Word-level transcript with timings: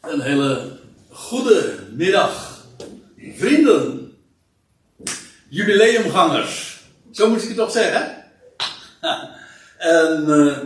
Een 0.00 0.20
hele 0.20 0.78
goede 1.08 1.78
middag, 1.92 2.66
vrienden, 3.16 4.12
jubileumgangers. 5.48 6.80
Zo 7.10 7.28
moet 7.28 7.42
ik 7.42 7.48
het 7.48 7.56
toch 7.56 7.70
zeggen? 7.70 8.24
en 9.78 10.24
uh, 10.28 10.58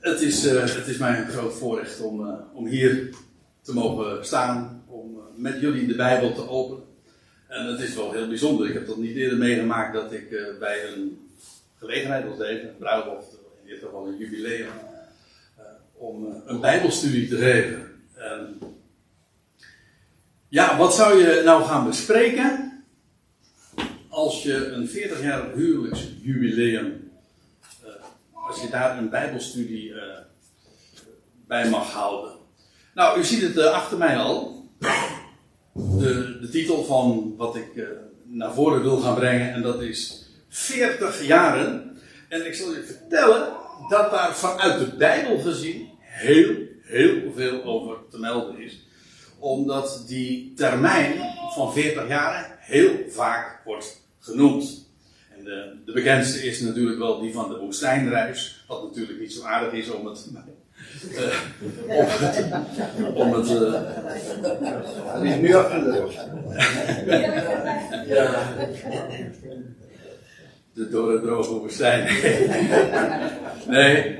het, 0.00 0.20
is, 0.20 0.44
uh, 0.46 0.60
het 0.60 0.86
is 0.86 0.96
mij 0.96 1.18
een 1.18 1.30
groot 1.30 1.54
voorrecht 1.54 2.00
om, 2.00 2.26
uh, 2.26 2.34
om 2.52 2.66
hier 2.66 3.14
te 3.62 3.74
mogen 3.74 4.26
staan, 4.26 4.84
om 4.86 5.20
met 5.36 5.60
jullie 5.60 5.86
de 5.86 5.96
Bijbel 5.96 6.34
te 6.34 6.48
openen. 6.48 6.84
En 7.46 7.66
het 7.66 7.80
is 7.80 7.94
wel 7.94 8.12
heel 8.12 8.28
bijzonder. 8.28 8.68
Ik 8.68 8.74
heb 8.74 8.86
dat 8.86 8.96
niet 8.96 9.16
eerder 9.16 9.38
meegemaakt 9.38 9.94
dat 9.94 10.12
ik 10.12 10.28
bij 10.58 10.92
een 10.92 11.28
gelegenheid 11.78 12.28
als 12.28 12.38
deze, 12.38 12.68
een 12.68 12.76
bruiloft, 12.78 13.38
in 13.62 13.68
dit 13.68 13.78
geval 13.78 14.06
een 14.06 14.18
jubileum, 14.18 14.68
om 15.94 16.42
een 16.46 16.60
Bijbelstudie 16.60 17.28
te 17.28 17.36
geven. 17.36 17.87
En 18.18 18.58
ja, 20.48 20.76
wat 20.76 20.94
zou 20.94 21.18
je 21.18 21.42
nou 21.44 21.64
gaan 21.64 21.86
bespreken 21.86 22.84
als 24.08 24.42
je 24.42 24.66
een 24.66 24.88
40 24.88 25.22
jaar 25.22 25.52
huwelijksjubileum, 25.54 27.10
uh, 27.84 27.90
als 28.32 28.60
je 28.60 28.68
daar 28.70 28.98
een 28.98 29.10
Bijbelstudie 29.10 29.88
uh, 29.88 30.02
bij 31.46 31.68
mag 31.68 31.92
houden? 31.92 32.32
Nou, 32.94 33.18
u 33.18 33.24
ziet 33.24 33.42
het 33.42 33.56
uh, 33.56 33.72
achter 33.72 33.98
mij 33.98 34.16
al. 34.16 34.66
De, 35.72 36.38
de, 36.40 36.48
titel 36.50 36.84
van 36.84 37.34
wat 37.36 37.56
ik 37.56 37.86
naar 38.24 38.54
voren 38.54 38.82
wil 38.82 38.96
gaan 38.96 39.14
brengen, 39.14 39.52
en 39.52 39.62
dat 39.62 39.82
is 39.82 40.28
40 40.48 41.26
jaren. 41.26 41.98
En 42.28 42.46
ik 42.46 42.54
zal 42.54 42.72
je 42.72 42.82
vertellen 42.82 43.52
dat 43.88 44.10
daar 44.10 44.36
vanuit 44.36 44.78
de 44.78 44.96
Bijbel 44.96 45.38
gezien 45.38 45.88
heel, 46.00 46.67
heel 46.88 47.32
veel 47.34 47.64
over 47.64 47.96
te 48.10 48.18
melden 48.18 48.58
is. 48.58 48.86
Omdat 49.38 50.04
die 50.06 50.52
termijn 50.56 51.12
van 51.54 51.72
40 51.72 52.08
jaar 52.08 52.58
heel 52.60 52.90
vaak 53.08 53.60
wordt 53.64 54.00
genoemd. 54.18 54.86
En 55.36 55.44
de, 55.44 55.76
de 55.84 55.92
bekendste 55.92 56.46
is 56.46 56.60
natuurlijk 56.60 56.98
wel 56.98 57.20
die 57.20 57.32
van 57.32 57.48
de 57.48 57.58
woestijnreis. 57.58 58.64
Wat 58.68 58.82
natuurlijk 58.82 59.20
niet 59.20 59.32
zo 59.32 59.44
aardig 59.44 59.72
is 59.72 59.90
om 59.90 60.06
het. 60.06 60.28
Uh, 61.12 61.34
om 63.14 63.32
het. 63.32 63.50
Uh, 63.50 63.72
het 65.04 65.22
is 65.22 65.36
nu 65.36 65.48
ja. 68.06 68.56
De 70.72 70.88
dorre 70.88 71.20
droge 71.20 71.54
woestijn. 71.54 72.04
nee. 73.68 74.18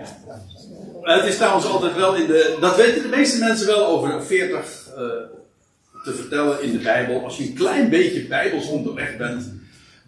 Het 1.16 1.24
is 1.24 1.36
trouwens 1.36 1.66
altijd 1.66 1.94
wel 1.94 2.14
in 2.14 2.26
de. 2.26 2.56
Dat 2.60 2.76
weten 2.76 3.02
de 3.02 3.16
meeste 3.16 3.38
mensen 3.38 3.66
wel 3.66 3.86
over 3.86 4.24
40 4.24 4.88
uh, 4.88 4.96
te 6.04 6.14
vertellen 6.14 6.62
in 6.62 6.72
de 6.72 6.78
Bijbel. 6.78 7.24
Als 7.24 7.36
je 7.36 7.44
een 7.44 7.54
klein 7.54 7.90
beetje 7.90 8.26
Bijbels 8.26 8.68
onderweg 8.68 9.16
bent, 9.16 9.52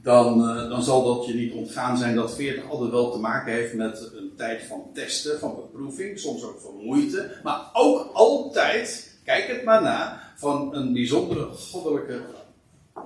dan, 0.03 0.41
uh, 0.41 0.69
dan 0.69 0.83
zal 0.83 1.05
dat 1.05 1.27
je 1.27 1.35
niet 1.35 1.53
ontgaan 1.53 1.99
zijn 1.99 2.15
dat 2.15 2.35
40 2.35 2.71
altijd 2.71 2.91
wel 2.91 3.13
te 3.13 3.19
maken 3.19 3.53
heeft 3.53 3.75
met 3.75 4.11
een 4.15 4.33
tijd 4.37 4.63
van 4.63 4.91
testen, 4.95 5.39
van 5.39 5.57
beproeving, 5.57 6.19
soms 6.19 6.43
ook 6.43 6.61
van 6.61 6.75
moeite. 6.85 7.31
Maar 7.43 7.61
ook 7.73 8.11
altijd, 8.13 9.15
kijk 9.25 9.47
het 9.47 9.65
maar 9.65 9.83
na, 9.83 10.21
van 10.37 10.75
een 10.75 10.93
bijzondere 10.93 11.45
goddelijke 11.45 12.21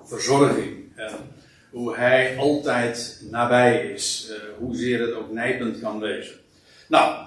verzorging. 0.05 0.93
En 0.95 1.13
hoe 1.71 1.97
hij 1.97 2.37
altijd 2.39 3.23
nabij 3.31 3.87
is, 3.87 4.29
uh, 4.31 4.37
hoezeer 4.59 5.01
het 5.01 5.15
ook 5.15 5.33
nijpend 5.33 5.81
kan 5.81 6.01
wezen. 6.01 6.35
Nou, 6.89 7.27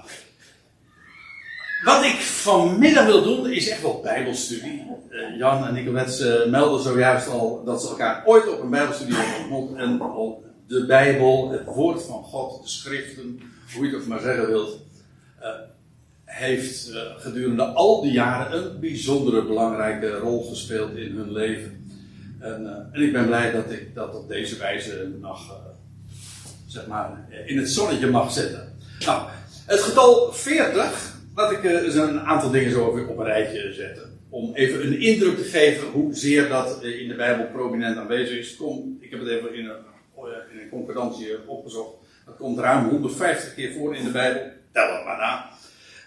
wat 1.83 2.03
ik 2.03 2.15
vanmiddag 2.19 3.05
wil 3.05 3.23
doen, 3.23 3.49
is 3.49 3.69
echt 3.69 3.81
wel 3.81 3.99
bijbelstudie. 4.03 4.85
Uh, 5.11 5.37
Jan 5.37 5.67
en 5.67 5.73
Nicolette 5.73 6.43
uh, 6.45 6.51
melden 6.51 6.81
zojuist 6.81 7.27
al 7.27 7.63
dat 7.65 7.81
ze 7.81 7.87
elkaar 7.87 8.23
ooit 8.25 8.49
op 8.49 8.61
een 8.61 8.69
bijbelstudie 8.69 9.15
hebben 9.15 9.39
ontmoet. 9.39 9.77
En 9.77 10.01
al 10.01 10.45
de 10.67 10.85
Bijbel, 10.85 11.51
het 11.51 11.65
woord 11.65 12.03
van 12.03 12.23
God, 12.23 12.63
de 12.63 12.69
schriften, 12.69 13.39
hoe 13.73 13.85
je 13.85 13.91
het 13.91 14.01
ook 14.01 14.07
maar 14.07 14.19
zeggen 14.19 14.47
wilt, 14.47 14.79
uh, 15.41 15.47
heeft 16.25 16.91
gedurende 17.17 17.63
al 17.63 18.01
die 18.01 18.11
jaren 18.11 18.65
een 18.65 18.79
bijzondere 18.79 19.45
belangrijke 19.45 20.17
rol 20.17 20.49
gespeeld 20.49 20.95
in 20.95 21.15
hun 21.15 21.31
leven. 21.31 21.85
En, 22.39 22.89
en 22.91 23.01
ik 23.01 23.11
ben 23.11 23.25
blij 23.25 23.51
dat 23.51 23.71
ik 23.71 23.95
dat 23.95 24.15
op 24.15 24.27
deze 24.27 24.57
wijze 24.57 25.11
nog, 25.21 25.59
zeg 26.67 26.87
maar, 26.87 27.27
in 27.45 27.57
het 27.57 27.69
zonnetje 27.69 28.09
mag 28.09 28.31
zetten. 28.31 28.77
Nou, 29.05 29.29
het 29.65 29.79
getal 29.79 30.31
40 30.33 31.16
Laat 31.37 31.51
ik 31.51 31.63
eens 31.63 31.95
een 31.95 32.19
aantal 32.19 32.51
dingen 32.51 32.71
zo 32.71 32.97
even 32.97 33.09
op 33.09 33.17
een 33.17 33.25
rijtje 33.25 33.73
zetten. 33.73 34.19
Om 34.29 34.53
even 34.53 34.85
een 34.85 34.99
indruk 34.99 35.37
te 35.37 35.43
geven 35.43 35.87
hoezeer 35.87 36.49
dat 36.49 36.83
in 36.83 37.07
de 37.07 37.15
Bijbel 37.15 37.45
prominent 37.45 37.97
aanwezig 37.97 38.37
is. 38.37 38.55
Kom, 38.55 38.97
ik 39.01 39.11
heb 39.11 39.19
het 39.19 39.29
even 39.29 39.53
in 39.53 39.65
een, 39.65 39.75
in 40.51 40.59
een 40.59 40.69
concordantie 40.69 41.47
opgezocht. 41.47 41.95
Dat 42.25 42.37
komt 42.37 42.59
ruim 42.59 42.89
150 42.89 43.53
keer 43.53 43.73
voor 43.73 43.95
in 43.95 44.03
de 44.03 44.11
Bijbel. 44.11 44.41
Tel 44.71 44.93
het 44.93 45.05
maar 45.05 45.17
na. 45.17 45.49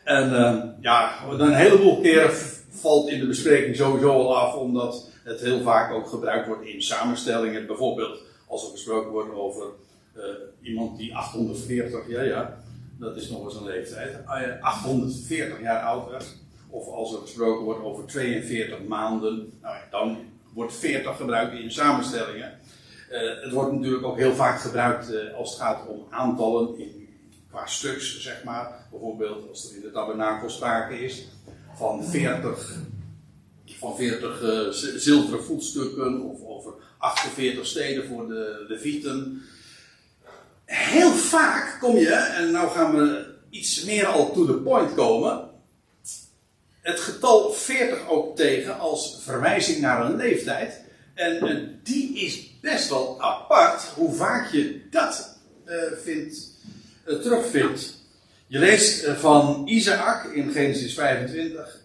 En 0.05 0.31
uh, 0.31 0.65
ja, 0.81 1.13
een 1.39 1.55
heleboel 1.55 2.01
keren 2.01 2.31
valt 2.71 3.11
in 3.11 3.21
de 3.21 3.27
bespreking 3.27 3.77
sowieso 3.77 4.11
al 4.11 4.37
af, 4.37 4.55
omdat 4.55 5.11
het 5.25 5.41
heel 5.41 5.61
vaak 5.61 5.93
ook 5.93 6.09
gebruikt 6.09 6.47
wordt 6.47 6.67
in 6.67 6.83
samenstellingen. 6.83 7.67
Bijvoorbeeld 7.67 8.23
als 8.47 8.65
er 8.65 8.71
gesproken 8.71 9.11
wordt 9.11 9.35
over 9.35 9.67
iemand 10.63 10.99
die 10.99 11.17
840, 11.17 12.09
ja 12.09 12.23
ja, 12.23 12.63
dat 13.01 13.17
is 13.17 13.29
nog 13.29 13.45
eens 13.45 13.55
een 13.55 13.65
leeftijd, 13.65 14.27
840 14.61 15.61
jaar 15.61 15.83
oud 15.83 16.11
werd. 16.11 16.37
Of 16.69 16.87
als 16.87 17.13
er 17.13 17.21
gesproken 17.21 17.65
wordt 17.65 17.83
over 17.83 18.07
42 18.07 18.83
maanden, 18.89 19.53
nou, 19.63 19.77
dan 19.91 20.19
wordt 20.53 20.75
40 20.75 21.17
gebruikt 21.17 21.59
in 21.59 21.71
samenstellingen. 21.71 22.59
Uh, 23.11 23.43
het 23.43 23.53
wordt 23.53 23.73
natuurlijk 23.73 24.05
ook 24.05 24.19
heel 24.19 24.35
vaak 24.35 24.61
gebruikt 24.61 25.13
uh, 25.13 25.35
als 25.35 25.51
het 25.51 25.61
gaat 25.61 25.87
om 25.89 26.07
aantallen 26.11 26.79
in, 26.79 27.09
qua 27.51 27.67
stuks, 27.67 28.21
zeg 28.21 28.45
maar. 28.45 28.87
Bijvoorbeeld 28.91 29.49
als 29.49 29.71
er 29.71 29.77
in 29.77 29.83
de 29.83 29.91
tabernakel 29.91 30.51
sprake 30.51 31.05
is 31.05 31.27
van 31.75 32.05
40, 32.05 32.77
van 33.65 33.97
40 33.97 34.43
uh, 34.43 34.69
zilveren 34.99 35.45
voetstukken 35.45 36.21
of 36.21 36.45
over 36.45 36.73
48 36.99 37.67
steden 37.67 38.07
voor 38.07 38.29
de 38.29 38.65
levieten 38.69 39.43
heel 40.71 41.13
vaak 41.13 41.77
kom 41.81 41.97
je, 41.97 42.15
en 42.15 42.51
nou 42.51 42.71
gaan 42.71 42.97
we 42.97 43.35
iets 43.51 43.85
meer 43.85 44.07
al 44.07 44.33
to 44.33 44.47
the 44.47 44.53
point 44.53 44.95
komen, 44.95 45.49
het 46.81 47.01
getal 47.01 47.53
40 47.53 48.09
ook 48.09 48.37
tegen 48.37 48.79
als 48.79 49.19
verwijzing 49.21 49.81
naar 49.81 50.05
een 50.05 50.17
leeftijd. 50.17 50.81
En, 51.15 51.81
die 51.83 52.19
is 52.19 52.61
best 52.61 52.89
wel 52.89 53.23
apart 53.23 53.83
hoe 53.83 54.15
vaak 54.15 54.53
je 54.53 54.81
dat 54.91 55.39
uh, 55.67 55.75
vindt, 56.03 56.51
uh, 57.07 57.19
terugvindt. 57.19 57.95
Je 58.47 58.59
leest 58.59 59.07
van 59.07 59.63
Isaac 59.67 60.25
in 60.25 60.53
Genesis 60.53 60.95
25 60.95 61.81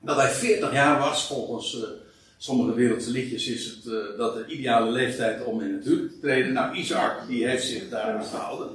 dat 0.00 0.16
hij 0.16 0.30
40 0.30 0.72
jaar 0.72 0.98
was 0.98 1.26
volgens 1.26 1.76
sommige 2.44 2.74
wereldse 2.74 3.10
liedjes 3.10 3.46
is 3.46 3.66
het 3.66 3.84
uh, 3.84 4.18
dat 4.18 4.34
de 4.34 4.46
ideale 4.46 4.90
leeftijd 4.90 5.44
om 5.44 5.60
in 5.60 5.74
het 5.74 5.84
huwelijk 5.84 6.12
te 6.12 6.20
treden. 6.20 6.52
Nou, 6.52 6.76
Isaac 6.76 7.26
die 7.28 7.46
heeft 7.46 7.66
zich 7.66 7.88
daar 7.88 8.02
aan 8.02 8.24
gehouden. 8.24 8.68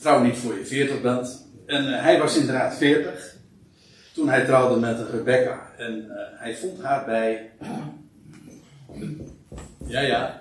Trouw 0.00 0.22
niet 0.22 0.36
voor 0.36 0.58
je 0.58 0.64
40 0.64 1.00
bent. 1.00 1.46
En 1.66 1.84
uh, 1.84 2.02
hij 2.02 2.18
was 2.18 2.36
inderdaad 2.36 2.76
40 2.76 3.34
toen 4.14 4.28
hij 4.28 4.44
trouwde 4.44 4.80
met 4.80 5.10
Rebecca. 5.10 5.72
En 5.78 6.04
uh, 6.04 6.12
hij 6.40 6.56
vond 6.56 6.82
haar 6.82 7.04
bij. 7.04 7.50
Ja, 9.86 10.00
ja. 10.00 10.40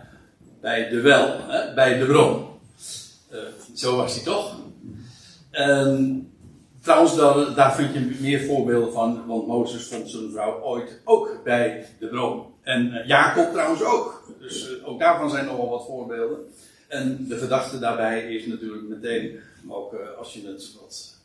Bij 0.61 0.89
de 0.89 1.01
wel, 1.01 1.39
hè, 1.47 1.73
bij 1.73 1.97
de 1.97 2.05
bron. 2.05 2.45
zo 3.75 3.95
was 3.95 4.15
hij 4.15 4.23
toch? 4.23 4.59
Trouwens, 6.87 7.15
daar, 7.55 7.75
vind 7.75 7.93
je 7.93 8.17
meer 8.19 8.45
voorbeelden 8.45 8.93
van, 8.93 9.25
want 9.25 9.47
Mozes 9.47 9.83
vond 9.83 10.09
zijn 10.09 10.31
vrouw 10.31 10.61
ooit 10.61 10.99
ook 11.03 11.41
bij 11.43 11.85
de 11.99 12.07
bron. 12.07 12.45
En 12.61 12.87
uh, 12.87 13.07
Jacob 13.07 13.51
trouwens 13.51 13.83
ook. 13.83 14.33
Dus 14.39 14.69
uh, 14.69 14.87
ook 14.87 14.99
daarvan 14.99 15.29
zijn 15.29 15.45
nogal 15.45 15.69
wat 15.69 15.85
voorbeelden. 15.85 16.37
En 16.87 17.25
de 17.27 17.37
gedachte 17.37 17.79
daarbij 17.79 18.33
is 18.33 18.45
natuurlijk 18.45 18.87
meteen, 18.87 19.39
ook 19.67 19.93
uh, 19.93 19.99
als 20.17 20.33
je 20.33 20.47
het 20.47 20.75
wat 20.81 21.15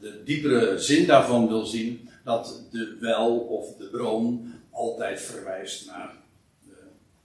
de 0.00 0.22
diepere 0.24 0.78
zin 0.78 1.06
daarvan 1.06 1.48
wil 1.48 1.64
zien, 1.64 2.08
dat 2.24 2.62
de 2.70 2.96
wel 3.00 3.38
of 3.38 3.76
de 3.76 3.88
bron 3.88 4.54
altijd 4.70 5.20
verwijst 5.20 5.86
naar 5.86 6.16
de, 6.64 6.74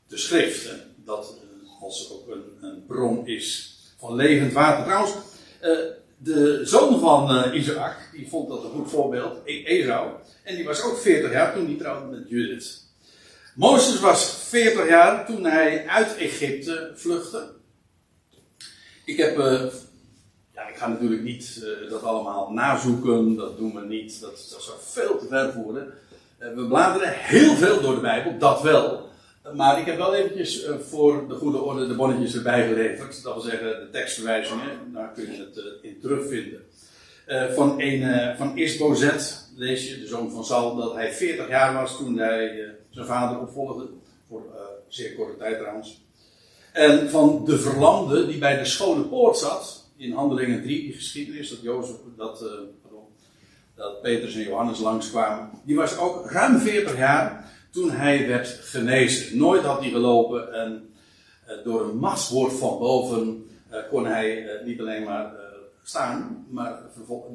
de 0.07 0.17
schrift. 0.17 0.69
En 0.69 0.81
dat 1.05 1.35
als 1.81 2.11
ook 2.11 2.35
een, 2.35 2.69
een 2.69 2.85
bron 2.85 3.27
is 3.27 3.77
van 3.97 4.15
levend 4.15 4.53
water. 4.53 4.83
Trouwens, 4.83 5.13
de 6.17 6.61
zoon 6.63 6.99
van 6.99 7.31
uh, 7.31 7.55
Isaac, 7.55 7.97
die 8.11 8.29
vond 8.29 8.49
dat 8.49 8.63
een 8.63 8.69
goed 8.69 8.89
voorbeeld, 8.89 9.37
Esau. 9.45 10.09
En 10.43 10.55
die 10.55 10.65
was 10.65 10.81
ook 10.81 10.97
40 10.97 11.31
jaar 11.31 11.53
toen 11.53 11.65
hij 11.65 11.75
trouwde 11.75 12.17
met 12.17 12.29
Judith. 12.29 12.83
Mozes 13.55 13.99
was 13.99 14.35
40 14.47 14.87
jaar 14.87 15.25
toen 15.25 15.45
hij 15.45 15.87
uit 15.87 16.17
Egypte 16.17 16.91
vluchtte. 16.95 17.53
Ik 19.05 19.17
heb 19.17 19.37
uh, 19.37 19.61
ja, 20.53 20.67
ik 20.67 20.75
ga 20.75 20.87
natuurlijk 20.87 21.21
niet 21.21 21.61
uh, 21.63 21.89
dat 21.89 22.03
allemaal 22.03 22.51
nazoeken, 22.51 23.35
dat 23.35 23.57
doen 23.57 23.75
we 23.75 23.81
niet, 23.81 24.21
dat, 24.21 24.47
dat 24.51 24.63
zou 24.63 24.77
veel 24.81 25.17
te 25.17 25.27
ver 25.27 25.53
voeren. 25.53 25.93
We 26.37 26.65
bladeren 26.67 27.13
heel 27.13 27.55
veel 27.55 27.81
door 27.81 27.95
de 27.95 28.01
Bijbel, 28.01 28.37
dat 28.37 28.61
wel. 28.61 29.09
Maar 29.53 29.79
ik 29.79 29.85
heb 29.85 29.97
wel 29.97 30.15
eventjes 30.15 30.67
uh, 30.67 30.75
voor 30.79 31.27
de 31.27 31.35
goede 31.35 31.57
orde 31.57 31.87
de 31.87 31.95
bonnetjes 31.95 32.35
erbij 32.35 32.67
geleverd. 32.67 33.23
Dat 33.23 33.33
wil 33.33 33.43
zeggen 33.43 33.67
de 33.67 33.89
tekstverwijzingen, 33.91 34.93
daar 34.93 35.11
kun 35.11 35.23
je 35.23 35.37
het 35.37 35.63
in 35.81 35.99
terugvinden. 36.01 36.61
van, 37.55 37.81
een, 37.81 38.35
van 38.37 38.57
Isbozet 38.57 39.49
lees 39.55 39.89
je, 39.89 39.99
de 39.99 40.07
zoon 40.07 40.31
van 40.31 40.45
Sal, 40.45 40.75
dat 40.75 40.93
hij 40.93 41.13
40 41.13 41.49
jaar 41.49 41.73
was 41.73 41.97
toen 41.97 42.17
hij 42.17 42.75
zijn 42.89 43.05
vader 43.05 43.39
opvolgde. 43.39 43.87
Voor 44.27 44.43
zeer 44.87 45.15
korte 45.15 45.37
tijd 45.37 45.57
trouwens. 45.59 46.03
En 46.71 47.09
van 47.09 47.45
de 47.45 47.57
verlamde 47.57 48.27
die 48.27 48.37
bij 48.37 48.57
de 48.57 48.65
schone 48.65 49.03
poort 49.03 49.37
zat 49.37 49.89
in 49.97 50.11
Handelingen 50.11 50.61
3, 50.61 50.81
die 50.81 50.93
geschiedenis, 50.93 51.49
dat, 51.49 51.61
Jozef, 51.61 51.95
dat, 52.17 52.39
pardon, 52.81 53.03
dat 53.75 54.01
Petrus 54.01 54.35
en 54.35 54.43
Johannes 54.43 54.79
langskwamen, 54.79 55.49
die 55.63 55.75
was 55.75 55.97
ook 55.97 56.31
ruim 56.31 56.59
40 56.59 56.97
jaar 56.97 57.53
toen 57.75 57.91
hij 57.91 58.27
werd 58.27 58.47
genezen. 58.47 59.37
Nooit 59.37 59.63
had 59.63 59.79
hij 59.79 59.89
gelopen 59.89 60.53
en 60.53 60.93
uh, 61.47 61.63
door 61.63 61.81
een 61.81 61.97
machtswoord 61.97 62.53
van 62.53 62.79
boven 62.79 63.49
uh, 63.71 63.77
kon 63.89 64.05
hij 64.05 64.59
niet 64.65 64.79
alleen 64.79 65.03
maar 65.03 65.33
staan, 65.83 66.45
maar 66.49 66.79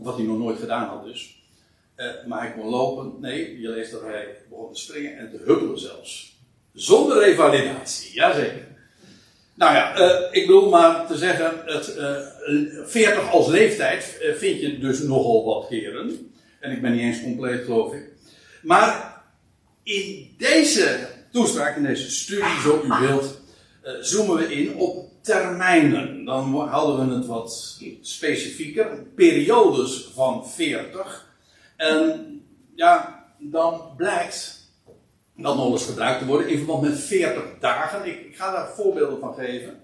wat 0.03 0.17
hij 0.17 0.25
nog 0.25 0.39
nooit 0.39 0.59
gedaan 0.59 0.89
had 0.89 1.05
dus. 1.05 1.43
maar 2.27 2.41
hij 2.41 2.53
kon 2.53 2.69
lopen. 2.69 3.13
Nee, 3.21 3.61
je 3.61 3.69
leest 3.69 3.93
dat 3.93 4.03
hij 4.03 4.37
begon 4.49 4.73
te 4.73 4.81
springen 4.81 5.19
en 5.19 5.31
te 5.31 5.43
huppelen 5.45 5.79
zelfs. 5.79 6.39
Zonder 6.73 7.19
revalidatie, 7.19 8.15
jazeker. 8.15 8.67
Nou 9.55 9.75
ja, 9.75 9.95
ik 10.31 10.47
bedoel 10.47 10.69
maar 10.69 11.07
te 11.07 11.17
zeggen, 11.17 11.53
het, 11.65 11.97
uh, 11.97 12.17
eh, 12.81 12.87
40 12.87 13.31
als 13.31 13.49
leeftijd 13.49 14.19
vind 14.37 14.61
je 14.61 14.79
dus 14.79 15.01
nogal 15.03 15.45
wat 15.45 15.69
keren. 15.69 16.33
En 16.61 16.73
ik 16.73 16.83
ben 16.83 16.93
niet 16.93 17.01
eens 17.01 17.23
compleet, 17.23 17.65
geloof 17.65 17.95
ik. 17.95 18.09
Maar 18.63 19.10
in 19.83 20.35
deze 20.39 21.09
toespraak, 21.33 21.77
in 21.77 21.83
deze 21.83 22.11
studie, 22.11 22.61
zo 22.63 22.83
u 22.85 23.07
wilt, 23.07 23.41
zoomen 24.01 24.37
we 24.37 24.55
in 24.55 24.75
op 24.75 25.11
termijnen. 25.21 26.25
Dan 26.25 26.69
hadden 26.69 27.09
we 27.09 27.15
het 27.15 27.27
wat 27.27 27.79
specifieker, 28.01 29.03
periodes 29.15 30.11
van 30.15 30.49
40. 30.49 31.29
En 31.77 32.43
ja, 32.75 33.25
dan 33.39 33.83
blijkt 33.97 34.59
dat 35.37 35.57
nog 35.57 35.73
eens 35.73 35.85
gebruikt 35.85 36.19
te 36.19 36.27
worden 36.27 36.49
in 36.49 36.57
verband 36.57 36.83
met 36.83 37.01
40 37.01 37.43
dagen. 37.61 38.07
Ik, 38.07 38.21
ik 38.27 38.37
ga 38.37 38.53
daar 38.53 38.69
voorbeelden 38.75 39.21
van 39.21 39.35
geven. 39.35 39.81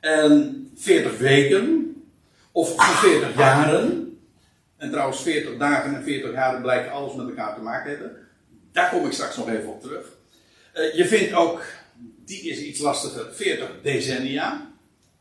En 0.00 0.70
40 0.76 1.18
weken, 1.18 1.94
of 2.52 3.00
40 3.00 3.36
jaren. 3.36 4.18
En 4.76 4.90
trouwens, 4.90 5.20
40 5.20 5.56
dagen 5.56 5.94
en 5.94 6.02
40 6.02 6.32
jaren 6.32 6.62
blijken 6.62 6.92
alles 6.92 7.14
met 7.14 7.28
elkaar 7.28 7.54
te 7.54 7.62
maken 7.62 7.90
hebben. 7.90 8.25
Daar 8.76 8.90
kom 8.90 9.06
ik 9.06 9.12
straks 9.12 9.36
nog 9.36 9.48
even 9.48 9.68
op 9.68 9.82
terug. 9.82 10.06
Uh, 10.74 10.94
je 10.94 11.06
vindt 11.06 11.32
ook, 11.32 11.62
die 12.24 12.42
is 12.42 12.60
iets 12.60 12.80
lastiger, 12.80 13.32
40 13.32 13.70
decennia. 13.82 14.70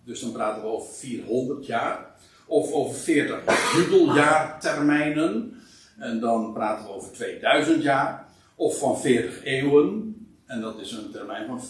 Dus 0.04 0.20
dan 0.20 0.32
praten 0.32 0.62
we 0.62 0.68
over 0.68 0.94
400 0.94 1.66
jaar. 1.66 2.16
Of 2.46 2.72
over 2.72 2.96
40 2.96 3.76
jubeljaartermijnen. 3.76 5.62
En 6.00 6.20
dan 6.20 6.54
praten 6.54 6.86
we 6.86 6.92
over 6.92 7.12
2000 7.12 7.84
jaar 7.84 8.28
of 8.56 8.80
van 8.80 9.02
40 9.02 9.44
eeuwen, 9.44 10.16
en 10.46 10.62
dat 10.62 10.80
is 10.80 10.92
een 10.92 11.12
termijn 11.12 11.48
van 11.48 11.62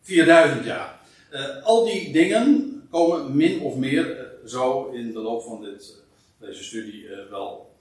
4000 0.00 0.64
jaar. 0.64 0.98
Uh, 1.32 1.64
al 1.64 1.84
die 1.84 2.12
dingen 2.12 2.82
komen 2.90 3.36
min 3.36 3.60
of 3.60 3.76
meer 3.76 4.18
uh, 4.18 4.22
zo 4.46 4.86
in 4.86 5.12
de 5.12 5.18
loop 5.18 5.42
van 5.42 5.62
dit, 5.62 5.94
deze 6.38 6.64
studie 6.64 7.06
wel 7.30 7.76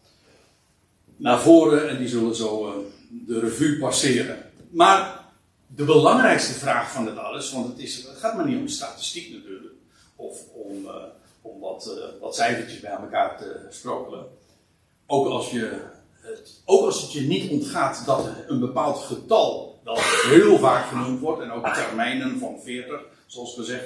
naar 1.18 1.40
voren 1.40 1.90
en 1.90 1.98
die 1.98 2.08
zullen 2.08 2.36
zo 2.36 2.86
de 3.10 3.40
revue 3.40 3.80
passeren. 3.80 4.52
Maar 4.70 5.26
de 5.68 5.84
belangrijkste 5.84 6.54
vraag 6.54 6.92
van 6.92 7.06
dit 7.06 7.18
alles, 7.18 7.52
want 7.52 7.68
het, 7.68 7.80
is, 7.80 7.96
het 7.96 8.18
gaat 8.18 8.36
maar 8.36 8.48
niet 8.48 8.60
om 8.60 8.68
statistiek 8.68 9.34
natuurlijk, 9.34 9.74
of 10.16 10.40
om, 10.54 10.90
om 11.42 11.60
wat, 11.60 12.00
wat 12.20 12.36
cijfertjes 12.36 12.80
bij 12.80 12.92
elkaar 12.92 13.38
te 13.38 13.66
sprokkelen. 13.70 14.26
Ook 15.06 15.28
als 15.28 15.52
je 15.52 15.96
ook 16.66 16.86
als 16.86 17.02
het 17.02 17.12
je 17.12 17.22
niet 17.22 17.52
ontgaat 17.52 18.06
dat 18.06 18.30
een 18.48 18.60
bepaald 18.60 18.98
getal, 18.98 19.80
dat 19.84 20.00
heel 20.00 20.58
vaak 20.58 20.88
genoemd 20.88 21.20
wordt, 21.20 21.42
en 21.42 21.52
ook 21.52 21.68
termijnen 21.68 22.40
van 22.40 22.60
40, 22.64 23.02
zoals 23.26 23.54
gezegd, 23.54 23.86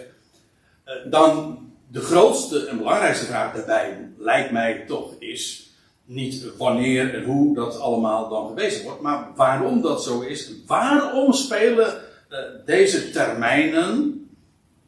eh, 0.84 0.96
dan 1.06 1.60
de 1.88 2.02
grootste 2.02 2.66
en 2.66 2.78
belangrijkste 2.78 3.26
vraag 3.26 3.54
daarbij 3.54 4.10
lijkt 4.18 4.52
mij 4.52 4.86
toch 4.88 5.16
is 5.20 5.71
niet 6.06 6.58
wanneer 6.58 7.16
en 7.16 7.24
hoe 7.24 7.56
dat 7.56 7.80
allemaal 7.80 8.30
dan 8.30 8.48
gewezen 8.48 8.84
wordt, 8.84 9.02
maar 9.02 9.28
waarom 9.36 9.82
dat 9.82 10.04
zo 10.04 10.22
is. 10.22 10.52
Waarom 10.68 11.34
spelen 11.34 12.02
uh, 12.30 12.40
deze 12.66 13.12
termijnen, 13.12 14.20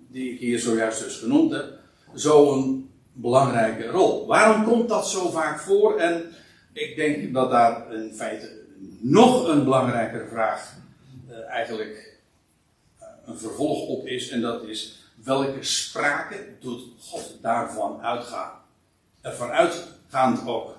die 0.08 0.34
ik 0.34 0.40
hier 0.40 0.60
zojuist 0.60 1.04
dus 1.04 1.18
genoemd 1.18 1.52
heb, 1.52 1.66
zo'n 2.14 2.90
belangrijke 3.14 3.88
rol? 3.88 4.26
Waarom 4.26 4.64
komt 4.64 4.90
dat 4.90 5.08
zo 5.10 5.30
vaak 5.30 5.60
voor 5.60 5.98
en 5.98 6.24
ik 6.74 6.96
denk 6.96 7.34
dat 7.34 7.52
daar 7.52 7.94
in 7.94 8.14
feite 8.14 8.62
nog 9.00 9.48
een 9.48 9.64
belangrijkere 9.64 10.28
vraag 10.28 10.74
uh, 11.30 11.50
eigenlijk 11.50 12.20
uh, 13.02 13.08
een 13.26 13.38
vervolg 13.38 13.88
op 13.88 14.06
is. 14.08 14.30
En 14.30 14.42
dat 14.42 14.64
is 14.64 15.04
welke 15.24 15.64
sprake 15.64 16.48
doet 16.60 16.82
God 17.00 17.38
daarvan 17.42 18.02
uitgaan? 18.02 18.52
Ervan 19.22 19.50
uitgaand 19.50 20.48
ook 20.48 20.76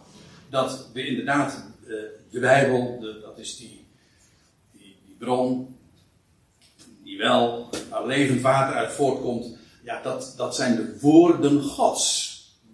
dat 0.55 0.89
we 0.93 1.07
inderdaad 1.07 1.65
uh, 1.87 1.95
de 2.31 2.41
Bijbel, 2.41 2.99
de, 3.01 3.21
dat 3.21 3.39
is 3.39 3.57
die, 3.57 3.87
die, 4.73 4.97
die, 5.07 5.17
bron, 5.19 5.77
die 7.05 7.19
wel 7.19 7.71
waar 7.91 8.07
levend 8.07 8.41
water 8.41 8.77
uit 8.77 8.93
voortkomt. 8.93 9.57
Ja, 9.83 10.03
dat, 10.03 10.35
dat 10.37 10.55
zijn 10.55 10.77
de 10.77 10.99
woorden 11.01 11.63
Gods. 11.63 12.33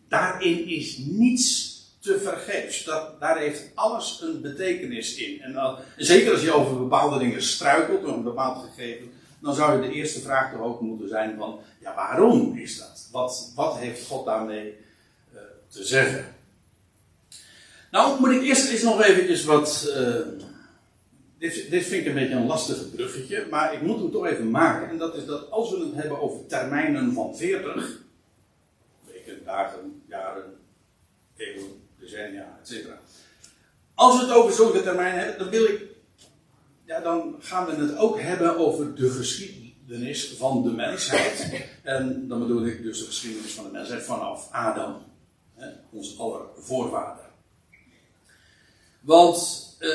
Daarin 0.09 0.69
is 0.69 0.97
niets 0.99 1.79
te 2.01 2.21
vergeefs. 2.21 2.85
Dat, 2.85 3.21
daar 3.21 3.39
heeft 3.39 3.71
alles 3.75 4.21
een 4.23 4.41
betekenis 4.41 5.17
in. 5.17 5.41
En 5.41 5.53
dan, 5.53 5.77
zeker 5.97 6.33
als 6.33 6.43
je 6.43 6.53
over 6.53 6.79
bepaalde 6.79 7.19
dingen 7.19 7.43
struikelt, 7.43 8.03
over 8.03 8.17
een 8.17 8.23
bepaald 8.23 8.69
gegeven, 8.69 9.11
dan 9.39 9.55
zou 9.55 9.83
je 9.83 9.89
de 9.89 9.95
eerste 9.95 10.21
vraag 10.21 10.53
toch 10.53 10.61
ook 10.61 10.81
moeten 10.81 11.09
zijn 11.09 11.37
van, 11.39 11.61
ja 11.81 11.95
waarom 11.95 12.59
is 12.59 12.79
dat? 12.79 13.09
Wat, 13.13 13.53
wat 13.55 13.79
heeft 13.79 14.07
God 14.07 14.27
daarmee 14.27 14.75
uh, 15.35 15.41
te 15.69 15.85
zeggen? 15.85 16.39
Nou, 17.91 18.21
moet 18.21 18.31
ik 18.31 18.43
eerst 18.43 18.71
eens 18.71 18.83
nog 18.83 19.03
eventjes 19.03 19.45
wat... 19.45 19.95
Uh, 19.97 20.17
dit, 21.39 21.71
dit 21.71 21.85
vind 21.85 22.01
ik 22.01 22.07
een 22.07 22.15
beetje 22.15 22.35
een 22.35 22.47
lastig 22.47 22.91
bruggetje, 22.95 23.47
maar 23.51 23.75
ik 23.75 23.83
moet 23.83 23.99
hem 23.99 24.11
toch 24.11 24.27
even 24.27 24.51
maken. 24.51 24.89
En 24.89 24.99
dat 24.99 25.17
is 25.17 25.27
dat 25.27 25.51
als 25.51 25.71
we 25.71 25.79
het 25.79 25.95
hebben 25.95 26.21
over 26.21 26.47
termijnen 26.47 27.13
van 27.13 27.37
40, 27.37 28.01
weken, 29.13 29.45
dagen, 29.45 30.03
jaren, 30.09 30.57
eeuwen, 31.37 31.73
decennia, 31.99 32.59
et 32.61 32.69
cetera. 32.69 32.99
Als 33.95 34.17
we 34.17 34.27
het 34.27 34.35
over 34.35 34.53
zulke 34.53 34.83
termijnen 34.83 35.19
hebben, 35.19 35.39
dan 35.39 35.49
wil 35.49 35.65
ik. 35.65 35.83
Ja, 36.85 37.01
dan 37.01 37.37
gaan 37.39 37.67
we 37.67 37.73
het 37.73 37.97
ook 37.97 38.21
hebben 38.21 38.57
over 38.57 38.95
de 38.95 39.11
geschiedenis 39.11 40.35
van 40.37 40.63
de 40.63 40.71
mensheid. 40.71 41.65
En 41.83 42.29
dan 42.29 42.39
bedoel 42.39 42.67
ik 42.67 42.83
dus 42.83 42.99
de 42.99 43.05
geschiedenis 43.05 43.53
van 43.53 43.65
de 43.65 43.71
mensheid 43.71 44.03
vanaf 44.03 44.49
Adam, 44.53 45.03
hè, 45.55 45.69
onze 45.91 46.17
aller 46.19 46.41
voorvader. 46.57 47.20
Want 49.01 49.67
uh, 49.81 49.89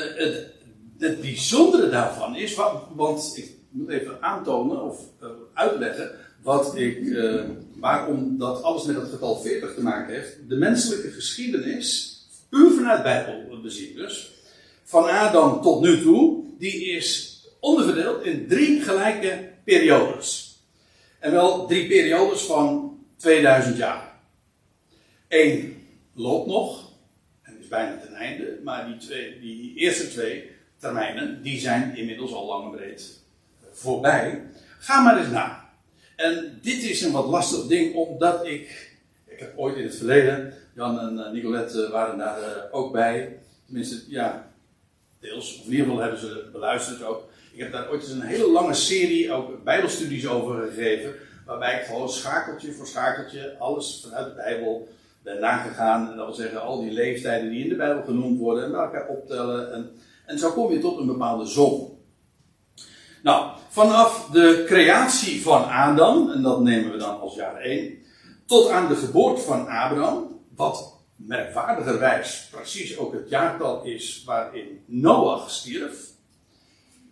het, 0.98 1.20
bijzondere 1.20 1.88
daarvan 1.88 2.36
is, 2.36 2.54
want 2.94 3.36
ik 3.36 3.50
moet 3.70 3.88
even 3.88 4.22
aantonen 4.22 4.82
of 4.82 5.00
uh, 5.22 5.28
uitleggen 5.54 6.10
wat 6.42 6.76
ik, 6.76 6.98
uh, 6.98 7.42
waarom 7.74 8.38
dat 8.38 8.62
alles 8.62 8.84
met 8.84 8.96
het 8.96 9.10
getal 9.10 9.40
40 9.40 9.74
te 9.74 9.82
maken 9.82 10.14
heeft. 10.14 10.48
De 10.48 10.56
menselijke 10.56 11.10
geschiedenis 11.10 12.16
puur 12.48 12.70
vanuit 12.70 13.02
Bijbel 13.02 13.60
bezien 13.60 13.94
dus, 13.94 14.30
van 14.84 15.08
Adam 15.08 15.62
tot 15.62 15.80
nu 15.80 16.02
toe, 16.02 16.44
die 16.58 16.84
is 16.84 17.36
onderverdeeld 17.60 18.24
in 18.24 18.48
drie 18.48 18.80
gelijke 18.80 19.50
periodes. 19.64 20.58
En 21.18 21.32
wel 21.32 21.66
drie 21.66 21.86
periodes 21.86 22.40
van 22.40 22.98
2000 23.16 23.76
jaar. 23.76 24.20
Eén 25.28 25.86
loopt 26.14 26.46
nog, 26.46 26.85
bijna 27.68 27.98
ten 27.98 28.14
einde, 28.14 28.58
maar 28.64 28.86
die, 28.86 28.96
twee, 28.96 29.40
die 29.40 29.74
eerste 29.74 30.08
twee 30.08 30.50
termijnen, 30.78 31.42
die 31.42 31.60
zijn 31.60 31.96
inmiddels 31.96 32.32
al 32.32 32.46
lang 32.46 32.64
en 32.64 32.76
breed 32.76 33.20
voorbij. 33.72 34.42
Ga 34.78 35.00
maar 35.00 35.18
eens 35.18 35.30
na. 35.30 35.68
En 36.16 36.58
dit 36.62 36.82
is 36.82 37.02
een 37.02 37.12
wat 37.12 37.26
lastig 37.26 37.66
ding, 37.66 37.94
omdat 37.94 38.46
ik, 38.46 38.96
ik 39.26 39.38
heb 39.38 39.58
ooit 39.58 39.76
in 39.76 39.84
het 39.84 39.96
verleden 39.96 40.54
Jan 40.76 41.00
en 41.00 41.14
uh, 41.14 41.30
Nicolette 41.30 41.90
waren 41.90 42.18
daar 42.18 42.40
uh, 42.40 42.46
ook 42.70 42.92
bij. 42.92 43.38
Tenminste, 43.64 44.02
ja, 44.08 44.50
deels. 45.20 45.58
Of 45.58 45.64
in 45.64 45.70
ieder 45.70 45.86
geval 45.86 46.00
hebben 46.00 46.20
ze 46.20 46.48
beluisterd 46.52 47.02
ook. 47.02 47.28
Ik 47.52 47.58
heb 47.58 47.72
daar 47.72 47.90
ooit 47.90 48.02
eens 48.02 48.10
een 48.10 48.20
hele 48.20 48.50
lange 48.50 48.74
serie, 48.74 49.32
ook 49.32 49.64
bijbelstudies 49.64 50.26
over 50.26 50.66
gegeven. 50.66 51.14
Waarbij 51.46 51.80
ik 51.80 51.86
gewoon 51.86 52.08
schakeltje 52.08 52.72
voor 52.72 52.86
schakeltje 52.86 53.56
alles 53.58 54.00
vanuit 54.02 54.26
de 54.26 54.34
Bijbel 54.34 54.88
nagegaan. 55.34 56.10
En 56.10 56.16
dat 56.16 56.26
wil 56.26 56.34
zeggen, 56.34 56.62
al 56.62 56.80
die 56.80 56.92
leeftijden 56.92 57.50
die 57.50 57.62
in 57.62 57.68
de 57.68 57.76
Bijbel 57.76 58.02
genoemd 58.02 58.38
worden, 58.38 58.64
en 58.64 58.74
elkaar 58.74 59.08
optellen. 59.08 59.72
En, 59.72 59.90
en 60.26 60.38
zo 60.38 60.50
kom 60.50 60.72
je 60.72 60.78
tot 60.78 60.98
een 60.98 61.06
bepaalde 61.06 61.46
som. 61.46 61.98
Nou, 63.22 63.56
vanaf 63.68 64.28
de 64.32 64.64
creatie 64.66 65.42
van 65.42 65.64
Adam, 65.64 66.30
en 66.30 66.42
dat 66.42 66.60
nemen 66.60 66.92
we 66.92 66.98
dan 66.98 67.20
als 67.20 67.34
jaar 67.34 67.60
1, 67.60 67.98
tot 68.46 68.68
aan 68.68 68.88
de 68.88 68.96
geboorte 68.96 69.40
van 69.40 69.68
Abraham, 69.68 70.40
wat 70.56 70.94
merkwaardigerwijs 71.16 72.48
precies 72.50 72.98
ook 72.98 73.12
het 73.12 73.28
jaartal 73.28 73.84
is 73.84 74.22
waarin 74.26 74.82
Noach 74.86 75.50
stierf, 75.50 76.14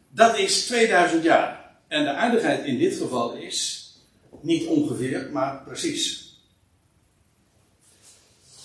dat 0.08 0.38
is 0.38 0.66
2000 0.66 1.22
jaar. 1.22 1.76
En 1.88 2.04
de 2.04 2.12
aardigheid 2.12 2.64
in 2.64 2.78
dit 2.78 2.94
geval 2.96 3.32
is 3.34 3.88
niet 4.40 4.66
ongeveer, 4.66 5.28
maar 5.32 5.62
precies. 5.64 6.23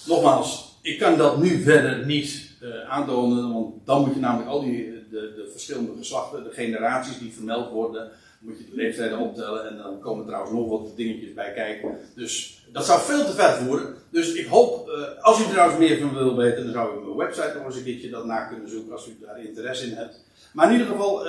Nogmaals, 0.09 0.77
ik 0.81 0.99
kan 0.99 1.17
dat 1.17 1.37
nu 1.37 1.61
verder 1.61 2.05
niet 2.05 2.51
uh, 2.63 2.89
aantonen, 2.89 3.53
want 3.53 3.75
dan 3.85 4.01
moet 4.01 4.13
je 4.13 4.19
namelijk 4.19 4.49
al 4.49 4.61
die 4.61 4.85
de, 5.09 5.33
de, 5.35 5.49
verschillende 5.51 5.91
geslachten, 5.97 6.43
de 6.43 6.51
generaties 6.51 7.19
die 7.19 7.33
vermeld 7.33 7.71
worden, 7.71 8.11
moet 8.39 8.57
je 8.57 8.65
de 8.69 8.75
leeftijden 8.75 9.17
optellen 9.17 9.69
en 9.69 9.77
dan 9.77 9.99
komen 9.99 10.25
trouwens 10.25 10.53
nog 10.53 10.69
wat 10.69 10.95
dingetjes 10.95 11.33
bij 11.33 11.53
kijken. 11.53 11.97
Dus 12.15 12.63
dat 12.71 12.85
zou 12.85 13.01
veel 13.01 13.25
te 13.25 13.31
ver 13.31 13.53
voeren. 13.53 13.95
Dus 14.11 14.33
ik 14.33 14.47
hoop, 14.47 14.89
uh, 14.89 15.23
als 15.23 15.39
u 15.39 15.43
trouwens 15.43 15.79
meer 15.79 15.99
van 15.99 16.13
wil 16.13 16.35
weten, 16.35 16.63
dan 16.63 16.73
zou 16.73 16.93
u 16.93 16.97
op 16.97 17.05
mijn 17.05 17.17
website 17.17 17.53
nog 17.55 17.65
eens 17.65 17.75
een 17.75 17.83
keertje 17.83 18.09
dat 18.09 18.25
na 18.25 18.45
kunnen 18.45 18.69
zoeken 18.69 18.91
als 18.91 19.07
u 19.07 19.17
daar 19.21 19.43
interesse 19.43 19.85
in 19.85 19.95
hebt. 19.95 20.23
Maar 20.53 20.65
in 20.65 20.71
ieder 20.71 20.87
geval, 20.87 21.23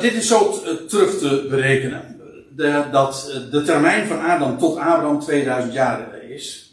dit 0.00 0.14
is 0.14 0.28
zo 0.28 0.60
terug 0.88 1.18
te 1.18 1.46
berekenen. 1.50 2.16
Dat 2.90 3.46
de 3.50 3.62
termijn 3.62 4.06
van 4.06 4.20
Adam 4.20 4.58
tot 4.58 4.76
Abraham 4.76 5.20
2000 5.20 5.72
jaar 5.72 6.17
is. 6.30 6.72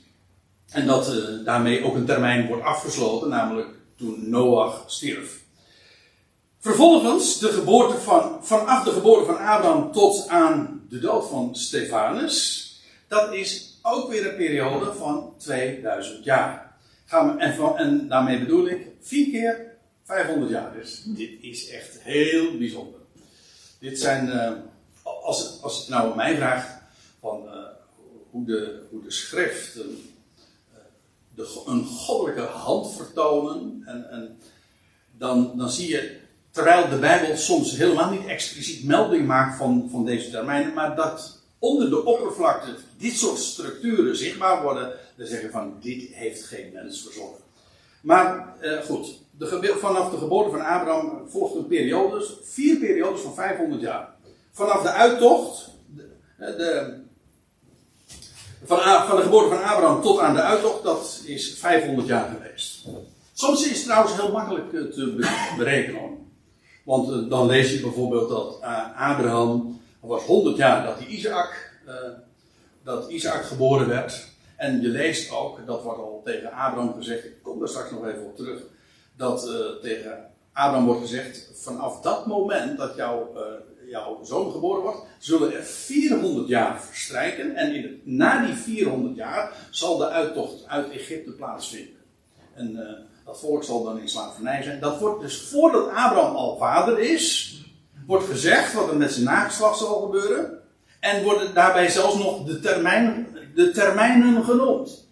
En 0.72 0.86
dat 0.86 1.14
daarmee 1.46 1.84
ook 1.84 1.96
een 1.96 2.06
termijn 2.06 2.48
wordt 2.48 2.64
afgesloten, 2.64 3.30
namelijk 3.30 3.68
toen 3.98 4.30
Noach 4.30 4.84
stierf. 4.88 5.44
Vervolgens, 6.60 7.40
de 7.40 7.48
geboorte 7.48 7.98
van, 7.98 8.40
vanaf 8.42 8.84
de 8.84 8.92
geboorte 8.92 9.26
van 9.26 9.38
Abraham 9.38 9.92
tot 9.92 10.28
aan 10.28 10.86
de 10.90 11.00
dood 11.00 11.28
van 11.28 11.56
Stefanus, 11.56 12.64
dat 13.08 13.34
is 13.34 13.80
ook 13.82 14.10
weer 14.10 14.30
een 14.30 14.36
periode 14.36 14.94
van 14.94 15.34
2000 15.38 16.24
jaar. 16.24 16.76
Gaan 17.06 17.36
we, 17.36 17.42
en, 17.42 17.56
van, 17.56 17.78
en 17.78 18.08
daarmee 18.08 18.40
bedoel 18.40 18.68
ik 18.68 18.88
vier 19.02 19.30
keer 19.32 19.74
500 20.04 20.52
jaar. 20.52 20.74
Dus 20.74 21.02
dit 21.06 21.32
is 21.42 21.70
echt 21.70 22.02
heel 22.02 22.58
bijzonder. 22.58 23.00
Dit 23.80 24.00
zijn, 24.00 24.28
uh, 24.28 24.52
als, 25.04 25.60
als 25.62 25.78
het 25.78 25.90
nou 25.90 26.16
mij 26.16 26.36
vraagt 26.36 26.70
hoe, 28.36 28.46
de, 28.46 28.82
hoe 28.90 29.04
de 29.04 29.12
schriften 29.12 29.98
de, 31.36 31.62
een 31.66 31.86
goddelijke 31.86 32.42
hand 32.42 32.96
vertonen. 32.96 33.82
En, 33.86 34.10
en 34.10 34.38
dan, 35.18 35.58
dan 35.58 35.70
zie 35.70 35.90
je, 35.90 36.18
terwijl 36.52 36.90
de 36.90 37.00
Bijbel 37.00 37.38
soms 37.38 37.78
helemaal 37.78 38.12
niet 38.12 38.26
expliciet 38.26 38.86
melding 38.86 39.28
maakt 39.28 39.58
van, 39.58 39.88
van 39.92 40.06
deze 40.06 40.30
termijnen, 40.30 40.74
maar 40.74 40.96
dat 40.96 41.42
onder 41.60 41.90
de 41.90 42.06
oppervlakte 42.06 42.76
dit 42.98 43.14
soort 43.18 43.40
structuren 43.40 44.16
zichtbaar 44.16 44.64
worden, 44.64 44.94
dan 45.16 45.28
zeggen 45.28 45.52
van 45.52 45.78
dit 45.82 46.10
heeft 46.12 46.44
geen 46.44 46.72
mens 46.74 47.02
verzonnen. 47.04 47.40
Maar 48.02 48.56
eh, 48.60 48.82
goed, 48.82 49.20
de, 49.38 49.76
vanaf 49.80 50.12
de 50.12 50.18
geboorte 50.18 50.50
van 50.50 50.66
Abraham 50.66 51.30
volgt 51.30 51.56
een 51.56 51.68
periode, 51.68 52.26
vier 52.44 52.78
periodes 52.78 53.22
van 53.22 53.34
500 53.34 53.82
jaar. 53.82 54.14
Vanaf 54.52 54.82
de 54.82 54.92
uittocht, 54.92 55.70
de, 55.96 56.08
de, 56.38 57.04
van, 58.66 58.80
van 59.08 59.16
de 59.16 59.24
geboorte 59.24 59.56
van 59.56 59.64
Abraham 59.64 60.02
tot 60.02 60.20
aan 60.20 60.34
de 60.34 60.42
uittocht, 60.42 60.84
dat 60.84 61.22
is 61.26 61.54
500 61.54 62.08
jaar 62.08 62.30
geweest. 62.30 62.86
Soms 63.34 63.68
is 63.70 63.76
het 63.76 63.84
trouwens 63.84 64.16
heel 64.16 64.32
makkelijk 64.32 64.74
eh, 64.74 64.82
te 64.82 65.16
berekenen. 65.58 66.32
Want 66.84 67.10
eh, 67.10 67.30
dan 67.30 67.48
lees 67.48 67.72
je 67.72 67.80
bijvoorbeeld 67.80 68.30
dat 68.30 68.60
uh, 68.62 69.10
Abraham 69.12 69.82
was 70.00 70.24
100 70.24 70.58
jaar 70.58 70.86
dat 70.86 70.98
hij 70.98 71.08
Isaac, 71.08 71.74
dat 72.84 73.10
Isaac 73.10 73.44
geboren 73.44 73.88
werd. 73.88 74.28
En 74.56 74.82
je 74.82 74.88
leest 74.88 75.32
ook, 75.32 75.66
dat 75.66 75.84
wordt 75.84 76.00
al 76.00 76.22
tegen 76.24 76.52
Abraham 76.52 76.94
gezegd, 76.94 77.26
ik 77.26 77.34
kom 77.42 77.60
daar 77.60 77.68
straks 77.68 77.92
nog 77.92 78.08
even 78.08 78.26
op 78.26 78.36
terug, 78.36 78.62
dat 79.18 79.50
tegen 79.82 80.26
Abraham 80.54 80.86
wordt 80.86 81.02
gezegd, 81.02 81.50
vanaf 81.54 82.02
dat 82.02 82.26
moment 82.26 82.78
dat 82.78 82.96
jouw 82.96 83.32
jouw 83.90 84.24
zoon 84.24 84.52
geboren 84.52 84.82
wordt, 84.82 85.06
zullen 85.20 85.56
er 85.56 85.64
400 85.64 86.48
jaar 86.48 86.82
verstrijken. 86.82 87.56
En 87.56 87.76
in 87.76 88.02
na 88.04 88.46
die 88.46 88.56
400 88.56 89.16
jaar 89.16 89.52
zal 89.70 89.98
de 89.98 90.10
uittocht 90.10 90.68
uit 90.68 90.92
Egypte 90.92 91.32
plaatsvinden. 91.32 91.96
En 92.54 92.72
uh, 92.72 92.82
dat 93.26 93.40
volk 93.40 93.64
zal 93.64 93.84
dan 93.84 94.00
in 94.00 94.10
slavernij 94.10 94.64
zijn. 94.64 94.80
Dat 94.80 95.00
wordt 95.00 95.22
dus 95.22 95.42
voordat 95.42 95.88
Abraham 95.88 96.36
al 96.36 96.58
vader 96.58 97.00
is, 97.00 97.56
wordt 98.08 98.26
gezegd 98.26 98.74
wat 98.74 98.90
er 98.90 98.98
met 98.98 99.12
zijn 99.12 99.26
nageslacht 99.26 99.78
zal 99.78 100.02
gebeuren. 100.02 100.60
En 101.00 101.24
worden 101.24 101.54
daarbij 101.54 101.90
zelfs 101.90 102.18
nog 102.18 102.46
de, 102.46 102.60
termijn, 102.60 103.28
de 103.56 103.72
termijnen 103.72 104.44
genoemd. 104.44 105.08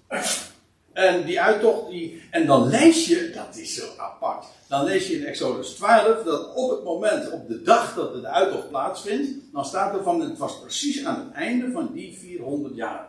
En 0.93 1.25
die 1.25 1.41
uittocht, 1.41 1.89
die, 1.89 2.21
en 2.31 2.45
dan 2.45 2.67
lees 2.67 3.07
je, 3.07 3.31
dat 3.35 3.55
is 3.55 3.75
zo 3.75 3.83
apart. 3.97 4.45
Dan 4.73 4.83
lees 4.83 5.07
je 5.07 5.17
in 5.17 5.25
Exodus 5.25 5.69
12 5.69 6.23
dat 6.23 6.53
op 6.55 6.69
het 6.69 6.83
moment, 6.83 7.31
op 7.31 7.47
de 7.47 7.61
dag 7.61 7.95
dat 7.95 8.13
de 8.13 8.27
uittocht 8.27 8.69
plaatsvindt, 8.69 9.31
dan 9.51 9.65
staat 9.65 9.95
er 9.95 10.03
van, 10.03 10.21
het 10.21 10.37
was 10.37 10.59
precies 10.59 11.05
aan 11.05 11.19
het 11.19 11.33
einde 11.33 11.71
van 11.71 11.89
die 11.93 12.17
400 12.17 12.75
jaar. 12.75 13.07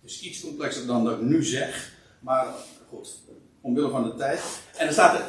Het 0.00 0.10
is 0.10 0.20
iets 0.20 0.40
complexer 0.40 0.86
dan 0.86 1.04
dat 1.04 1.12
ik 1.12 1.20
nu 1.20 1.44
zeg, 1.44 1.92
maar 2.20 2.46
goed, 2.88 3.08
omwille 3.60 3.90
van 3.90 4.02
de 4.02 4.14
tijd. 4.14 4.40
En 4.76 4.86
er 4.86 4.92
staat 4.92 5.18
er, 5.18 5.24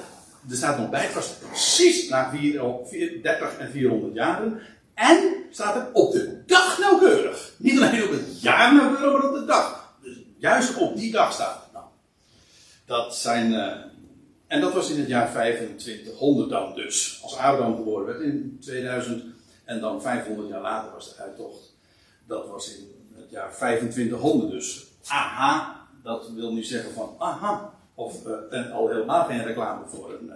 er 0.49 0.55
staat 0.55 0.77
nog 0.77 0.89
bij, 0.89 1.03
het 1.03 1.13
was 1.13 1.33
precies 1.47 2.09
na 2.09 2.31
30 2.31 3.57
en 3.57 3.71
400 3.71 4.13
jaren. 4.13 4.61
En 4.93 5.33
staat 5.49 5.75
er 5.75 5.87
op 5.93 6.11
de 6.11 6.43
dag 6.45 6.79
nauwkeurig. 6.79 7.53
Niet 7.57 7.77
alleen 7.77 8.03
op 8.03 8.09
het 8.09 8.41
jaar 8.41 8.73
nauwkeurig, 8.75 9.21
maar 9.21 9.29
op 9.29 9.35
de 9.35 9.45
dag 9.45 9.95
juist 10.37 10.77
op 10.77 10.95
die 10.95 11.11
dag 11.11 11.33
staat. 11.33 11.67
Nou, 11.73 11.85
dat 12.85 13.15
zijn. 13.15 13.51
Uh, 13.51 13.86
en 14.47 14.61
dat 14.61 14.73
was 14.73 14.89
in 14.89 14.99
het 14.99 15.07
jaar 15.07 15.29
2500 15.29 16.49
dan 16.49 16.75
dus. 16.75 17.19
Als 17.23 17.37
Abraham 17.37 17.75
geboren 17.75 18.05
werd 18.05 18.21
in 18.21 18.57
2000. 18.61 19.23
En 19.63 19.79
dan 19.79 20.01
500 20.01 20.49
jaar 20.49 20.61
later 20.61 20.91
was 20.91 21.15
de 21.15 21.21
uittocht. 21.21 21.75
Dat 22.27 22.47
was 22.47 22.75
in 22.75 22.91
het 23.15 23.29
jaar 23.29 23.55
2500 23.55 24.51
dus. 24.51 24.85
Aha, 25.07 25.87
dat 26.03 26.29
wil 26.29 26.53
niet 26.53 26.67
zeggen 26.67 26.93
van 26.93 27.15
aha. 27.17 27.73
Of 27.93 28.25
uh, 28.51 28.73
al 28.73 28.89
helemaal 28.89 29.25
geen 29.25 29.43
reclame 29.43 29.87
voor 29.87 30.13
een, 30.13 30.25
uh, 30.25 30.33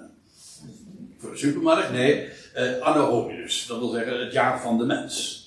voor 1.17 1.31
een 1.31 1.37
supermarkt. 1.37 1.91
Nee, 1.91 2.29
uh, 2.55 2.79
anno 2.79 3.27
dus. 3.27 3.65
Dat 3.67 3.79
wil 3.79 3.89
zeggen 3.89 4.19
het 4.19 4.33
jaar 4.33 4.61
van 4.61 4.77
de 4.77 4.85
mens. 4.85 5.39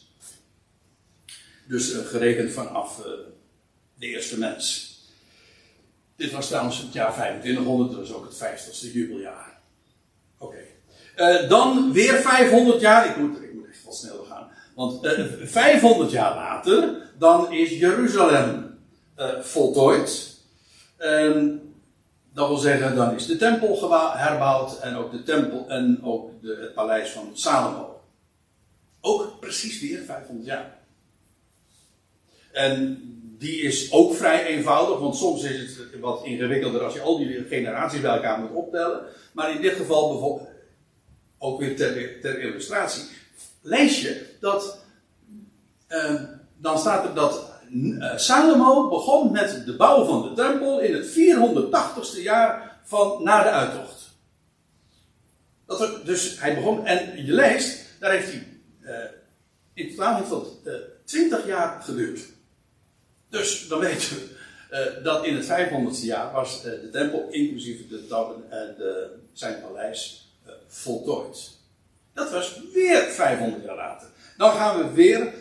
Dus 1.69 1.95
gerekend 1.95 2.53
vanaf 2.53 3.03
de 3.95 4.07
eerste 4.07 4.39
mens. 4.39 4.94
Dit 6.17 6.33
was 6.33 6.47
trouwens 6.47 6.79
het 6.79 6.93
jaar 6.93 7.13
2500, 7.13 7.91
dat 7.91 8.01
was 8.01 8.13
ook 8.13 8.25
het 8.25 8.37
50ste 8.37 8.93
jubeljaar. 8.93 9.59
Oké. 10.39 10.59
Uh, 11.17 11.49
dan 11.49 11.93
weer 11.93 12.15
500 12.15 12.81
jaar, 12.81 13.09
ik 13.09 13.17
moet, 13.17 13.43
ik 13.43 13.55
moet 13.55 13.69
echt 13.69 13.85
wat 13.85 13.97
sneller 13.97 14.25
gaan. 14.25 14.51
Want 14.75 15.05
uh, 15.05 15.43
eh, 15.43 15.49
500 15.49 16.11
jaar 16.11 16.35
later, 16.35 17.11
dan 17.19 17.53
is 17.53 17.79
Jeruzalem 17.79 18.79
uh, 19.19 19.41
voltooid. 19.41 20.37
Um, 20.99 21.75
dat 22.33 22.49
wil 22.49 22.57
zeggen, 22.57 22.97
dan 22.97 23.15
is 23.15 23.27
de 23.27 23.37
tempel 23.37 23.93
herbouwd 24.17 24.81
en 24.81 24.97
ook 24.97 25.11
de 25.11 25.23
tempel 25.23 25.69
en 25.69 26.01
ook 26.03 26.43
de, 26.43 26.59
het 26.61 26.75
paleis 26.75 27.11
van 27.11 27.31
Salomo. 27.35 28.01
Ook 29.01 29.41
precies 29.41 29.81
weer 29.81 30.03
500 30.03 30.47
jaar. 30.47 30.79
En 32.53 32.99
die 33.39 33.61
is 33.61 33.93
ook 33.93 34.15
vrij 34.15 34.47
eenvoudig, 34.47 34.99
want 34.99 35.17
soms 35.17 35.43
is 35.43 35.77
het 35.77 36.01
wat 36.01 36.25
ingewikkelder 36.25 36.83
als 36.83 36.95
je 36.95 37.01
al 37.01 37.19
die 37.19 37.45
generaties 37.49 38.01
bij 38.01 38.15
elkaar 38.15 38.39
moet 38.39 38.53
optellen. 38.53 39.01
Maar 39.33 39.51
in 39.51 39.63
dit 39.63 39.77
geval 39.77 40.11
bijvoorbeeld, 40.11 40.49
ook 41.39 41.61
weer 41.61 41.77
ter, 41.77 42.21
ter 42.21 42.41
illustratie, 42.41 43.05
lees 43.61 44.01
je 44.01 44.27
dat, 44.41 44.79
uh, 45.89 46.23
dan 46.57 46.79
staat 46.79 47.05
er 47.05 47.15
dat 47.15 47.53
uh, 47.71 48.17
Salomo 48.17 48.89
begon 48.89 49.33
met 49.33 49.63
de 49.67 49.77
bouw 49.77 50.05
van 50.05 50.23
de 50.23 50.33
tempel 50.33 50.81
in 50.81 50.95
het 50.95 51.07
480ste 51.07 52.23
jaar 52.23 52.81
van 52.85 53.23
na 53.23 53.43
de 53.43 53.49
uittocht. 53.49 54.11
Dat 55.67 55.81
er, 55.81 56.01
dus 56.05 56.41
hij 56.41 56.55
begon, 56.55 56.87
en 56.87 57.27
je 57.27 57.33
leest, 57.33 57.87
daar 58.01 58.11
heeft 58.11 58.33
hij, 58.33 58.47
uh, 58.81 59.11
in 59.75 59.91
totaal 59.91 60.17
heeft 60.17 60.31
dat 60.31 60.47
20 61.05 61.47
jaar 61.47 61.83
geduurd. 61.83 62.34
Dus 63.35 63.69
dan 63.69 63.81
weten 63.81 64.17
we 64.17 64.37
uh, 64.99 65.05
dat 65.05 65.25
in 65.25 65.37
het 65.37 65.45
500ste 65.45 66.05
jaar 66.05 66.33
was 66.33 66.57
uh, 66.57 66.63
de 66.63 66.91
tempel, 66.93 67.29
inclusief 67.31 67.89
de, 67.89 68.07
uh, 68.09 68.51
de, 68.51 69.11
zijn 69.33 69.61
paleis, 69.61 70.33
voltooid. 70.67 71.51
Dat 72.13 72.31
was 72.31 72.61
weer 72.73 73.01
500 73.03 73.65
jaar 73.65 73.77
later. 73.77 74.09
Dan 74.37 74.51
gaan 74.53 74.79
we 74.79 74.93
weer. 74.93 75.33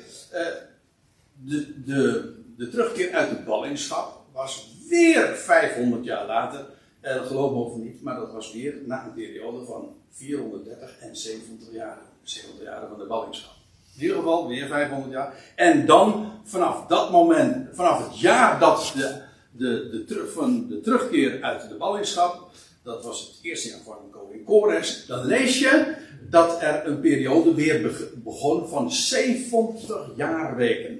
De, 1.45 1.83
de, 1.85 2.33
de 2.57 2.69
terugkeer 2.69 3.13
uit 3.13 3.29
de 3.29 3.35
ballingschap 3.35 4.25
was 4.31 4.75
weer 4.89 5.35
500 5.35 6.05
jaar 6.05 6.25
later. 6.25 6.65
Uh, 7.01 7.25
geloof 7.25 7.51
me 7.51 7.57
of 7.57 7.75
niet, 7.75 8.01
maar 8.01 8.15
dat 8.15 8.31
was 8.31 8.53
weer 8.53 8.75
na 8.85 9.05
een 9.05 9.13
periode 9.13 9.65
van 9.65 9.95
430 10.09 10.99
en 10.99 11.15
70 11.15 11.71
jaar. 11.71 11.97
70 12.23 12.63
jaar 12.63 12.87
van 12.87 12.99
de 12.99 13.05
ballingschap. 13.05 13.62
In 13.95 14.01
ieder 14.01 14.17
geval 14.17 14.47
weer 14.47 14.67
500 14.67 15.11
jaar. 15.11 15.33
En 15.55 15.85
dan 15.85 16.31
vanaf 16.43 16.87
dat 16.87 17.11
moment, 17.11 17.67
vanaf 17.75 18.07
het 18.07 18.19
jaar 18.19 18.59
dat 18.59 18.93
de, 18.95 19.21
de, 19.51 19.89
de, 19.89 20.03
terug, 20.05 20.31
van 20.31 20.67
de 20.67 20.81
terugkeer 20.81 21.41
uit 21.41 21.69
de 21.69 21.75
ballingschap, 21.75 22.49
dat 22.83 23.03
was 23.03 23.21
het 23.21 23.39
eerste 23.41 23.69
jaar 23.69 23.79
van 23.83 23.95
koning 24.11 24.45
Kores, 24.45 25.05
dan 25.05 25.25
lees 25.25 25.59
je 25.59 25.95
dat 26.29 26.61
er 26.61 26.87
een 26.87 26.99
periode 26.99 27.53
weer 27.53 28.09
begon 28.23 28.67
van 28.67 28.91
70 28.91 30.09
jaarweken. 30.15 30.99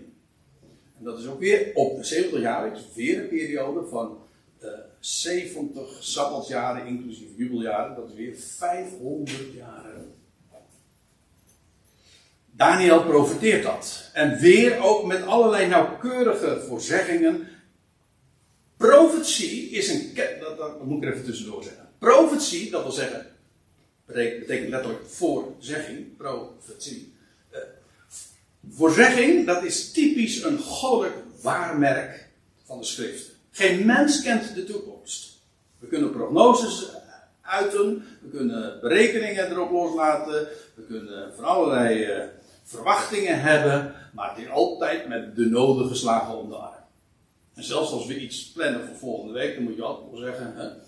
En 0.98 1.04
dat 1.04 1.20
is 1.20 1.28
ook 1.28 1.40
weer 1.40 1.72
op 1.74 2.04
70 2.04 2.42
jaar, 2.42 2.78
weer 2.96 3.20
een 3.20 3.28
periode 3.28 3.88
van 3.88 4.18
uh, 4.64 4.70
70 5.00 5.98
sabbatsjaren, 6.00 6.88
inclusief 6.88 7.30
jubeljaren, 7.36 7.96
dat 7.96 8.10
is 8.10 8.16
weer 8.16 8.36
500 8.36 9.54
jaren. 9.54 10.13
Daniel 12.56 13.04
profiteert 13.04 13.64
dat. 13.64 14.10
En 14.14 14.40
weer 14.40 14.84
ook 14.84 15.06
met 15.06 15.26
allerlei 15.26 15.68
nauwkeurige 15.68 16.64
voorzeggingen. 16.68 17.48
Profetie 18.78 19.70
is 19.70 19.90
een. 19.90 20.14
Dat, 20.40 20.58
dat, 20.58 20.84
moet 20.84 21.04
ik 21.04 21.10
er 21.10 21.14
even 21.14 21.26
tussendoor 21.26 21.64
zeggen. 21.64 21.90
Profetie, 21.98 22.72
dat 22.72 22.84
wil 22.84 22.92
zeggen. 22.92 23.26
Betekent 24.06 24.70
letterlijk 24.70 25.06
voorzegging. 25.08 26.18
Profetie. 26.18 27.14
Uh, 27.52 27.60
voorzegging, 28.70 29.46
dat 29.46 29.64
is 29.64 29.92
typisch 29.92 30.44
een 30.44 30.60
goddelijk 30.60 31.16
waarmerk 31.42 32.28
van 32.66 32.78
de 32.78 32.86
schrift. 32.86 33.32
Geen 33.52 33.86
mens 33.86 34.22
kent 34.22 34.56
de 34.56 34.64
toekomst. 34.64 35.40
We 35.80 35.88
kunnen 35.88 36.12
prognoses 36.12 36.90
uiten, 37.42 38.06
we 38.22 38.30
kunnen 38.30 38.80
berekeningen 38.82 39.52
erop 39.52 39.72
loslaten, 39.72 40.48
we 40.74 40.82
kunnen 40.82 41.34
van 41.36 41.44
allerlei 41.44 42.06
uh, 42.06 42.24
verwachtingen 42.74 43.42
hebben, 43.42 43.96
maar 44.14 44.40
is 44.40 44.50
altijd 44.50 45.08
met 45.08 45.36
de 45.36 45.46
nodige 45.46 45.96
slagen 45.96 46.38
om 46.38 46.50
de 46.50 46.56
arm. 46.56 46.84
En 47.54 47.64
zelfs 47.64 47.92
als 47.92 48.06
we 48.06 48.20
iets 48.20 48.52
plannen 48.52 48.88
voor 48.88 48.96
volgende 48.96 49.34
week, 49.34 49.56
dan 49.56 49.64
moet 49.64 49.76
je 49.76 49.84
altijd 49.84 50.12
wel 50.12 50.20
zeggen, 50.20 50.82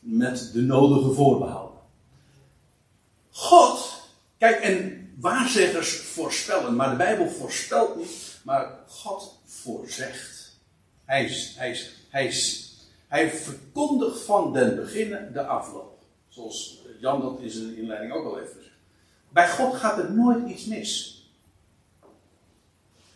met 0.00 0.50
de 0.52 0.60
nodige 0.60 1.12
voorbehouden. 1.12 1.78
God, 3.30 4.02
kijk, 4.38 4.60
en 4.60 5.06
waarzeggers 5.20 5.96
voorspellen, 5.96 6.76
maar 6.76 6.90
de 6.90 6.96
Bijbel 6.96 7.28
voorspelt 7.28 7.96
niet, 7.96 8.40
maar 8.42 8.78
God 8.88 9.38
voorzegt. 9.44 10.58
Hij, 11.04 11.30
hij, 11.56 11.78
hij, 12.08 12.34
hij 13.08 13.30
verkondigt 13.30 14.20
van 14.20 14.52
den 14.52 14.76
beginnen 14.76 15.32
de 15.32 15.46
afloop. 15.46 16.02
Zoals 16.28 16.80
Jan 17.00 17.20
dat 17.20 17.40
in 17.40 17.50
zijn 17.50 17.76
inleiding 17.76 18.12
ook 18.12 18.24
al 18.24 18.36
heeft 18.36 18.52
gezegd. 18.52 18.65
Bij 19.36 19.48
God 19.48 19.74
gaat 19.74 19.98
er 19.98 20.12
nooit 20.12 20.48
iets 20.48 20.64
mis. 20.64 21.22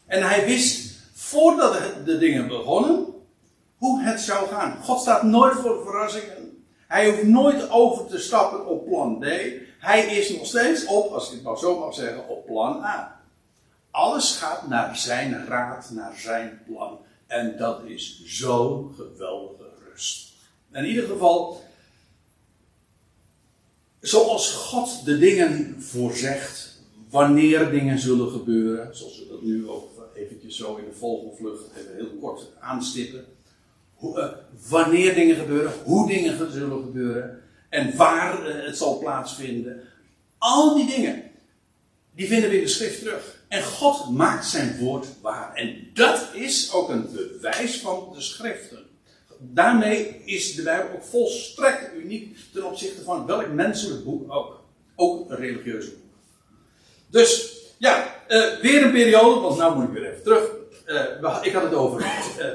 En 0.07 0.29
hij 0.29 0.45
wist 0.45 0.99
voordat 1.13 1.79
de 2.05 2.19
dingen 2.19 2.49
begonnen 2.49 3.07
hoe 3.77 4.03
het 4.03 4.21
zou 4.21 4.49
gaan. 4.49 4.83
God 4.83 5.01
staat 5.01 5.23
nooit 5.23 5.55
voor 5.55 5.83
verrassingen. 5.83 6.65
Hij 6.89 7.11
hoeft 7.11 7.23
nooit 7.23 7.71
over 7.71 8.07
te 8.07 8.19
stappen 8.19 8.67
op 8.67 8.87
plan 8.87 9.21
D. 9.21 9.25
Hij 9.79 10.07
is 10.07 10.31
nog 10.31 10.47
steeds 10.47 10.85
op, 10.87 11.13
als 11.13 11.29
ik 11.29 11.35
het 11.35 11.43
maar 11.43 11.59
zo 11.59 11.79
mag 11.79 11.95
zeggen, 11.95 12.29
op 12.29 12.47
plan 12.47 12.85
A. 12.85 13.21
Alles 13.91 14.37
gaat 14.37 14.69
naar 14.69 14.97
zijn 14.97 15.47
raad, 15.47 15.91
naar 15.91 16.17
zijn 16.17 16.63
plan. 16.67 16.99
En 17.27 17.57
dat 17.57 17.85
is 17.85 18.23
zo'n 18.25 18.95
geweldige 18.97 19.71
rust. 19.89 20.33
In 20.73 20.85
ieder 20.85 21.09
geval, 21.09 21.65
zoals 24.01 24.53
God 24.53 25.05
de 25.05 25.19
dingen 25.19 25.83
voorzegt, 25.83 26.79
wanneer 27.11 27.71
dingen 27.71 27.99
zullen 27.99 28.31
gebeuren, 28.31 28.97
zoals 28.97 29.19
we 29.19 29.29
dat 29.29 29.43
nu 29.43 29.69
ook 29.69 29.91
eventjes 30.15 30.57
zo 30.57 30.77
in 30.77 30.85
de 30.85 30.97
vogelvlucht 30.97 31.65
even 31.79 31.95
heel 31.95 32.19
kort 32.21 32.49
aanstippen. 32.61 33.25
Hoe, 33.95 34.19
uh, 34.19 34.29
wanneer 34.69 35.15
dingen 35.15 35.37
gebeuren, 35.37 35.73
hoe 35.85 36.09
dingen 36.09 36.53
zullen 36.53 36.83
gebeuren 36.83 37.43
en 37.69 37.97
waar 37.97 38.49
uh, 38.49 38.67
het 38.67 38.77
zal 38.77 38.99
plaatsvinden. 38.99 39.81
Al 40.39 40.75
die 40.75 40.87
dingen, 40.87 41.23
die 42.15 42.27
vinden 42.27 42.51
we 42.51 42.57
in 42.57 42.63
de 42.63 42.69
schrift 42.69 42.99
terug. 42.99 43.39
En 43.49 43.65
God 43.65 44.11
maakt 44.11 44.47
zijn 44.47 44.79
woord 44.79 45.07
waar. 45.21 45.55
En 45.55 45.91
dat 45.95 46.29
is 46.33 46.73
ook 46.73 46.89
een 46.89 47.13
bewijs 47.13 47.81
van 47.81 48.13
de 48.15 48.21
schriften. 48.21 48.90
Daarmee 49.43 50.23
is 50.25 50.55
de 50.55 50.63
Bijbel 50.63 50.95
ook 50.95 51.05
volstrekt 51.05 51.95
uniek 51.95 52.37
ten 52.53 52.65
opzichte 52.65 53.03
van 53.03 53.27
welk 53.27 53.49
menselijk 53.49 54.05
boek 54.05 54.33
ook. 54.33 54.61
Ook 54.97 55.31
een 55.31 55.37
religieus 55.37 55.85
boek. 55.85 56.13
Dus 57.11 57.59
ja, 57.79 58.15
uh, 58.29 58.45
weer 58.63 58.83
een 58.83 58.93
periode, 58.93 59.41
want 59.41 59.59
nou 59.59 59.75
moet 59.77 59.85
ik 59.85 59.93
weer 59.93 60.11
even 60.11 60.23
terug. 60.23 60.51
Uh, 60.87 61.39
ik 61.43 61.53
had 61.53 61.63
het 61.63 61.75
over 61.75 62.01
uh, 62.01 62.47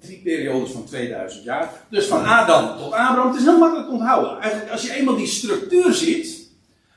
drie 0.00 0.20
periodes 0.24 0.70
van 0.70 0.84
2000 0.84 1.44
jaar. 1.44 1.70
Dus 1.90 2.06
van 2.06 2.24
Adam 2.24 2.76
tot 2.78 2.92
Abraham. 2.92 3.26
Het 3.26 3.36
is 3.36 3.44
heel 3.44 3.58
makkelijk 3.58 3.86
te 3.88 3.94
onthouden. 3.94 4.40
Eigenlijk, 4.40 4.72
als 4.72 4.82
je 4.82 4.94
eenmaal 4.94 5.16
die 5.16 5.26
structuur 5.26 5.92
ziet, 5.92 6.48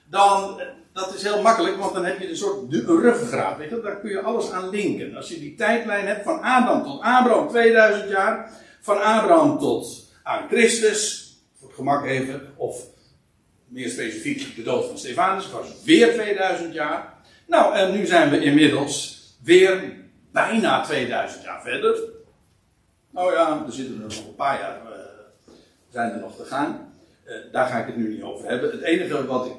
dan 0.10 0.62
dat 0.94 1.14
is 1.14 1.24
heel 1.24 1.42
makkelijk, 1.42 1.78
want 1.78 1.94
dan 1.94 2.06
heb 2.06 2.20
je 2.20 2.30
een 2.30 2.38
soort 2.38 2.74
ruggengraat. 2.86 3.58
Weet 3.58 3.70
je? 3.70 3.82
Daar 3.82 4.00
kun 4.00 4.10
je 4.10 4.22
alles 4.22 4.52
aan 4.52 4.70
linken. 4.70 5.16
Als 5.16 5.30
je 5.30 5.40
die 5.40 5.56
tijdlijn 5.56 6.08
hebt 6.08 6.24
van 6.24 6.42
Adam 6.42 6.84
tot 6.84 7.02
Abraham, 7.02 7.48
2000 7.48 8.10
jaar. 8.10 8.52
Van 8.88 9.02
Abraham 9.02 9.60
tot 9.60 10.06
aan 10.24 10.48
Christus, 10.48 11.34
voor 11.60 11.68
het 11.68 11.78
gemak 11.78 12.06
even. 12.06 12.54
Of 12.56 12.84
meer 13.66 13.90
specifiek 13.90 14.56
de 14.56 14.64
dood 14.64 14.86
van 14.86 14.98
Stefanus, 14.98 15.52
was 15.52 15.68
weer 15.84 16.14
2000 16.14 16.74
jaar. 16.74 17.14
Nou, 17.48 17.76
en 17.76 17.92
nu 17.92 18.06
zijn 18.06 18.30
we 18.30 18.40
inmiddels 18.40 19.22
weer 19.44 19.96
bijna 20.32 20.84
2000 20.84 21.44
jaar 21.44 21.62
verder. 21.62 22.00
Nou 23.12 23.34
ja, 23.34 23.64
er 23.66 23.74
zitten 23.74 23.96
er 23.96 24.02
nog 24.02 24.28
een 24.28 24.36
paar 24.36 24.60
jaar 24.60 24.82
uh, 24.86 24.98
zijn 25.90 26.12
er 26.12 26.20
nog 26.20 26.36
te 26.36 26.46
gaan. 26.46 26.94
Uh, 27.26 27.34
daar 27.52 27.68
ga 27.68 27.80
ik 27.80 27.86
het 27.86 27.98
nu 27.98 28.10
niet 28.14 28.24
over 28.24 28.50
hebben. 28.50 28.72
Het 28.72 28.82
enige 28.82 29.26
wat 29.26 29.46
ik. 29.46 29.56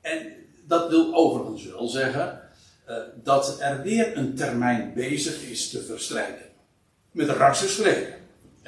En 0.00 0.32
dat 0.66 0.88
wil 0.88 1.14
overigens 1.14 1.66
wel 1.66 1.88
zeggen. 1.88 2.40
Uh, 2.88 2.96
dat 3.22 3.60
er 3.60 3.82
weer 3.82 4.16
een 4.16 4.34
termijn 4.34 4.92
bezig 4.94 5.42
is 5.42 5.70
te 5.70 5.82
verstrijken. 5.82 6.46
Met 7.10 7.28
rassen 7.28 7.68
spreken. 7.68 8.19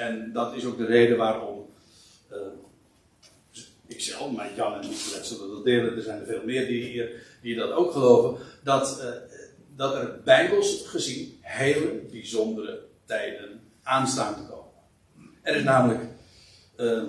En 0.03 0.33
dat 0.33 0.55
is 0.55 0.65
ook 0.65 0.77
de 0.77 0.87
reden 0.87 1.17
waarom. 1.17 1.71
ikzelf, 3.87 4.33
maar 4.33 4.55
Jan 4.55 4.75
en 4.75 4.81
Nicolet 4.81 5.27
zullen 5.27 5.51
dat 5.51 5.65
delen. 5.65 5.97
Er 5.97 6.03
zijn 6.03 6.21
er 6.21 6.27
veel 6.27 6.45
meer 6.45 6.67
die 6.67 6.85
hier 6.85 7.11
die 7.43 7.57
dat 7.57 7.71
ook 7.71 7.93
geloven, 7.93 8.45
dat, 8.63 9.01
uh, 9.01 9.09
dat 9.77 9.95
er 9.95 10.21
bijbels 10.25 10.85
gezien 10.87 11.39
hele 11.41 12.03
bijzondere 12.11 12.81
tijden 13.05 13.61
aanstaan 13.83 14.35
te 14.35 14.41
komen. 14.41 14.71
Er 15.43 15.57
is 15.57 15.63
namelijk, 15.63 16.01
uh, 16.77 17.03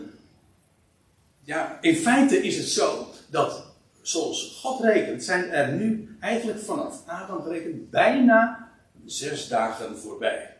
ja, 1.43 1.77
in 1.81 1.95
feite 1.95 2.43
is 2.43 2.57
het 2.57 2.67
zo 2.67 3.07
dat 3.29 3.65
zoals 4.01 4.59
God 4.61 4.83
rekent, 4.83 5.23
zijn 5.23 5.49
er 5.49 5.71
nu 5.71 6.17
eigenlijk 6.19 6.59
vanaf 6.59 7.03
Adam 7.05 7.41
gerekend 7.41 7.89
bijna 7.89 8.71
zes 9.05 9.47
dagen 9.47 9.97
voorbij. 9.97 10.57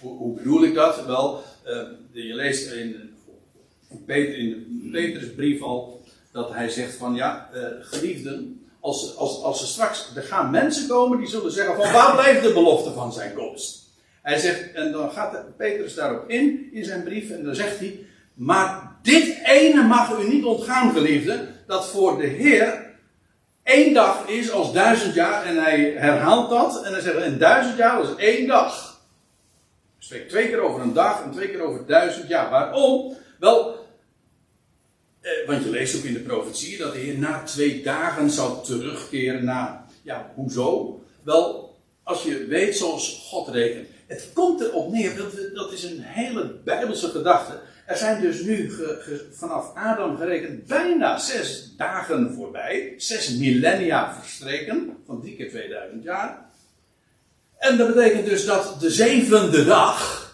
Hoe, 0.00 0.16
hoe 0.16 0.34
bedoel 0.34 0.64
ik 0.64 0.74
dat? 0.74 1.06
Wel, 1.06 1.36
uh, 1.36 1.42
je 2.12 2.34
leest 2.34 2.72
in, 2.72 3.14
Peter, 4.06 4.38
in 4.38 4.88
Petrus 4.92 5.34
brief 5.34 5.62
al 5.62 6.02
dat 6.32 6.52
hij 6.52 6.68
zegt 6.68 6.94
van 6.94 7.14
ja, 7.14 7.48
uh, 7.54 7.62
geliefden, 7.80 8.66
als, 8.80 9.16
als, 9.16 9.42
als 9.42 9.60
er 9.60 9.66
straks, 9.66 10.10
er 10.16 10.22
gaan 10.22 10.50
mensen 10.50 10.88
komen 10.88 11.18
die 11.18 11.28
zullen 11.28 11.52
zeggen 11.52 11.76
van 11.76 11.92
waar 11.92 12.12
blijft 12.12 12.42
de 12.42 12.52
belofte 12.52 12.92
van 12.92 13.12
zijn 13.12 13.34
komst? 13.34 13.86
Hij 14.22 14.38
zegt, 14.38 14.72
en 14.72 14.92
dan 14.92 15.10
gaat 15.10 15.56
Petrus 15.56 15.94
daarop 15.94 16.28
in, 16.28 16.68
in 16.72 16.84
zijn 16.84 17.02
brief, 17.02 17.30
en 17.30 17.44
dan 17.44 17.54
zegt 17.54 17.78
hij, 17.78 18.06
maar 18.34 18.96
dit 19.02 19.38
ene 19.44 19.82
mag 19.82 20.18
u 20.18 20.28
niet 20.28 20.44
ontgaan, 20.44 20.92
geliefde, 20.92 21.48
dat 21.66 21.88
voor 21.88 22.18
de 22.18 22.26
Heer 22.26 22.86
één 23.62 23.94
dag 23.94 24.28
is 24.28 24.50
als 24.50 24.72
duizend 24.72 25.14
jaar, 25.14 25.44
en 25.44 25.62
hij 25.62 25.94
herhaalt 25.96 26.50
dat, 26.50 26.84
en 26.84 26.92
hij 26.92 27.00
zegt, 27.00 27.16
en 27.16 27.38
duizend 27.38 27.76
jaar 27.76 28.02
is 28.02 28.14
één 28.16 28.46
dag. 28.46 28.97
Spreekt 30.08 30.28
twee 30.28 30.48
keer 30.48 30.60
over 30.60 30.80
een 30.80 30.92
dag 30.92 31.22
en 31.22 31.30
twee 31.30 31.48
keer 31.48 31.60
over 31.60 31.86
duizend 31.86 32.28
jaar. 32.28 32.50
Waarom? 32.50 33.16
Wel, 33.38 33.86
eh, 35.20 35.30
want 35.46 35.64
je 35.64 35.70
leest 35.70 35.96
ook 35.96 36.02
in 36.02 36.12
de 36.12 36.20
profetie 36.20 36.78
dat 36.78 36.92
de 36.92 36.98
Heer 36.98 37.18
na 37.18 37.42
twee 37.42 37.82
dagen 37.82 38.30
zou 38.30 38.64
terugkeren 38.64 39.44
naar. 39.44 39.84
Ja, 40.02 40.32
hoezo? 40.34 41.00
Wel, 41.22 41.76
als 42.02 42.22
je 42.22 42.46
weet 42.46 42.76
zoals 42.76 43.26
God 43.28 43.48
rekent. 43.48 43.88
Het 44.06 44.30
komt 44.34 44.60
erop 44.60 44.92
neer, 44.92 45.16
dat, 45.16 45.32
dat 45.54 45.72
is 45.72 45.82
een 45.82 46.00
hele 46.00 46.54
bijbelse 46.64 47.08
gedachte. 47.08 47.60
Er 47.86 47.96
zijn 47.96 48.20
dus 48.20 48.42
nu 48.42 48.72
vanaf 49.32 49.74
Adam 49.74 50.16
gerekend 50.16 50.66
bijna 50.66 51.18
zes 51.18 51.74
dagen 51.76 52.32
voorbij. 52.34 52.94
Zes 52.96 53.36
millennia 53.36 54.14
verstreken. 54.20 54.96
Van 55.06 55.20
drie 55.20 55.36
keer 55.36 55.48
2000 55.48 56.02
jaar. 56.02 56.47
En 57.58 57.76
dat 57.76 57.94
betekent 57.94 58.26
dus 58.26 58.44
dat 58.44 58.80
de 58.80 58.90
zevende 58.90 59.64
dag 59.64 60.26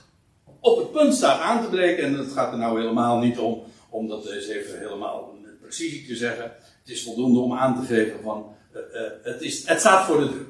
op 0.61 0.79
het 0.79 0.93
punt 0.93 1.15
staat 1.15 1.41
aan 1.41 1.63
te 1.63 1.69
breken. 1.69 2.05
En 2.05 2.15
het 2.15 2.33
gaat 2.33 2.53
er 2.53 2.59
nou 2.59 2.81
helemaal 2.81 3.19
niet 3.19 3.39
om, 3.39 3.63
om 3.89 4.09
dat 4.09 4.31
eens 4.31 4.49
even 4.49 4.79
helemaal 4.79 5.39
met 5.43 5.61
precisie 5.61 6.07
te 6.07 6.17
zeggen. 6.17 6.45
Het 6.45 6.89
is 6.93 7.05
voldoende 7.05 7.41
om 7.41 7.55
aan 7.55 7.81
te 7.81 7.95
geven 7.95 8.23
van, 8.23 8.55
uh, 8.75 8.81
uh, 8.81 9.11
het, 9.23 9.43
is, 9.43 9.67
het 9.67 9.81
staat 9.81 10.07
voor 10.07 10.21
de 10.21 10.31
deur. 10.31 10.47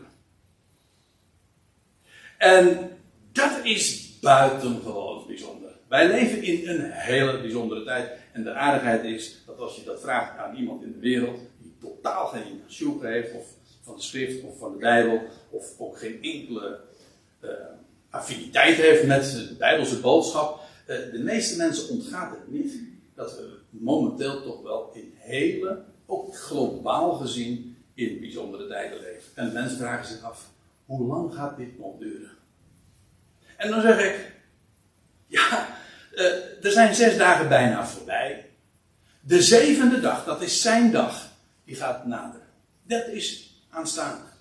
En 2.39 2.91
dat 3.33 3.53
is 3.63 4.19
buitengewoon 4.21 5.27
bijzonder. 5.27 5.71
Wij 5.89 6.09
leven 6.09 6.43
in 6.43 6.69
een 6.69 6.91
hele 6.91 7.41
bijzondere 7.41 7.85
tijd. 7.85 8.11
En 8.33 8.45
de 8.45 8.53
aardigheid 8.53 9.05
is 9.05 9.43
dat 9.47 9.59
als 9.59 9.77
je 9.77 9.85
dat 9.85 10.01
vraagt 10.01 10.39
aan 10.39 10.57
iemand 10.57 10.83
in 10.83 10.93
de 10.93 10.99
wereld 10.99 11.41
die 11.59 11.77
totaal 11.81 12.27
geen 12.27 12.63
sjoek 12.69 13.03
heeft, 13.03 13.35
of 13.35 13.47
van 13.83 13.97
de 13.97 14.03
schrift 14.03 14.43
of 14.43 14.59
van 14.59 14.73
de 14.73 14.79
Bijbel, 14.79 15.23
of 15.55 15.79
ook 15.79 15.99
geen 15.99 16.23
enkele 16.23 16.81
uh, 17.41 17.51
affiniteit 18.11 18.77
heeft 18.77 19.07
met 19.07 19.33
de 19.33 19.55
Bijbelse 19.59 20.01
boodschap. 20.01 20.61
Uh, 20.87 20.97
de 21.13 21.23
meeste 21.23 21.57
mensen 21.57 21.89
ontgaat 21.89 22.31
het 22.31 22.49
niet 22.49 22.73
dat 23.15 23.37
we 23.37 23.59
momenteel 23.71 24.43
toch 24.43 24.63
wel 24.63 24.91
in 24.95 25.15
hele, 25.17 25.83
ook 26.07 26.37
globaal 26.37 27.13
gezien, 27.13 27.77
in 27.95 28.21
bijzondere 28.21 28.67
tijden 28.67 29.01
leven. 29.01 29.31
En 29.35 29.53
mensen 29.53 29.79
vragen 29.79 30.07
zich 30.07 30.23
af, 30.23 30.51
hoe 30.87 31.07
lang 31.07 31.35
gaat 31.35 31.57
dit 31.57 31.79
nog 31.79 31.99
duren? 31.99 32.31
En 33.57 33.71
dan 33.71 33.81
zeg 33.81 33.99
ik, 33.99 34.33
ja, 35.27 35.77
uh, 36.15 36.65
er 36.65 36.71
zijn 36.71 36.95
zes 36.95 37.17
dagen 37.17 37.49
bijna 37.49 37.87
voorbij. 37.87 38.51
De 39.21 39.43
zevende 39.43 40.01
dag, 40.01 40.25
dat 40.25 40.43
is 40.43 40.63
zijn 40.63 40.91
dag, 40.91 41.29
die 41.65 41.77
gaat 41.77 42.07
naderen. 42.07 42.47
Dat 42.83 43.07
is 43.07 43.59
aanstaande. 43.71 44.34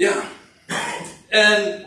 Ja, 0.00 0.22
en 1.28 1.86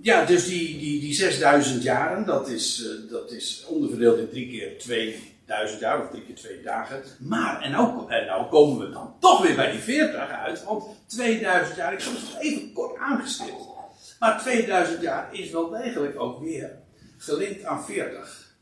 ja, 0.00 0.24
dus 0.24 0.46
die, 0.46 0.78
die, 0.78 1.00
die 1.00 1.14
6000 1.14 1.82
jaren, 1.82 2.26
dat 2.26 2.48
is, 2.48 2.80
uh, 2.80 3.10
dat 3.10 3.30
is 3.30 3.64
onderverdeeld 3.68 4.18
in 4.18 4.28
drie 4.28 4.48
keer 4.48 4.78
2000 4.78 5.80
jaar, 5.80 6.02
of 6.02 6.10
drie 6.10 6.22
keer 6.22 6.34
twee 6.34 6.62
dagen. 6.62 7.02
Maar, 7.18 7.62
en 7.62 7.70
nou, 7.70 8.08
nou 8.08 8.48
komen 8.48 8.86
we 8.86 8.92
dan 8.92 9.16
toch 9.20 9.42
weer 9.42 9.56
bij 9.56 9.70
die 9.70 9.80
40 9.80 10.30
uit, 10.30 10.64
want 10.64 10.84
2000 11.06 11.76
jaar, 11.76 11.92
ik 11.92 12.02
heb 12.02 12.12
het 12.12 12.40
even 12.40 12.72
kort 12.72 12.98
aangestipt. 12.98 13.68
Maar 14.18 14.40
2000 14.40 15.00
jaar 15.02 15.34
is 15.34 15.50
wel 15.50 15.68
degelijk 15.68 16.20
ook 16.20 16.40
weer 16.40 16.78
gelinkt 17.16 17.64
aan 17.64 17.84
40. 17.84 18.56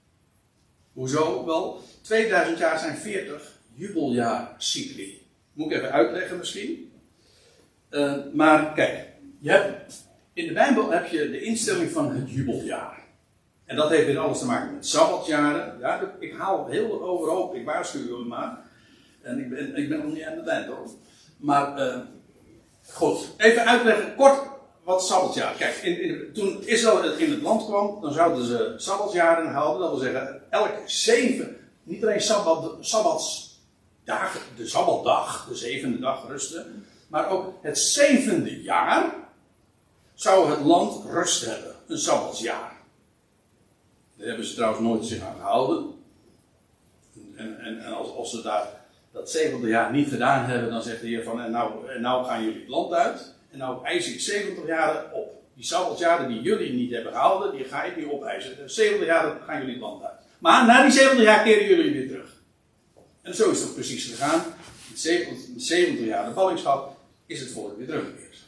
Hoezo? 0.92 1.44
Wel, 1.44 1.80
2000 2.02 2.58
jaar 2.58 2.78
zijn 2.78 2.96
40 2.96 3.58
jubeljaarcycli. 3.74 5.26
Moet 5.52 5.72
ik 5.72 5.76
even 5.78 5.92
uitleggen 5.92 6.38
misschien. 6.38 6.91
Uh, 7.92 8.14
maar 8.33 8.72
kijk, 8.72 9.07
je 9.38 9.74
in 10.33 10.46
de 10.46 10.52
Bijbel 10.52 10.90
heb 10.90 11.07
je 11.07 11.31
de 11.31 11.40
instelling 11.40 11.90
van 11.90 12.11
het 12.11 12.31
jubeljaar. 12.31 13.00
En 13.64 13.76
dat 13.76 13.90
heeft 13.90 14.07
weer 14.07 14.18
alles 14.18 14.38
te 14.38 14.46
maken 14.46 14.74
met 14.74 14.87
sabbatjaren. 14.87 15.78
Ja, 15.81 16.14
ik 16.18 16.35
haal 16.35 16.66
heel 16.66 17.02
overhoop, 17.02 17.55
ik 17.55 17.64
waarschuw 17.64 18.05
jullie 18.05 18.24
maar. 18.24 18.59
En 19.22 19.38
ik 19.38 19.50
ben, 19.50 19.76
ik 19.76 19.88
ben 19.88 19.98
nog 19.98 20.14
niet 20.14 20.24
aan 20.24 20.37
het 20.37 20.46
eind 20.46 20.66
hoor. 20.66 20.90
Maar 21.37 21.78
uh, 21.78 21.96
goed, 22.88 23.28
even 23.37 23.64
uitleggen 23.64 24.14
kort 24.14 24.40
wat 24.85 25.07
sabbatjaar. 25.07 25.55
Kijk, 25.55 25.74
in, 25.74 26.31
toen 26.33 26.66
Israël 26.66 27.18
in 27.18 27.31
het 27.31 27.42
land 27.42 27.64
kwam, 27.64 28.00
dan 28.00 28.12
zouden 28.12 28.44
ze 28.44 28.74
sabbatsjaren 28.76 29.52
houden. 29.52 29.81
Dat 29.81 29.90
wil 29.90 30.00
zeggen, 30.00 30.42
elk 30.50 30.72
zeven, 30.87 31.57
niet 31.83 32.02
alleen 32.02 32.20
sabbat, 32.20 32.76
sabbatsdagen, 32.81 34.40
de 34.57 34.66
sabbatdag, 34.66 35.46
de 35.48 35.57
zevende 35.57 35.98
dag 35.98 36.28
rusten. 36.28 36.87
Maar 37.12 37.29
ook 37.29 37.55
het 37.62 37.79
zevende 37.79 38.62
jaar 38.62 39.14
zou 40.14 40.51
het 40.51 40.61
land 40.61 41.05
rust 41.05 41.44
hebben. 41.44 41.75
Een 41.87 41.98
sabbatsjaar. 41.98 42.72
Daar 44.16 44.27
hebben 44.27 44.46
ze 44.46 44.55
trouwens 44.55 44.83
nooit 44.83 45.05
zich 45.05 45.22
aan 45.22 45.37
gehouden. 45.37 45.94
En, 47.37 47.61
en, 47.61 47.85
als, 47.85 48.09
als, 48.09 48.31
ze 48.31 48.42
daar 48.42 48.66
dat 49.11 49.31
zevende 49.31 49.68
jaar 49.68 49.92
niet 49.92 50.09
gedaan 50.09 50.44
hebben, 50.44 50.70
dan 50.70 50.83
zegt 50.83 51.01
de 51.01 51.07
Heer 51.07 51.25
van, 51.25 51.40
en 51.40 51.51
nou, 51.51 51.98
nou 52.01 52.25
gaan 52.25 52.44
jullie 52.44 52.61
het 52.61 52.68
land 52.68 52.92
uit. 52.92 53.35
En 53.51 53.59
nou 53.59 53.85
eis 53.85 54.12
ik 54.12 54.20
70 54.20 54.66
jaar 54.66 55.12
op. 55.12 55.42
Die 55.55 55.64
sabbatsjaren 55.64 56.29
die 56.29 56.40
jullie 56.40 56.72
niet 56.72 56.92
hebben 56.92 57.12
gehouden, 57.12 57.57
die 57.57 57.64
ga 57.64 57.83
ik 57.83 57.96
nu 57.96 58.12
opeisen. 58.12 58.70
70 58.70 59.07
jaar 59.07 59.40
gaan 59.46 59.59
jullie 59.59 59.72
het 59.72 59.83
land 59.83 60.03
uit. 60.03 60.20
Maar 60.38 60.66
na 60.66 60.83
die 60.83 60.92
70 60.92 61.22
jaar 61.22 61.42
keren 61.42 61.66
jullie 61.66 61.92
weer 61.92 62.09
terug. 62.09 62.42
En 63.22 63.35
zo 63.35 63.51
is 63.51 63.61
het 63.61 63.75
precies 63.75 64.05
gegaan. 64.05 64.42
Met 64.88 65.01
70, 65.01 65.38
70 65.57 66.07
jaar 66.07 66.25
de 66.25 66.31
ballingschap 66.31 66.91
is 67.33 67.40
het 67.40 67.51
volk 67.51 67.77
weer 67.77 67.87
teruggekeerd. 67.87 68.38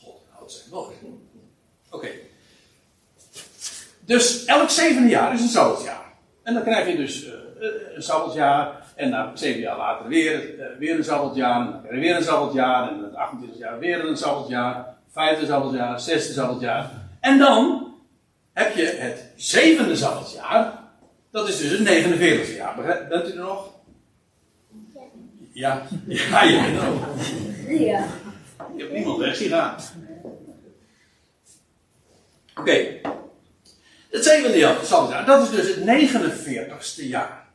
God 0.00 0.20
houdt 0.28 0.52
zijn 0.52 0.70
woord. 0.70 0.94
Oké. 1.90 2.08
Dus 4.04 4.44
elk 4.44 4.70
zevende 4.70 5.08
jaar 5.08 5.34
is 5.34 5.40
een 5.40 5.48
sabbatsjaar. 5.48 6.12
En 6.42 6.54
dan 6.54 6.62
krijg 6.62 6.88
je 6.88 6.96
dus 6.96 7.26
uh, 7.26 7.32
een 7.94 8.02
sabbatsjaar. 8.02 8.80
En 8.94 9.10
na 9.10 9.30
zeven 9.34 9.60
jaar 9.60 9.76
later 9.76 10.08
weer, 10.08 10.58
uh, 10.58 10.64
weer 10.78 10.96
een 10.96 11.04
sabbatjaar. 11.04 11.60
En 11.60 11.72
dan 11.72 11.80
krijg 11.80 11.94
je 11.94 12.00
weer 12.00 12.16
een 12.16 12.22
sabbatjaar. 12.22 12.88
En 12.88 13.02
het 13.02 13.14
28 13.14 13.58
jaar 13.58 13.78
weer 13.78 14.04
een 14.04 14.16
sabbatjaar. 14.16 14.96
Vijfde 15.12 15.46
sabbatjaar, 15.46 16.00
zesde 16.00 16.32
sabbatjaar. 16.32 16.90
En 17.20 17.38
dan 17.38 17.86
heb 18.52 18.76
je 18.76 18.84
het 18.84 19.32
zevende 19.36 19.96
sabbatjaar. 19.96 20.78
Dat 21.30 21.48
is 21.48 21.58
dus 21.58 21.70
het 21.70 21.80
49 21.80 22.56
jaar. 22.56 23.06
Bent 23.08 23.28
u 23.28 23.30
er 23.30 23.44
nog? 23.44 23.70
Ja, 25.52 25.86
ja, 26.06 26.42
je 26.42 26.72
nog. 26.82 27.08
Ja. 27.68 28.06
Ik 28.74 28.80
heb 28.80 28.92
niemand 28.92 29.18
weg 29.18 29.36
zien 29.36 29.48
gaan. 29.48 29.76
Oké. 32.50 32.60
Okay. 32.60 33.00
Het 34.10 34.24
zevende 34.24 34.58
jaar, 34.58 35.26
dat 35.26 35.42
is 35.42 35.50
dus 35.50 35.74
het 35.74 35.84
49ste 35.84 37.08
jaar. 37.08 37.46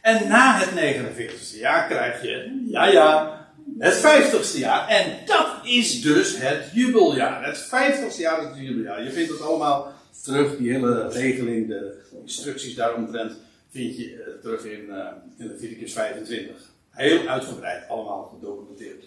En 0.00 0.28
na 0.28 0.58
het 0.58 0.70
49ste 0.70 1.58
jaar 1.58 1.88
krijg 1.88 2.22
je, 2.22 2.64
ja 2.68 2.86
ja, 2.86 3.40
het 3.78 3.96
50ste 3.96 4.58
jaar. 4.58 4.88
En 4.88 5.16
dat 5.26 5.46
is 5.64 6.02
dus 6.02 6.36
het 6.36 6.64
jubeljaar. 6.72 7.46
Het 7.46 7.66
50ste 7.66 8.18
jaar 8.18 8.42
is 8.42 8.48
het 8.48 8.58
jubeljaar. 8.58 9.02
Je 9.02 9.10
vindt 9.10 9.30
het 9.30 9.40
allemaal 9.40 9.92
terug, 10.22 10.56
die 10.56 10.72
hele 10.72 11.08
regeling, 11.08 11.68
de 11.68 12.00
instructies 12.22 12.74
daaromtrent, 12.74 13.32
vind 13.70 13.96
je 13.96 14.12
uh, 14.12 14.40
terug 14.42 14.64
in, 14.64 14.84
uh, 14.88 15.06
in 15.38 15.46
Leviticus 15.46 15.92
25. 15.92 16.71
Heel 16.92 17.28
uitgebreid, 17.28 17.88
allemaal 17.88 18.24
gedocumenteerd. 18.24 19.04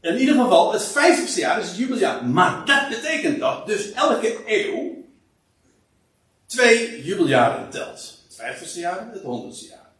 In 0.00 0.18
ieder 0.18 0.34
geval, 0.34 0.72
het 0.72 0.88
50ste 0.88 1.38
jaar 1.38 1.60
is 1.60 1.68
het 1.68 1.76
jubeljaar. 1.76 2.24
Maar 2.24 2.66
dat 2.66 2.88
betekent 2.88 3.38
dat 3.38 3.66
dus 3.66 3.92
elke 3.92 4.42
eeuw 4.46 5.04
twee 6.46 7.04
jubeljaren 7.04 7.70
telt. 7.70 8.24
Het 8.28 8.58
50ste 8.58 8.78
jaar, 8.78 9.08
het 9.12 9.22
100ste 9.22 9.68
jaar. 9.68 9.90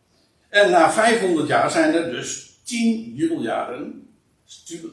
En 0.49 0.71
na 0.71 0.93
500 0.93 1.49
jaar 1.49 1.71
zijn 1.71 1.95
er 1.95 2.11
dus 2.11 2.51
10 2.63 3.13
jubeljaren, 3.15 4.09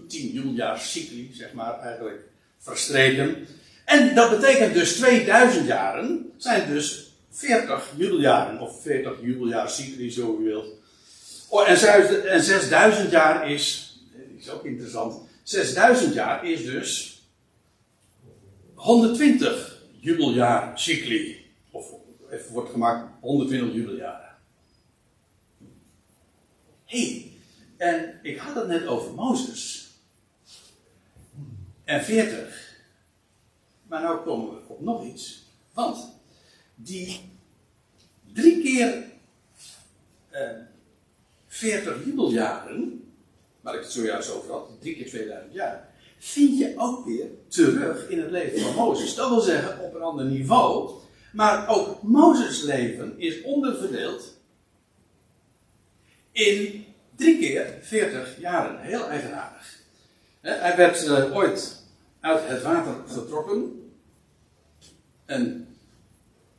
10 0.07 0.31
jubeljaarscycli, 0.31 1.31
zeg 1.33 1.53
maar, 1.53 1.79
eigenlijk 1.79 2.21
verstreken. 2.57 3.47
En 3.85 4.15
dat 4.15 4.29
betekent 4.29 4.73
dus 4.73 4.93
2000 4.93 5.67
jaren 5.67 6.31
zijn 6.37 6.69
dus 6.69 7.13
40 7.29 7.93
jubeljaren, 7.95 8.59
of 8.59 8.81
40 8.81 9.21
jubeljaarcycli, 9.21 10.11
zo 10.11 10.37
u 10.39 10.43
wilt. 10.43 10.78
Oh, 11.49 11.69
en 11.69 12.43
6000 12.43 13.11
jaar 13.11 13.51
is, 13.51 13.97
is 14.37 14.49
ook 14.49 14.65
interessant, 14.65 15.21
6000 15.43 16.13
jaar 16.13 16.45
is 16.45 16.65
dus 16.65 17.21
120 18.75 19.83
jubeljaarcycli. 19.99 21.45
Of 21.71 21.93
even 22.29 22.51
wordt 22.51 22.69
gemaakt 22.69 23.09
120 23.21 23.73
jubeljaren. 23.73 24.37
Hé, 26.85 26.99
hey, 26.99 27.31
en 27.77 28.19
ik 28.23 28.37
had 28.37 28.55
het 28.55 28.67
net 28.67 28.87
over 28.87 29.13
Mozes. 29.13 29.89
En 31.83 32.03
40. 32.03 32.77
Maar 33.87 34.01
nou 34.01 34.23
komen 34.23 34.49
we 34.49 34.61
op 34.67 34.81
nog 34.81 35.03
iets. 35.03 35.43
Want 35.73 36.13
die 36.75 37.29
drie 38.33 38.61
keer 38.61 39.03
eh, 40.29 40.49
40 41.59 42.05
jubeljaren, 42.05 43.11
waar 43.61 43.75
ik 43.75 43.81
het 43.81 43.91
zojuist 43.91 44.31
over 44.31 44.51
had, 44.51 44.69
drie 44.79 44.95
keer 44.95 45.07
2000 45.07 45.53
jaar, 45.53 45.89
vind 46.17 46.57
je 46.57 46.73
ook 46.77 47.05
weer 47.05 47.27
terug 47.47 48.09
in 48.09 48.19
het 48.19 48.31
leven 48.31 48.59
van 48.59 48.75
Mozes. 48.75 49.15
Dat 49.15 49.29
wil 49.29 49.39
zeggen 49.39 49.79
op 49.79 49.95
een 49.95 50.01
ander 50.01 50.25
niveau. 50.25 50.91
Maar 51.33 51.69
ook 51.69 52.01
Mozes' 52.01 52.61
leven 52.61 53.19
is 53.19 53.41
onderverdeeld 53.41 54.37
in 56.31 56.85
drie 57.15 57.39
keer 57.39 57.77
40 57.81 58.39
jaren. 58.39 58.81
Heel 58.81 59.07
eigenaardig. 59.07 59.77
Hij 60.41 60.75
werd 60.77 61.05
uh, 61.05 61.35
ooit 61.35 61.83
uit 62.19 62.47
het 62.47 62.61
water 62.61 62.95
getrokken. 63.07 63.91
En 65.25 65.67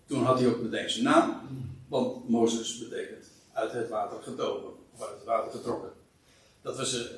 toen 0.07 0.25
had 0.25 0.39
hij 0.39 0.49
ook 0.49 0.61
meteen 0.63 0.91
zijn 0.91 1.05
naam, 1.05 1.41
want 1.89 2.29
Mozes 2.29 2.79
betekent 2.79 3.27
uit 3.53 3.73
het 3.73 3.89
water 3.89 4.23
getogen, 4.23 4.71
uit 5.03 5.15
het 5.15 5.25
water 5.25 5.51
getrokken. 5.51 5.91
Dat 6.63 6.77
was 6.77 6.93
een. 6.93 7.09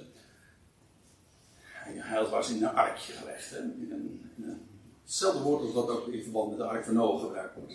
Hij 1.84 2.28
was 2.28 2.50
in 2.50 2.62
een 2.62 2.74
arkje 2.74 3.12
gelegd. 3.12 3.50
Hè? 3.50 3.58
In 3.58 3.88
een, 3.90 4.30
een, 4.36 4.68
hetzelfde 5.02 5.42
woord 5.42 5.62
als 5.62 5.74
dat 5.74 5.88
ook 5.88 6.08
in 6.08 6.22
verband 6.22 6.48
met 6.48 6.58
de 6.58 6.64
ark 6.64 6.84
van 6.84 6.94
Noach 6.94 7.20
gebruikt 7.20 7.54
wordt. 7.54 7.74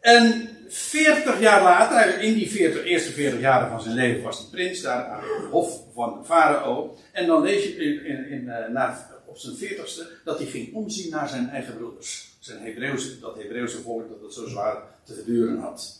En 0.00 0.48
40 0.68 1.40
jaar 1.40 1.62
later, 1.62 2.20
in 2.20 2.34
die 2.34 2.50
40, 2.50 2.84
eerste 2.84 3.12
40 3.12 3.40
jaren 3.40 3.68
van 3.68 3.80
zijn 3.82 3.94
leven, 3.94 4.22
was 4.22 4.38
hij 4.38 4.46
prins 4.50 4.80
daar 4.80 5.04
aan 5.04 5.20
het 5.20 5.50
hof 5.50 5.82
van 5.94 6.26
farao. 6.26 6.96
En 7.12 7.26
dan 7.26 7.42
lees 7.42 7.64
je 7.64 7.74
in, 7.74 8.04
in, 8.04 8.28
in, 8.28 8.44
naar, 8.44 9.10
op 9.26 9.38
zijn 9.38 9.56
40ste 9.56 10.24
dat 10.24 10.38
hij 10.38 10.46
ging 10.46 10.74
omzien 10.74 11.10
naar 11.10 11.28
zijn 11.28 11.48
eigen 11.48 11.76
broeders. 11.76 12.36
Zijn 12.38 12.62
Hebreeuwse, 12.62 13.18
dat 13.18 13.36
Hebreeuwse 13.36 13.80
volk 13.80 14.08
dat 14.08 14.20
het 14.20 14.32
zo 14.32 14.46
zwaar 14.46 14.82
te 15.04 15.14
verduren 15.14 15.58
had. 15.58 15.99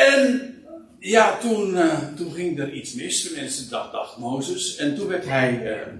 En 0.00 0.54
ja, 0.98 1.38
toen, 1.38 1.70
uh, 1.70 2.14
toen 2.16 2.32
ging 2.32 2.58
er 2.58 2.72
iets 2.72 2.94
mis, 2.94 3.22
tenminste 3.22 3.68
dat 3.68 3.92
dacht 3.92 4.16
Mozes. 4.16 4.76
En 4.76 4.94
toen 4.94 5.06
werd 5.06 5.24
hij, 5.24 5.80
uh, 5.80 5.92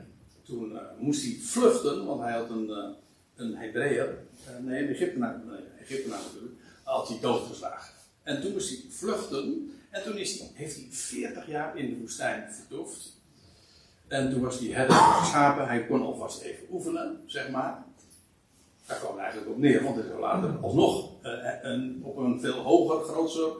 toen 0.42 0.72
uh, 0.72 0.78
moest 0.98 1.22
hij 1.22 1.36
vluchten, 1.42 2.06
want 2.06 2.20
hij 2.20 2.32
had 2.32 2.50
een, 2.50 2.94
een 3.36 3.56
Hebreeër, 3.56 4.18
nee, 4.60 4.82
een 4.82 4.88
Egyptenaar, 4.88 5.40
nee, 5.46 5.60
Egyptenaar 5.80 6.20
natuurlijk, 6.26 6.54
had 6.82 7.08
hij 7.08 7.18
doodgeslagen. 7.20 7.92
En 8.22 8.40
toen 8.40 8.52
moest 8.52 8.68
hij 8.68 8.78
vluchten, 8.90 9.70
en 9.90 10.02
toen 10.02 10.16
is 10.16 10.38
hij, 10.38 10.50
heeft 10.54 10.74
hij 10.74 10.86
40 10.90 11.46
jaar 11.46 11.78
in 11.78 11.90
de 11.90 11.96
woestijn 12.00 12.52
vertoefd. 12.52 13.18
En 14.08 14.30
toen 14.30 14.40
was 14.40 14.58
hij 14.58 14.68
herder 14.68 14.96
geschapen, 14.96 15.66
hij 15.66 15.86
kon 15.86 16.02
alvast 16.02 16.42
even 16.42 16.64
oefenen, 16.70 17.20
zeg 17.26 17.50
maar. 17.50 17.84
Daar 18.86 18.98
kwam 18.98 19.12
het 19.12 19.20
eigenlijk 19.20 19.50
op 19.50 19.58
neer, 19.58 19.84
want 19.84 19.96
hij 19.96 20.06
zou 20.06 20.20
later 20.20 20.56
alsnog 20.60 21.10
een, 21.62 22.00
op 22.02 22.16
een 22.16 22.40
veel 22.40 22.58
hoger, 22.58 23.04
groter 23.04 23.52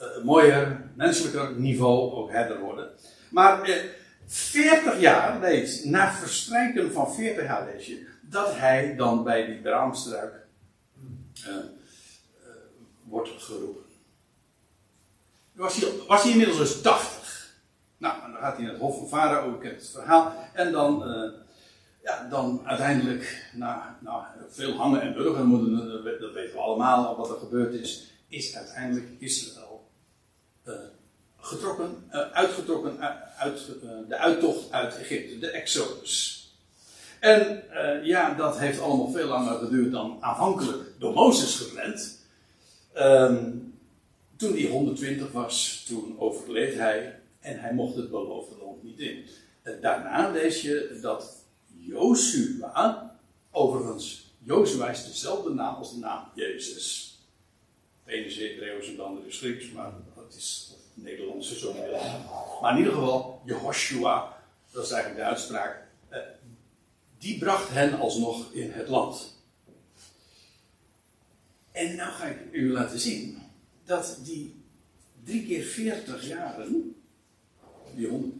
uh, 0.00 0.24
mooier, 0.24 0.90
menselijker 0.94 1.52
niveau 1.56 2.12
ook 2.12 2.30
herder 2.30 2.58
worden. 2.58 2.90
Maar 3.30 3.62
eh, 3.62 3.84
40 4.26 5.00
jaar, 5.00 5.40
lees, 5.40 5.84
na 5.84 6.12
verstrijken 6.12 6.92
van 6.92 7.14
40 7.14 7.44
jaar 7.44 7.68
lees 7.72 7.86
je, 7.86 8.06
dat 8.22 8.56
hij 8.56 8.96
dan 8.96 9.24
bij 9.24 9.46
die 9.46 9.60
braamstruik 9.60 10.46
uh, 11.48 11.54
wordt 13.04 13.30
geroepen. 13.38 13.82
Was 15.52 15.76
hij, 15.76 15.90
was 16.06 16.22
hij 16.22 16.30
inmiddels 16.30 16.58
dus 16.58 16.80
80. 16.80 17.56
Nou, 17.96 18.32
dan 18.32 18.40
gaat 18.40 18.56
hij 18.56 18.62
naar 18.62 18.72
het 18.72 18.82
Hof 18.82 19.10
van 19.10 19.54
ik 19.54 19.60
kent 19.60 19.80
het 19.80 19.90
verhaal. 19.90 20.32
En 20.54 20.72
dan, 20.72 21.04
ja, 22.02 22.28
dan 22.30 22.62
uiteindelijk, 22.64 23.50
na 23.52 23.98
veel 24.50 24.72
hangen 24.72 25.00
en 25.00 25.14
burgen, 25.14 25.50
dat 26.20 26.32
weten 26.32 26.54
we 26.54 26.60
allemaal 26.60 27.16
wat 27.16 27.30
er 27.30 27.38
gebeurd 27.38 27.74
is, 27.74 28.12
is 28.28 28.56
uiteindelijk 28.56 29.08
Israël 29.18 29.67
getrokken, 31.40 32.04
uh, 32.10 32.30
uitgetrokken 32.30 32.98
uit 33.38 33.68
uh, 33.82 33.90
de 34.08 34.16
uittocht 34.16 34.72
uit 34.72 34.96
Egypte, 34.98 35.38
de 35.38 35.50
Exodus. 35.50 36.36
En 37.20 37.62
ja, 38.02 38.34
dat 38.34 38.58
heeft 38.58 38.80
allemaal 38.80 39.10
veel 39.10 39.26
langer 39.26 39.58
geduurd 39.58 39.92
dan 39.92 40.16
aanvankelijk 40.20 40.82
door 40.98 41.12
Mozes 41.12 41.54
gepland. 41.54 42.18
Um, 42.96 43.74
toen 44.36 44.52
hij 44.52 44.68
120 44.68 45.32
was, 45.32 45.84
toen 45.88 46.18
overleed 46.18 46.74
hij 46.74 47.20
en 47.40 47.60
hij 47.60 47.74
mocht 47.74 47.96
het 47.96 48.10
beloofde 48.10 48.54
land 48.64 48.82
niet 48.82 48.98
in. 48.98 49.24
Daarna 49.80 50.30
lees 50.30 50.62
je 50.62 50.98
dat 51.02 51.44
Joshua, 51.78 53.18
overigens, 53.50 54.34
Joshua 54.38 54.90
is 54.90 55.04
dezelfde 55.04 55.50
naam 55.50 55.74
als 55.74 55.94
de 55.94 55.98
naam 55.98 56.24
Jezus. 56.34 57.16
De 58.04 58.12
ene 58.12 58.26
is 58.26 58.38
Hebreeuws 58.38 58.88
en 58.88 58.96
de 58.96 59.02
andere 59.02 59.26
is 59.26 59.38
Grieks, 59.38 59.70
maar 59.70 59.92
het 60.28 60.36
is 60.36 60.74
Nederlandse 60.94 61.58
zo 61.58 61.74
Maar 62.60 62.72
in 62.72 62.78
ieder 62.78 62.92
geval, 62.92 63.42
Jehoshua, 63.44 64.36
dat 64.70 64.84
is 64.84 64.90
eigenlijk 64.90 65.22
de 65.22 65.28
uitspraak, 65.28 65.88
eh, 66.08 66.20
die 67.18 67.38
bracht 67.38 67.68
hen 67.68 67.98
alsnog 67.98 68.52
in 68.52 68.70
het 68.70 68.88
land. 68.88 69.36
En 71.72 71.96
nou 71.96 72.10
ga 72.10 72.24
ik 72.24 72.38
u 72.52 72.72
laten 72.72 72.98
zien 72.98 73.42
dat 73.84 74.18
die 74.22 74.62
drie 75.24 75.46
keer 75.46 75.64
veertig 75.64 76.26
jaren, 76.26 76.96
die 77.94 78.08
hond, 78.08 78.34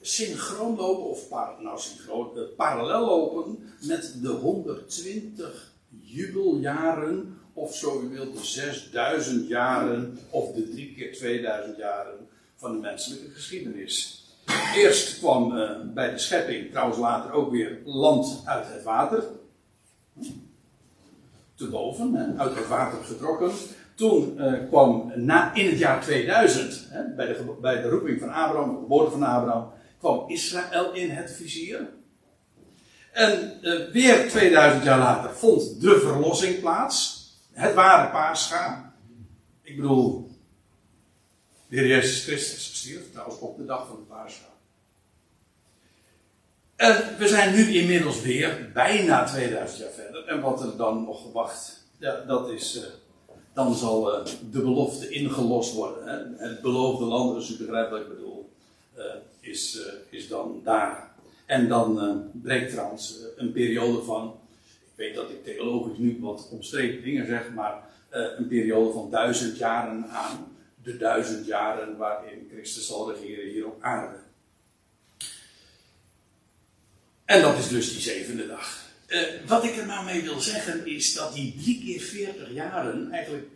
synchroon 0.00 0.76
lopen, 0.76 1.04
of 1.04 1.30
nou 1.30 1.80
uh, 2.36 2.42
parallel 2.56 3.04
lopen 3.04 3.72
met 3.80 4.14
de 4.22 4.28
120 4.28 5.72
jubeljaren 5.88 7.38
of 7.58 7.76
zo 7.76 8.02
u 8.02 8.08
wilt, 8.08 8.38
de 8.38 8.44
6000 8.44 9.48
jaren 9.48 10.18
of 10.30 10.52
de 10.52 10.68
drie 10.68 10.94
keer 10.94 11.12
2000 11.12 11.76
jaren 11.76 12.28
van 12.56 12.72
de 12.72 12.78
menselijke 12.78 13.30
geschiedenis. 13.30 14.22
Eerst 14.74 15.18
kwam 15.18 15.56
uh, 15.56 15.70
bij 15.94 16.10
de 16.10 16.18
schepping, 16.18 16.70
trouwens 16.70 16.98
later 16.98 17.32
ook 17.32 17.50
weer 17.50 17.78
land 17.84 18.42
uit 18.44 18.66
het 18.68 18.82
water. 18.82 19.24
Te 21.54 21.68
boven, 21.68 22.14
hè, 22.14 22.42
uit 22.42 22.56
het 22.56 22.68
water 22.68 23.04
getrokken. 23.04 23.50
Toen 23.94 24.34
uh, 24.38 24.52
kwam 24.68 25.12
na, 25.14 25.54
in 25.54 25.66
het 25.66 25.78
jaar 25.78 26.02
2000, 26.02 26.86
hè, 26.88 27.14
bij, 27.14 27.26
de, 27.26 27.56
bij 27.60 27.82
de 27.82 27.88
roeping 27.88 28.20
van 28.20 28.28
Abraham, 28.28 28.74
de 28.74 28.80
geboorte 28.80 29.10
van 29.10 29.22
Abraham, 29.22 29.70
kwam 29.98 30.28
Israël 30.28 30.92
in 30.92 31.10
het 31.10 31.32
vizier. 31.32 31.88
En 33.12 33.58
uh, 33.62 33.90
weer 33.92 34.28
2000 34.28 34.84
jaar 34.84 34.98
later 34.98 35.30
vond 35.30 35.80
de 35.80 36.00
verlossing 36.00 36.60
plaats 36.60 37.17
het 37.58 37.74
ware 37.74 38.10
paascha. 38.10 38.92
Ik 39.62 39.76
bedoel, 39.76 40.30
de 41.68 41.86
Jezus 41.86 42.24
Christus 42.24 42.78
stierf 42.78 43.10
trouwens 43.12 43.38
op 43.38 43.56
de 43.56 43.64
dag 43.64 43.86
van 43.86 43.96
de 43.96 44.02
paascha. 44.02 44.46
We 47.18 47.28
zijn 47.28 47.54
nu 47.54 47.74
inmiddels 47.74 48.22
weer 48.22 48.70
bijna 48.74 49.24
2000 49.24 49.80
jaar 49.80 49.90
verder. 49.90 50.24
En 50.24 50.40
wat 50.40 50.62
er 50.62 50.76
dan 50.76 51.04
nog 51.04 51.22
gewacht, 51.22 51.86
ja, 51.98 52.20
dat 52.20 52.50
is, 52.50 52.76
uh, 52.76 52.82
dan 53.52 53.74
zal 53.74 54.20
uh, 54.20 54.24
de 54.50 54.60
belofte 54.60 55.08
ingelost 55.08 55.74
worden. 55.74 56.34
Het 56.38 56.60
beloofde 56.60 57.04
land, 57.04 57.34
als 57.34 57.50
u 57.50 57.56
begrijpt 57.56 57.90
wat 57.90 58.00
ik 58.00 58.08
bedoel, 58.08 58.52
uh, 58.96 59.04
is, 59.40 59.80
is 60.10 60.28
dan 60.28 60.60
daar. 60.64 61.10
En 61.46 61.68
dan 61.68 62.22
breekt 62.32 62.70
trouwens 62.70 63.18
een 63.36 63.52
periode 63.52 64.02
van 64.02 64.38
weet 64.98 65.14
dat 65.14 65.30
ik 65.30 65.44
theologisch 65.44 65.98
nu 65.98 66.18
wat 66.20 66.48
omstreden 66.50 67.02
dingen 67.02 67.26
zeg, 67.26 67.50
maar 67.54 67.72
uh, 68.10 68.26
een 68.36 68.48
periode 68.48 68.92
van 68.92 69.10
duizend 69.10 69.58
jaren 69.58 70.08
aan. 70.08 70.56
De 70.82 70.96
duizend 70.96 71.46
jaren 71.46 71.96
waarin 71.96 72.48
Christus 72.52 72.86
zal 72.86 73.12
regeren 73.12 73.50
hier 73.50 73.66
op 73.66 73.82
aarde. 73.82 74.16
En 77.24 77.42
dat 77.42 77.58
is 77.58 77.68
dus 77.68 77.92
die 77.92 78.00
zevende 78.00 78.46
dag. 78.46 78.86
Uh, 79.08 79.20
wat 79.46 79.64
ik 79.64 79.76
er 79.76 79.86
nou 79.86 80.04
mee 80.04 80.22
wil 80.22 80.40
zeggen 80.40 80.86
is 80.86 81.14
dat 81.14 81.34
die 81.34 81.56
drie 81.62 81.80
keer 81.84 82.00
veertig 82.00 82.52
jaren 82.52 83.10
eigenlijk 83.10 83.48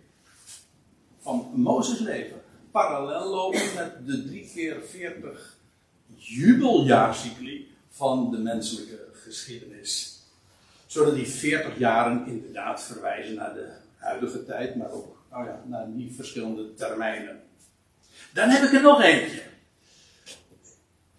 van 1.20 1.50
Mozes 1.55 1.98
leven 1.98 2.42
parallel 2.70 3.28
lopen 3.28 3.74
met 3.74 4.07
de 4.07 4.24
drie 4.24 4.50
keer 4.55 4.83
veertig 4.90 5.57
jubeljaarcycli 6.14 7.68
van 7.90 8.31
de 8.31 8.38
menselijke 8.38 9.09
geschiedenis 9.12 10.12
zodat 10.92 11.14
die 11.14 11.26
40 11.26 11.78
jaren 11.78 12.26
inderdaad 12.26 12.83
verwijzen 12.83 13.35
naar 13.35 13.55
de 13.55 13.68
huidige 13.96 14.44
tijd, 14.44 14.76
maar 14.76 14.90
ook 14.90 15.16
nou 15.31 15.44
ja, 15.44 15.62
naar 15.64 15.87
die 15.88 16.12
verschillende 16.16 16.74
termijnen. 16.74 17.40
Dan 18.33 18.48
heb 18.48 18.62
ik 18.62 18.72
er 18.72 18.83
nog 18.83 19.02
eentje. 19.02 19.42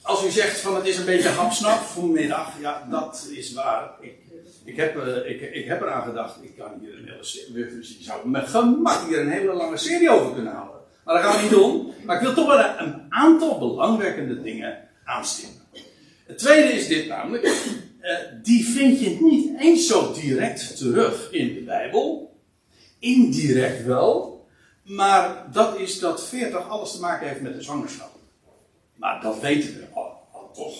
Als 0.01 0.25
u 0.25 0.29
zegt 0.29 0.59
van 0.59 0.75
het 0.75 0.86
is 0.86 0.97
een 0.97 1.05
beetje 1.05 1.29
hapsnap 1.29 1.79
vanmiddag, 1.79 2.59
ja, 2.59 2.88
dat 2.89 3.27
is 3.31 3.53
waar. 3.53 3.91
Ik, 3.99 4.15
ik, 4.63 4.75
heb, 4.75 4.95
uh, 4.95 5.29
ik, 5.29 5.41
ik 5.41 5.65
heb 5.65 5.81
eraan 5.81 6.03
gedacht, 6.03 6.43
ik 6.43 6.55
kan 6.57 6.79
hier 6.79 6.93
een 6.93 7.05
hele 7.05 7.77
je 7.81 7.97
zou 7.99 8.29
met 8.29 8.47
gemak 8.47 9.07
hier 9.07 9.19
een 9.19 9.31
hele 9.31 9.53
lange 9.53 9.77
serie 9.77 10.09
over 10.09 10.33
kunnen 10.33 10.53
houden. 10.53 10.79
Maar 11.05 11.15
dat 11.15 11.23
gaan 11.23 11.36
we 11.36 11.41
niet 11.41 11.51
doen. 11.51 11.93
Maar 12.05 12.15
ik 12.15 12.21
wil 12.21 12.33
toch 12.33 12.47
wel 12.47 12.88
een 12.88 13.05
aantal 13.09 13.59
belangwekkende 13.59 14.41
dingen 14.41 14.77
aanstippen. 15.03 15.62
Het 16.25 16.38
tweede 16.38 16.73
is 16.73 16.88
dit 16.88 17.07
namelijk. 17.07 17.51
Eh, 18.03 18.17
die 18.41 18.65
vind 18.65 18.99
je 18.99 19.17
niet 19.21 19.59
eens 19.59 19.87
zo 19.87 20.13
direct 20.13 20.77
terug 20.77 21.31
in 21.31 21.53
de 21.53 21.59
Bijbel. 21.59 22.35
Indirect 22.99 23.85
wel. 23.85 24.45
Maar 24.83 25.47
dat 25.51 25.79
is 25.79 25.99
dat 25.99 26.23
40 26.23 26.69
alles 26.69 26.91
te 26.91 26.99
maken 26.99 27.27
heeft 27.27 27.41
met 27.41 27.53
de 27.53 27.61
zwangerschap. 27.61 28.11
Maar 28.95 29.21
dat 29.21 29.39
weten 29.39 29.73
we 29.73 29.85
al, 29.93 30.51
toch. 30.53 30.75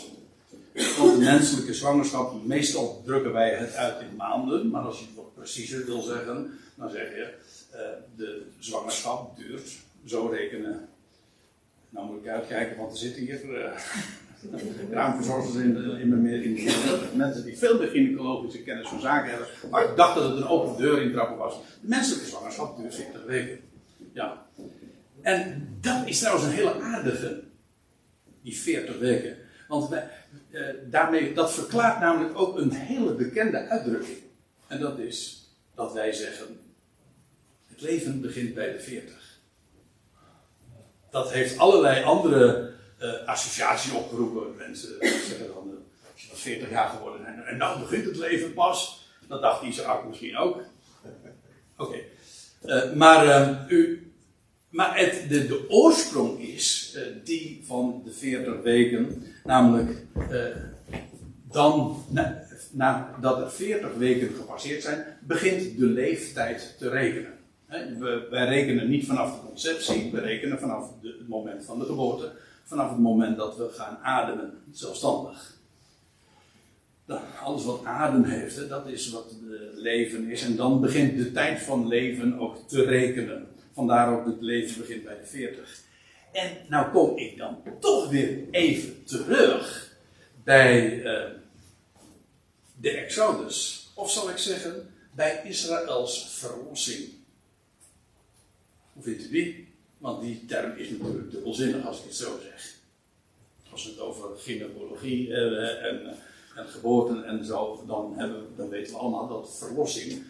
Want 0.97 1.17
de 1.17 1.23
menselijke 1.23 1.73
zwangerschap, 1.73 2.45
meestal 2.45 3.01
drukken 3.05 3.33
wij 3.33 3.55
het 3.55 3.75
uit 3.75 4.01
in 4.01 4.15
maanden. 4.15 4.69
Maar 4.69 4.81
als 4.81 4.99
je 4.99 5.05
het 5.05 5.15
wat 5.15 5.33
preciezer 5.33 5.86
wil 5.86 6.01
zeggen, 6.01 6.59
dan 6.75 6.89
zeg 6.89 7.09
je: 7.09 7.33
uh, 7.73 7.79
de 8.15 8.45
zwangerschap 8.59 9.38
duurt, 9.38 9.71
zo 10.05 10.27
rekenen. 10.27 10.89
Nou 11.89 12.12
moet 12.12 12.23
ik 12.23 12.27
uitkijken, 12.27 12.77
want 12.77 12.91
er 12.91 12.97
zitten 12.97 13.21
hier. 13.21 13.43
Uh, 13.43 13.71
Kraamverzorgers 14.89 15.56
in, 15.56 15.99
in, 15.99 16.21
meer 16.21 16.43
in 16.43 16.53
mensen 17.13 17.45
die 17.45 17.58
veel 17.58 17.79
meer 17.79 17.88
gynaecologische 17.88 18.63
kennis 18.63 18.88
van 18.88 19.01
zaken 19.01 19.29
hebben. 19.29 19.47
Maar 19.71 19.89
ik 19.89 19.95
dacht 19.95 20.15
dat 20.15 20.29
het 20.29 20.38
een 20.38 20.47
open 20.47 20.82
deur 20.82 21.01
intrappen 21.01 21.38
was. 21.38 21.53
De 21.82 21.88
menselijke 21.88 22.29
zwangerschap 22.29 22.77
duurt 22.77 22.95
40 22.95 23.25
weken. 23.25 23.60
Ja. 24.13 24.45
En 25.21 25.67
dat 25.82 26.08
is 26.08 26.19
trouwens 26.19 26.45
een 26.45 26.51
hele 26.51 26.82
aardige, 26.82 27.43
die 28.41 28.58
40 28.58 28.99
weken. 28.99 29.38
Want 29.67 29.93
eh, 29.93 30.62
daarmee, 30.89 31.34
dat 31.34 31.53
verklaart 31.53 31.99
namelijk 31.99 32.39
ook 32.39 32.58
een 32.58 32.71
hele 32.71 33.13
bekende 33.13 33.58
uitdrukking. 33.67 34.17
En 34.67 34.79
dat 34.79 34.99
is 34.99 35.47
dat 35.75 35.93
wij 35.93 36.12
zeggen: 36.12 36.60
het 37.67 37.82
leven 37.82 38.21
begint 38.21 38.53
bij 38.53 38.71
de 38.71 38.79
40. 38.79 39.39
Dat 41.10 41.32
heeft 41.32 41.58
allerlei 41.58 42.03
andere 42.03 42.73
uh, 43.04 43.28
associaties 43.28 43.92
opgeroepen. 43.92 44.56
Mensen 44.58 44.89
zeggen 45.00 45.48
dan: 45.48 45.68
uh, 45.68 45.74
als 46.13 46.22
je 46.22 46.28
dan 46.28 46.38
40 46.38 46.70
jaar 46.70 46.89
geworden 46.89 47.24
bent 47.24 47.46
en 47.46 47.58
nou 47.58 47.80
begint 47.80 48.06
het 48.06 48.18
leven 48.18 48.54
pas. 48.54 49.08
Dat 49.28 49.42
dacht 49.42 49.63
Isaac 49.63 50.08
misschien 50.08 50.38
ook. 50.38 50.62
Oké. 51.78 51.98
Uh, 52.66 52.94
maar, 52.94 53.66
u, 53.70 54.12
maar 54.70 54.98
het, 54.98 55.30
de, 55.30 55.66
oorsprong 55.70 56.39
is 56.39 56.98
die 57.24 57.63
van 57.66 58.02
de 58.06 58.12
40 58.12 58.62
weken. 58.62 59.24
Namelijk 59.44 60.06
dan, 61.52 62.04
na, 62.10 62.46
nadat 62.72 63.39
er 63.39 63.52
40 63.52 63.94
weken 63.94 64.36
gepasseerd 64.36 64.82
zijn, 64.82 65.06
begint 65.22 65.78
de 65.78 65.86
leeftijd 65.86 66.76
te 66.78 66.89
rekenen. 66.89 67.32
We, 68.00 68.28
wij 68.30 68.46
rekenen 68.46 68.89
niet 68.89 69.06
vanaf 69.06 69.32
de 69.32 69.48
conceptie, 69.48 70.12
we 70.12 70.20
rekenen 70.20 70.60
vanaf 70.60 70.89
het 71.02 71.28
moment 71.28 71.66
van 71.66 71.80
de 71.80 71.86
geboorte, 71.86 72.32
vanaf 72.63 72.89
het 72.89 72.99
moment 72.99 73.38
dat 73.38 73.58
we 73.58 73.69
gaan 73.69 73.97
ademen, 73.97 74.63
zelfstandig. 74.71 75.52
Alles 77.43 77.63
wat 77.63 77.86
adem 77.86 78.23
heeft, 78.23 78.69
dat 78.69 78.88
is 78.88 79.10
wat 79.10 79.36
leven 79.73 80.30
is. 80.30 80.41
En 80.41 80.56
dan 80.56 80.82
begint 80.82 81.17
de 81.17 81.32
tijd 81.32 81.62
van 81.62 81.88
leven 81.88 82.39
ook 82.39 82.67
te 82.67 82.84
rekenen. 82.84 83.47
Vandaar 83.73 84.19
ook 84.19 84.26
dat 84.26 84.41
leven 84.41 84.82
begint 84.82 85.04
bij 85.04 85.17
de 85.17 85.26
40. 85.26 85.82
En 86.32 86.58
nou 86.67 86.91
kom 86.91 87.17
ik 87.17 87.38
dan 87.38 87.58
toch 87.80 88.10
weer 88.10 88.49
even 88.52 89.04
terug 89.04 89.95
bij 90.43 90.97
uh, 90.97 91.30
de 92.76 92.89
Exodus. 92.89 93.91
Of 93.95 94.12
zal 94.12 94.30
ik 94.30 94.38
zeggen, 94.38 94.93
bij 95.15 95.41
Israëls 95.43 96.28
verlossing. 96.30 97.10
Hoe 98.93 99.04
vindt 99.04 99.23
u 99.23 99.30
die? 99.30 99.72
Want 100.04 100.22
die 100.22 100.46
term 100.46 100.78
is 100.78 100.89
natuurlijk 100.89 101.32
dubbelzinnig 101.32 101.86
als 101.86 101.98
ik 101.98 102.04
het 102.04 102.16
zo 102.16 102.39
zeg. 102.42 102.74
Als 103.72 103.84
we 103.84 103.89
het 103.89 104.00
over 104.00 104.30
gynaecologie 104.38 105.34
hebben 105.34 105.82
en, 105.82 106.18
en 106.56 106.68
geboorten 106.68 107.26
en 107.26 107.46
zo, 107.46 107.84
dan, 107.88 108.13
hebben, 108.18 108.48
dan 108.56 108.70
weten 108.70 108.94
we 108.94 109.00
allemaal 109.00 109.28
dat 109.28 109.58
verlossing 109.58 110.24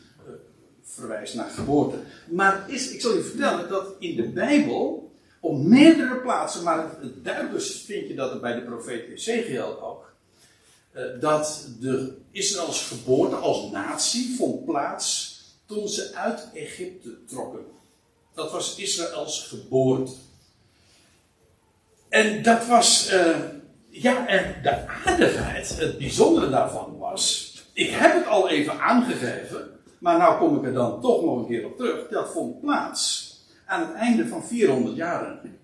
verwijst 0.83 1.35
naar 1.35 1.49
geboorte. 1.49 1.97
Maar 2.29 2.69
is, 2.69 2.91
ik 2.91 3.01
zal 3.01 3.17
u 3.17 3.23
vertellen 3.23 3.69
dat 3.69 3.95
in 3.99 4.15
de 4.15 4.29
Bijbel 4.29 5.11
op 5.39 5.57
meerdere 5.57 6.15
plaatsen, 6.15 6.63
maar 6.63 6.89
het 7.01 7.23
duidelijkst 7.23 7.85
vind 7.85 8.07
je 8.07 8.15
dat 8.15 8.41
bij 8.41 8.55
de 8.55 8.61
profeet 8.61 9.09
Ezekiel 9.09 9.81
ook, 9.81 10.13
uh, 10.95 11.03
dat 11.19 11.67
de 11.79 12.17
Israëls 12.31 12.87
geboorte 12.87 13.35
als 13.35 13.71
natie 13.71 14.35
vond 14.35 14.65
plaats 14.65 15.31
toen 15.65 15.87
ze 15.87 16.13
uit 16.13 16.47
Egypte 16.53 17.25
trokken. 17.25 17.81
Dat 18.33 18.51
was 18.51 18.75
Israëls 18.75 19.47
geboorte. 19.47 20.11
En 22.09 22.43
dat 22.43 22.67
was, 22.67 23.13
uh, 23.13 23.37
ja, 23.89 24.27
en 24.27 24.55
de 24.63 24.87
aardigheid, 24.87 25.77
het 25.77 25.97
bijzondere 25.97 26.49
daarvan 26.49 26.97
was, 26.97 27.53
ik 27.73 27.89
heb 27.89 28.13
het 28.13 28.27
al 28.27 28.49
even 28.49 28.79
aangegeven, 28.79 29.79
maar 29.99 30.17
nou 30.17 30.37
kom 30.37 30.57
ik 30.57 30.63
er 30.63 30.73
dan 30.73 31.01
toch 31.01 31.23
nog 31.23 31.37
een 31.37 31.47
keer 31.47 31.65
op 31.65 31.77
terug. 31.77 32.07
Dat 32.07 32.31
vond 32.31 32.61
plaats 32.61 33.31
aan 33.65 33.81
het 33.81 33.93
einde 33.93 34.27
van 34.27 34.43
400 34.43 34.95
jaren. 34.95 35.59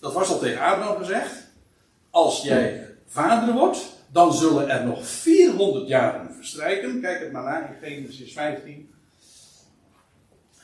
Dat 0.00 0.12
was 0.12 0.28
al 0.28 0.38
tegen 0.38 0.60
Abraham 0.60 0.96
gezegd. 0.96 1.50
Als 2.10 2.42
jij 2.42 2.88
vader 3.06 3.54
wordt, 3.54 3.92
dan 4.12 4.32
zullen 4.32 4.68
er 4.68 4.86
nog 4.86 5.06
400 5.06 5.88
jaren 5.88 6.34
verstrijken. 6.34 7.00
Kijk 7.00 7.20
het 7.20 7.32
maar 7.32 7.42
naar 7.42 7.78
in 7.82 7.88
Genesis 7.88 8.32
15. 8.32 8.91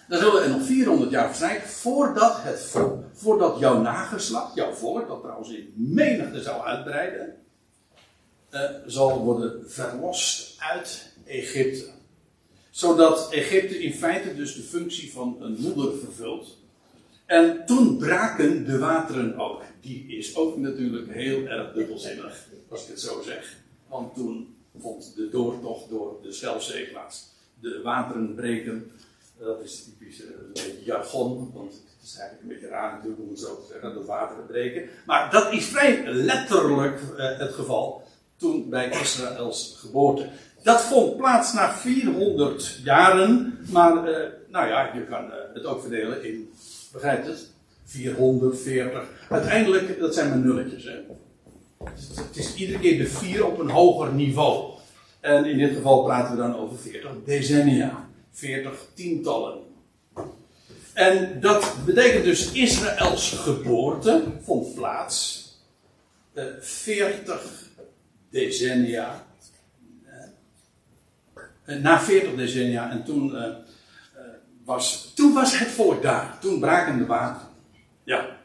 Dan 0.09 0.19
zullen 0.19 0.43
er 0.43 0.51
nog 0.51 0.63
400 0.63 1.11
jaar 1.11 1.27
verstrijken 1.27 1.69
voordat, 1.69 2.37
het, 2.43 2.75
voordat 3.13 3.59
jouw 3.59 3.81
nageslacht, 3.81 4.55
jouw 4.55 4.73
volk, 4.73 5.09
dat 5.09 5.21
trouwens 5.21 5.51
in 5.51 5.73
menigte 5.77 6.43
zal 6.43 6.67
uitbreiden, 6.67 7.37
uh, 8.51 8.61
zal 8.87 9.25
worden 9.25 9.71
verlost 9.71 10.61
uit 10.61 11.13
Egypte. 11.25 11.85
Zodat 12.71 13.33
Egypte 13.33 13.83
in 13.83 13.95
feite 13.95 14.37
dus 14.37 14.55
de 14.55 14.63
functie 14.63 15.13
van 15.13 15.37
een 15.41 15.57
moeder 15.61 15.99
vervult. 15.99 16.57
En 17.27 17.67
toen 17.67 17.99
braken 17.99 18.65
de 18.65 18.79
wateren 18.79 19.39
ook. 19.39 19.63
Die 19.81 20.07
is 20.07 20.37
ook 20.37 20.57
natuurlijk 20.57 21.13
heel 21.13 21.47
erg 21.47 21.73
dubbelzinnig, 21.73 22.49
als 22.69 22.83
ik 22.83 22.89
het 22.89 23.01
zo 23.01 23.23
zeg. 23.23 23.57
Want 23.89 24.15
toen 24.15 24.57
vond 24.79 25.13
de 25.17 25.29
doortocht 25.29 25.89
door 25.89 26.19
de 26.23 26.33
Schelfzee 26.33 26.87
plaats. 26.87 27.27
De 27.61 27.81
wateren 27.83 28.35
breken 28.35 28.91
dat 29.39 29.61
is 29.63 29.85
typisch 29.85 30.21
uh, 30.21 30.27
een 30.27 30.53
beetje 30.53 30.85
jargon, 30.85 31.51
want 31.55 31.73
het 31.73 32.09
is 32.09 32.19
eigenlijk 32.19 32.43
een 32.43 32.49
beetje 32.49 32.69
raar 32.69 32.93
natuurlijk 32.93 33.21
om 33.21 33.29
het 33.29 33.39
zo 33.39 33.57
te 33.57 33.67
zeggen, 33.73 33.95
dat 33.95 34.07
wateren 34.07 34.47
breken. 34.47 34.89
Maar 35.07 35.31
dat 35.31 35.53
is 35.53 35.65
vrij 35.65 36.05
letterlijk 36.05 37.01
uh, 37.01 37.39
het 37.39 37.53
geval 37.53 38.03
toen 38.37 38.71
bij 38.71 38.91
Israëls 38.91 39.77
geboorte. 39.79 40.29
Dat 40.63 40.81
vond 40.81 41.17
plaats 41.17 41.53
na 41.53 41.73
400 41.73 42.81
jaren, 42.85 43.59
maar 43.71 44.09
uh, 44.09 44.17
nou 44.49 44.69
ja, 44.69 44.95
je 44.95 45.05
kan 45.05 45.31
het 45.55 45.65
ook 45.65 45.81
verdelen 45.81 46.25
in, 46.25 46.51
begrijpt 46.93 47.27
het? 47.27 47.51
440. 47.85 49.09
Uiteindelijk, 49.29 49.99
dat 49.99 50.15
zijn 50.15 50.29
maar 50.29 50.39
nulletjes. 50.39 50.85
Hè? 50.85 50.97
Het 52.23 52.37
is 52.37 52.55
iedere 52.55 52.79
keer 52.79 52.99
de 52.99 53.07
4 53.07 53.47
op 53.47 53.59
een 53.59 53.71
hoger 53.71 54.13
niveau. 54.13 54.73
En 55.21 55.45
in 55.45 55.59
dit 55.59 55.75
geval 55.75 56.05
praten 56.05 56.37
we 56.37 56.43
dan 56.43 56.57
over 56.57 56.79
40 56.79 57.11
decennia. 57.25 58.08
40 58.39 58.87
tientallen. 58.95 59.63
En 60.93 61.41
dat 61.41 61.75
betekent 61.85 62.25
dus 62.25 62.53
Israëls 62.53 63.31
geboorte 63.31 64.25
vond 64.43 64.75
plaats 64.75 65.47
uh, 66.35 66.45
40 66.61 67.69
decennia. 68.31 69.27
Uh, 71.67 71.77
na 71.77 72.01
40 72.01 72.35
decennia 72.35 72.91
en 72.91 73.05
toen, 73.05 73.35
uh, 73.35 73.45
was, 74.65 75.13
toen 75.15 75.33
was 75.33 75.59
het 75.59 75.69
volk 75.69 76.03
daar. 76.03 76.39
Toen 76.41 76.61
braken 76.61 76.99
de 76.99 77.07
wateren. 77.07 77.49
Ja. 78.05 78.37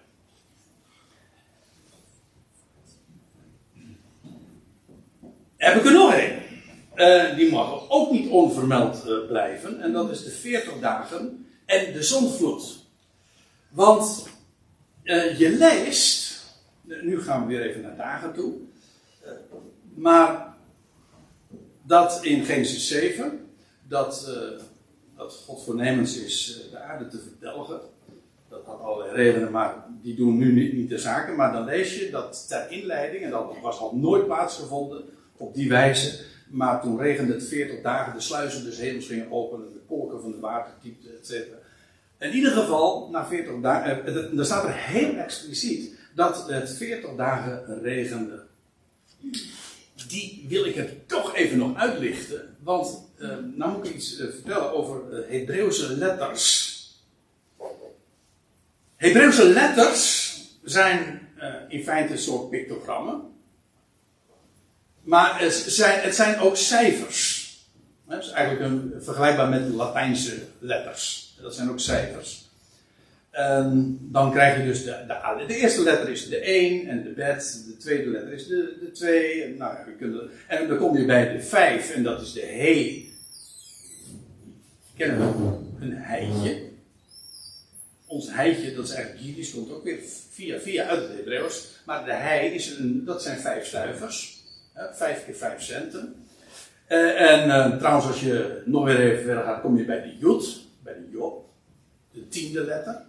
Heb 5.58 5.76
ik 5.76 5.86
er 5.86 5.92
nog 5.92 6.14
één? 6.14 6.43
Uh, 6.96 7.36
die 7.36 7.52
mag 7.52 7.90
ook 7.90 8.12
niet 8.12 8.30
onvermeld 8.30 9.04
uh, 9.08 9.28
blijven. 9.28 9.82
En 9.82 9.94
dat 9.94 10.10
is 10.10 10.24
de 10.24 10.30
40 10.30 10.80
dagen 10.80 11.48
en 11.66 11.94
de 11.94 12.04
zonvloed. 12.04 12.86
Want 13.70 14.28
uh, 15.04 15.40
je 15.40 15.50
leest, 15.50 16.42
nu 16.84 17.22
gaan 17.22 17.42
we 17.42 17.48
weer 17.48 17.70
even 17.70 17.82
naar 17.82 17.96
dagen 17.96 18.34
toe. 18.34 18.54
maar 19.96 20.56
dat 21.84 22.20
in 22.24 22.44
Genesis 22.44 22.88
7, 22.88 23.50
dat, 23.88 24.32
dat 25.18 25.34
God 25.46 25.64
voornemens 25.64 26.18
is 26.18 26.68
de 26.72 26.80
aarde 26.80 27.08
te 27.08 27.20
verdelgen. 27.20 27.80
Dat 28.50 28.66
had 28.66 28.80
allerlei 28.80 29.16
redenen, 29.16 29.52
maar 29.52 29.86
die 30.02 30.16
doen 30.16 30.38
nu 30.38 30.54
niet, 30.54 30.74
niet 30.74 30.90
de 30.90 30.98
zaken. 30.98 31.36
Maar 31.36 31.52
dan 31.52 31.66
lees 31.66 32.00
je 32.00 32.10
dat 32.10 32.48
ter 32.48 32.72
inleiding, 32.72 33.24
en 33.24 33.30
dat 33.30 33.54
was 33.62 33.80
al 33.80 33.96
nooit 33.96 34.26
plaatsgevonden 34.26 35.04
op 35.38 35.54
die 35.54 35.70
wijze 35.70 36.32
maar 36.54 36.82
toen 36.82 37.00
regende 37.00 37.34
het 37.34 37.48
40 37.48 37.82
dagen, 37.82 38.14
de 38.14 38.20
sluizen 38.20 38.64
des 38.64 38.78
hemels 38.78 39.06
gingen 39.06 39.32
openen, 39.32 39.74
de 39.74 39.80
kolken 39.88 40.22
van 40.22 40.32
de 40.32 40.40
water 40.40 40.74
typten, 40.82 41.12
etc. 41.18 41.34
In 42.20 42.34
ieder 42.34 42.52
geval, 42.52 43.10
na 43.12 43.26
40 43.26 43.62
dagen, 43.62 44.06
eh, 44.38 44.44
staat 44.44 44.64
er 44.64 44.74
heel 44.74 45.16
expliciet 45.16 45.96
dat 46.16 46.50
het 46.50 46.72
40 46.72 47.16
dagen 47.16 47.82
regende. 47.82 48.44
Die 50.08 50.46
wil 50.48 50.66
ik 50.66 50.76
er 50.76 51.06
toch 51.06 51.36
even 51.36 51.58
nog 51.58 51.78
uitlichten, 51.78 52.56
want 52.60 53.04
uh, 53.18 53.30
nou 53.56 53.78
moet 53.78 53.88
ik 53.88 53.96
iets 53.96 54.20
uh, 54.20 54.30
vertellen 54.32 54.74
over 54.74 55.02
uh, 55.12 55.30
Hebreeuwse 55.30 55.98
letters. 55.98 56.72
Hebreeuwse 58.96 59.50
letters 59.50 60.32
zijn 60.64 61.22
in 61.68 61.84
feite 61.84 62.12
een 62.12 62.20
soort 62.20 62.50
pictogrammen. 62.50 63.33
Maar 65.04 65.42
het 65.42 65.54
zijn, 65.54 66.02
het 66.02 66.16
zijn 66.16 66.40
ook 66.40 66.58
cijfers. 66.58 67.52
Dat 68.08 68.24
is 68.24 68.30
eigenlijk 68.30 68.72
een, 68.72 68.94
vergelijkbaar 69.00 69.50
met 69.50 69.68
de 69.68 69.74
Latijnse 69.74 70.36
letters. 70.60 71.36
Dat 71.42 71.56
zijn 71.56 71.70
ook 71.70 71.80
cijfers. 71.80 72.44
En 73.32 73.98
dan 74.02 74.32
krijg 74.32 74.58
je 74.58 74.64
dus 74.64 74.84
de, 74.84 74.96
de, 75.48 75.56
eerste 75.56 75.84
letter 75.84 76.10
is 76.10 76.30
de 76.30 76.38
1 76.38 76.88
en 76.88 77.04
de 77.04 77.10
bet, 77.10 77.64
de 77.68 77.78
tweede 77.78 78.10
letter 78.10 78.34
is 78.34 78.48
de, 78.48 78.78
de 78.80 78.92
2. 78.92 79.44
En, 79.44 79.58
nou, 79.58 79.78
je 79.90 79.96
kunt, 79.96 80.22
en 80.48 80.68
dan 80.68 80.78
kom 80.78 80.98
je 80.98 81.06
bij 81.06 81.34
de 81.34 81.42
5 81.42 81.92
en 81.92 82.04
dat 82.04 82.22
is 82.22 82.34
de 82.34 82.42
he. 82.42 83.06
Kennen 84.98 85.18
we 85.18 85.58
een 85.80 85.94
heitje? 85.94 86.62
Ons 88.06 88.32
heitje, 88.32 88.76
dat 88.76 88.86
is 88.86 88.92
eigenlijk 88.92 89.26
Jiddisch, 89.26 89.52
komt 89.52 89.72
ook 89.72 89.84
weer 89.84 90.00
via, 90.32 90.60
via 90.60 90.86
uit 90.86 91.02
het 91.02 91.18
Hebreeuws. 91.18 91.68
Maar 91.86 92.06
de 92.06 92.14
hei, 92.14 92.54
is 92.54 92.78
een, 92.78 93.06
dat 93.06 93.24
zijn 93.24 93.40
vijf 93.40 93.66
stuivers. 93.66 94.33
Vijf 94.76 95.26
keer 95.26 95.36
vijf 95.36 95.62
centen. 95.62 96.26
Uh, 96.90 97.22
en 97.22 97.48
uh, 97.48 97.78
trouwens, 97.78 98.08
als 98.08 98.22
je 98.22 98.62
nog 98.66 98.86
weer 98.86 99.00
even 99.00 99.24
verder 99.24 99.44
gaat, 99.44 99.62
kom 99.62 99.78
je 99.78 99.86
bij 99.86 100.02
de 100.02 100.18
Jod, 100.18 100.68
bij 100.84 100.94
de 100.94 101.10
Job. 101.12 101.50
De 102.12 102.28
tiende 102.28 102.66
letter. 102.66 103.02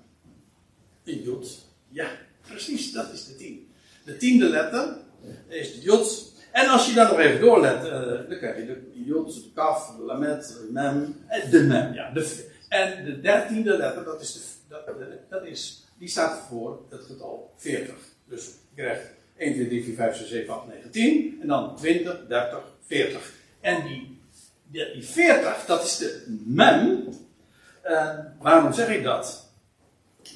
Een 1.05 1.23
Jod. 1.23 1.67
Ja, 1.89 2.09
precies, 2.41 2.93
dat 2.93 3.13
is 3.13 3.27
de 3.27 3.37
tien. 3.37 3.73
De 4.05 4.17
tiende 4.17 4.49
letter 4.49 4.97
is 5.49 5.75
de 5.75 5.81
Jod. 5.81 6.33
En 6.53 6.69
als 6.69 6.89
je 6.89 6.95
dan 6.95 7.07
nog 7.07 7.19
even 7.19 7.41
doorlet, 7.41 7.83
dan 8.29 8.39
krijg 8.39 8.57
je 8.57 8.67
de 8.67 9.05
Jod, 9.05 9.35
de 9.35 9.53
Kaf, 9.55 9.97
de 9.97 10.03
Lamet, 10.03 10.47
de 10.47 10.69
Mem, 10.73 11.17
de 11.51 11.63
Mem. 11.63 11.93
Ja, 11.93 12.11
de, 12.11 12.49
en 12.69 13.05
de 13.05 13.21
dertiende 13.21 13.77
letter, 13.77 14.05
dat 14.05 14.21
is 14.21 14.33
de, 14.33 14.41
dat, 14.69 14.97
dat 15.29 15.45
is, 15.45 15.85
die 15.99 16.09
staat 16.09 16.39
voor 16.49 16.87
het 16.91 17.05
getal 17.05 17.53
40. 17.57 17.95
Dus 18.29 18.45
je 18.75 18.83
krijgt 18.83 19.14
1, 19.37 19.55
2, 19.55 19.69
3, 19.69 19.85
4, 19.85 19.95
5, 19.95 20.17
6, 20.17 20.29
7, 20.29 20.55
8, 20.55 20.67
9, 20.67 20.91
10. 20.91 21.39
En 21.41 21.47
dan 21.47 21.77
20, 21.77 22.27
30, 22.29 22.59
40. 22.87 23.33
En 23.61 23.87
die, 23.87 24.21
die, 24.71 24.93
die 24.93 25.05
40, 25.05 25.65
dat 25.67 25.85
is 25.85 25.97
de 25.97 26.39
mem. 26.47 27.09
Uh, 27.85 28.19
waarom 28.39 28.73
zeg 28.73 28.89
ik 28.89 29.03
dat? 29.03 29.51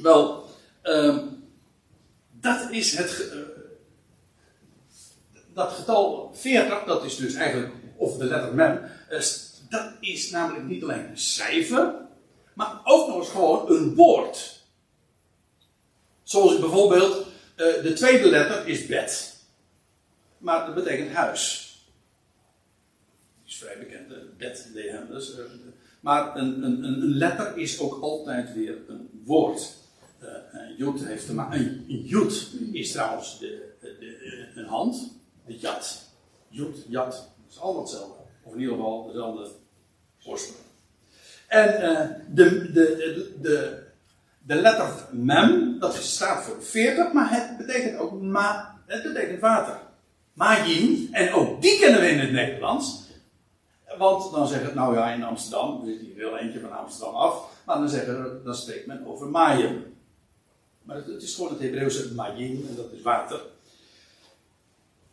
Wel, 0.03 0.45
uh, 0.85 1.19
dat 2.31 2.71
is 2.71 2.97
het. 2.97 3.31
Uh, 3.35 3.41
dat 5.55 5.73
getal 5.73 6.31
40, 6.35 6.85
dat 6.85 7.05
is 7.05 7.17
dus 7.17 7.35
eigenlijk, 7.35 7.73
of 7.97 8.17
de 8.17 8.25
letter 8.25 8.55
mem, 8.55 8.81
uh, 9.11 9.21
dat 9.69 9.93
is 10.01 10.31
namelijk 10.31 10.67
niet 10.67 10.83
alleen 10.83 11.09
een 11.09 11.19
cijfer, 11.19 11.95
maar 12.55 12.81
ook 12.85 13.09
nog 13.09 13.17
eens 13.17 13.29
gewoon 13.29 13.71
een 13.71 13.95
woord. 13.95 14.63
Zoals 16.23 16.59
bijvoorbeeld, 16.59 17.27
de 17.59 17.93
tweede 17.93 18.31
letter 18.31 18.69
is 18.69 18.87
bed, 18.87 19.37
maar 20.39 20.67
dat 20.67 20.75
betekent 20.75 21.13
huis 21.13 21.69
is 23.49 23.57
vrij 23.57 23.79
bekend, 23.79 24.37
Bethlehem. 24.37 25.07
Dus, 25.09 25.39
uh, 25.39 25.45
maar 26.01 26.37
een, 26.37 26.63
een, 26.63 26.85
een, 26.85 27.17
letter 27.17 27.57
is 27.57 27.81
ook 27.81 28.03
altijd 28.03 28.55
weer 28.55 28.77
een 28.89 29.23
woord. 29.25 29.77
Uh, 30.23 30.29
een 30.53 30.99
heeft 31.05 31.27
te. 31.27 31.33
Een, 31.51 32.75
is 32.75 32.93
trouwens 32.93 33.39
de, 33.39 33.73
de, 33.81 34.49
een 34.55 34.65
hand, 34.65 35.13
de 35.47 35.59
jat. 35.59 36.07
Jood, 36.49 36.77
jat, 36.89 37.11
dat 37.11 37.51
is 37.51 37.61
allemaal 37.61 37.83
hetzelfde. 37.83 38.23
Of 38.43 38.53
in 38.53 38.61
ieder 38.61 38.75
geval 38.75 39.07
dezelfde 39.07 39.51
oorsprong. 40.25 40.67
En 41.47 42.25
de, 42.35 42.73
de, 42.73 43.31
de, 43.41 43.83
de 44.49 44.55
letter 44.55 44.89
mem, 45.11 45.79
dat 45.79 45.95
staat 45.95 46.45
voor 46.45 46.63
40, 46.63 47.13
maar 47.13 47.31
het 47.31 47.57
betekent 47.57 47.99
ook 47.99 48.21
ma, 48.21 48.79
het 48.87 49.03
betekent 49.03 49.41
water. 49.41 49.81
Majin, 50.33 51.09
en 51.13 51.33
ook 51.33 51.63
die 51.63 51.79
kennen 51.79 52.01
we 52.01 52.11
in 52.11 52.19
het 52.19 52.33
Nederlands. 52.33 53.07
Want 53.99 54.33
dan 54.33 54.49
zeggen 54.49 54.67
het, 54.67 54.75
nou 54.75 54.95
ja, 54.95 55.13
in 55.13 55.23
Amsterdam, 55.23 55.81
er 55.81 55.87
zit 55.87 56.01
hier 56.01 56.17
wel 56.17 56.37
eentje 56.37 56.61
van 56.61 56.79
Amsterdam 56.79 57.15
af, 57.15 57.63
maar 57.67 57.79
dan, 57.79 57.89
zeggen, 57.89 58.41
dan 58.45 58.55
spreekt 58.55 58.87
men 58.87 59.07
over 59.07 59.27
maaien. 59.27 59.97
Maar 60.83 60.97
het, 60.97 61.23
is 61.23 61.35
gewoon 61.35 61.51
het 61.51 61.61
Hebreeuwse 61.61 62.15
maaien 62.15 62.69
en 62.69 62.75
dat 62.77 62.93
is 62.93 63.03
water. 63.03 63.41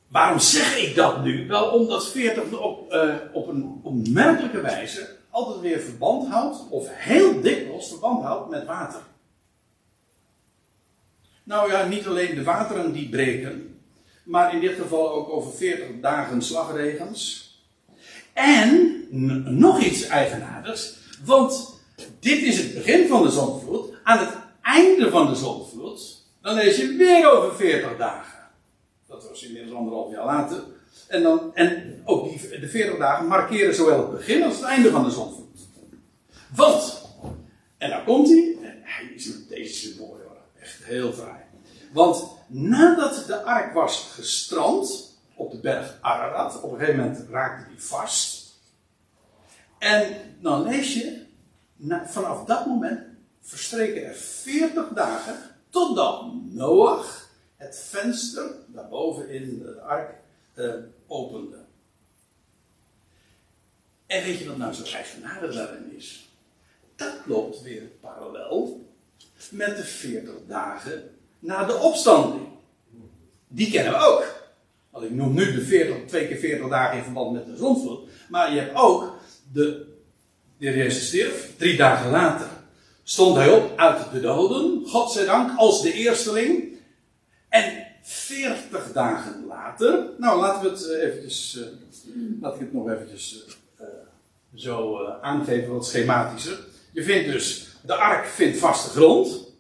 Waarom 0.08 0.40
zeg 0.40 0.78
ik 0.78 0.96
dat 0.96 1.24
nu? 1.24 1.48
Wel 1.48 1.70
omdat 1.70 2.08
40 2.08 2.60
op, 2.60 2.94
uh, 2.94 3.16
op 3.34 3.48
een 3.48 3.80
opmerkelijke 3.84 4.62
wijze 4.62 5.16
altijd 5.30 5.60
weer 5.60 5.80
verband 5.80 6.28
houdt, 6.28 6.70
of 6.70 6.88
heel 6.90 7.42
dikwijls 7.42 7.88
verband 7.88 8.24
houdt 8.24 8.50
met 8.50 8.66
water. 8.66 9.02
Nou 11.46 11.72
ja, 11.72 11.88
niet 11.88 12.08
alleen 12.08 12.36
de 12.36 12.44
wateren 12.44 12.92
die 12.92 13.10
breken, 13.10 13.80
maar 14.24 14.54
in 14.54 14.60
dit 14.60 14.76
geval 14.76 15.12
ook 15.12 15.30
over 15.30 15.52
40 15.52 15.86
dagen 16.02 16.42
slagregens. 16.42 17.44
En 18.34 19.04
nog 19.58 19.84
iets 19.84 20.08
eigenaardigs, 20.08 20.98
want 21.26 21.80
dit 22.20 22.42
is 22.42 22.58
het 22.58 22.74
begin 22.74 23.08
van 23.08 23.24
de 23.24 23.30
zondvloed. 23.30 23.94
Aan 24.04 24.20
het 24.20 24.38
einde 24.62 25.10
van 25.10 25.28
de 25.28 25.36
zondvloed, 25.36 26.24
dan 26.42 26.56
lees 26.56 26.78
je 26.78 26.96
weer 26.96 27.32
over 27.32 27.56
40 27.56 27.98
dagen. 27.98 28.40
Dat 29.08 29.28
was 29.30 29.44
inmiddels 29.44 29.78
anderhalf 29.78 30.12
jaar 30.12 30.26
later. 30.26 30.64
En, 31.08 31.24
dan, 31.24 31.56
en 31.56 32.02
ook 32.06 32.30
die, 32.30 32.60
de 32.60 32.68
40 32.68 32.98
dagen 32.98 33.28
markeren 33.28 33.76
zowel 33.76 33.98
het 33.98 34.12
begin 34.12 34.44
als 34.44 34.56
het 34.56 34.64
einde 34.64 34.92
van 34.92 35.04
de 35.04 35.12
zondvloed. 35.12 35.68
Want, 36.56 37.02
en 37.78 37.90
daar 37.90 38.04
komt 38.04 38.28
hij, 38.28 38.56
hij 38.82 39.12
is, 39.16 39.48
deze 39.48 39.90
echt 39.90 39.98
heel 40.86 41.14
fraai. 41.14 41.44
Want 41.94 42.32
nadat 42.48 43.24
de 43.28 43.44
ark 43.44 43.74
was 43.74 44.12
gestrand, 44.14 45.14
op 45.36 45.52
de 45.52 45.60
berg 45.60 45.98
Ararat. 46.02 46.62
Op 46.62 46.72
een 46.72 46.80
gegeven 46.80 47.00
moment 47.00 47.30
raakte 47.30 47.70
die 47.70 47.84
vast. 47.84 48.54
En 49.78 50.38
dan 50.42 50.64
lees 50.64 50.94
je, 50.94 51.26
vanaf 52.06 52.46
dat 52.46 52.66
moment 52.66 53.00
verstreken 53.42 54.06
er 54.06 54.14
40 54.14 54.88
dagen 54.90 55.38
totdat 55.70 56.34
Noach 56.44 57.30
het 57.56 57.80
venster 57.80 58.56
daarboven 58.68 59.30
in 59.30 59.60
de 59.60 59.82
ark 59.82 60.14
uh, 60.56 60.74
opende. 61.08 61.64
En 64.06 64.24
weet 64.24 64.40
je 64.40 64.48
wat 64.48 64.58
nou 64.58 64.74
zo 64.74 64.84
eigenaardig 64.84 65.54
daarin 65.54 65.96
is? 65.96 66.30
Dat 66.96 67.14
loopt 67.26 67.62
weer 67.62 67.82
parallel 67.82 68.86
met 69.52 69.78
de 69.78 69.84
40 69.84 70.34
dagen 70.48 71.04
na 71.40 71.66
de 71.66 71.76
opstanding. 71.76 72.48
Die 73.48 73.72
kennen 73.72 73.94
we 73.94 74.00
ook. 74.00 74.44
Want 74.90 75.06
ik 75.06 75.12
noem 75.12 75.34
nu 75.34 75.54
de 75.54 75.62
40, 75.62 75.96
twee 76.08 76.28
keer 76.28 76.38
40 76.38 76.68
dagen 76.68 76.98
in 76.98 77.04
verband 77.04 77.34
met 77.34 77.46
de 77.46 77.58
zonsvloed. 77.58 78.10
Maar 78.30 78.54
je 78.54 78.60
hebt 78.60 78.76
ook 78.76 79.14
de, 79.52 79.86
de 80.58 80.66
Jezus 80.66 81.08
stierf. 81.08 81.52
Drie 81.58 81.78
dagen 81.78 82.12
later 82.12 82.48
stond 83.04 83.36
hij 83.36 83.50
op 83.50 83.78
uit 83.78 84.12
de 84.12 84.22
doden. 84.22 84.82
Godzijdank 84.86 85.58
als 85.58 85.82
de 85.82 85.94
eersteling. 85.94 86.74
En 87.50 87.88
40 88.02 88.92
dagen 88.92 89.46
later. 89.48 90.10
Nou, 90.18 90.40
laten 90.40 90.64
we 90.64 90.70
het 90.70 90.90
eh, 90.90 91.04
eventjes. 91.04 91.58
Uh, 91.58 92.42
laat 92.42 92.54
ik 92.54 92.60
het 92.60 92.74
nog 92.74 92.90
eventjes 92.90 93.46
uh, 93.82 93.88
zo 94.54 95.02
uh, 95.02 95.10
aangeven, 95.22 95.74
wat 95.74 95.88
schematischer. 95.88 96.60
Je 96.92 97.04
vindt 97.04 97.32
dus. 97.32 97.75
De 97.86 97.96
ark 97.96 98.26
vindt 98.26 98.58
vaste 98.58 98.90
grond. 98.90 99.54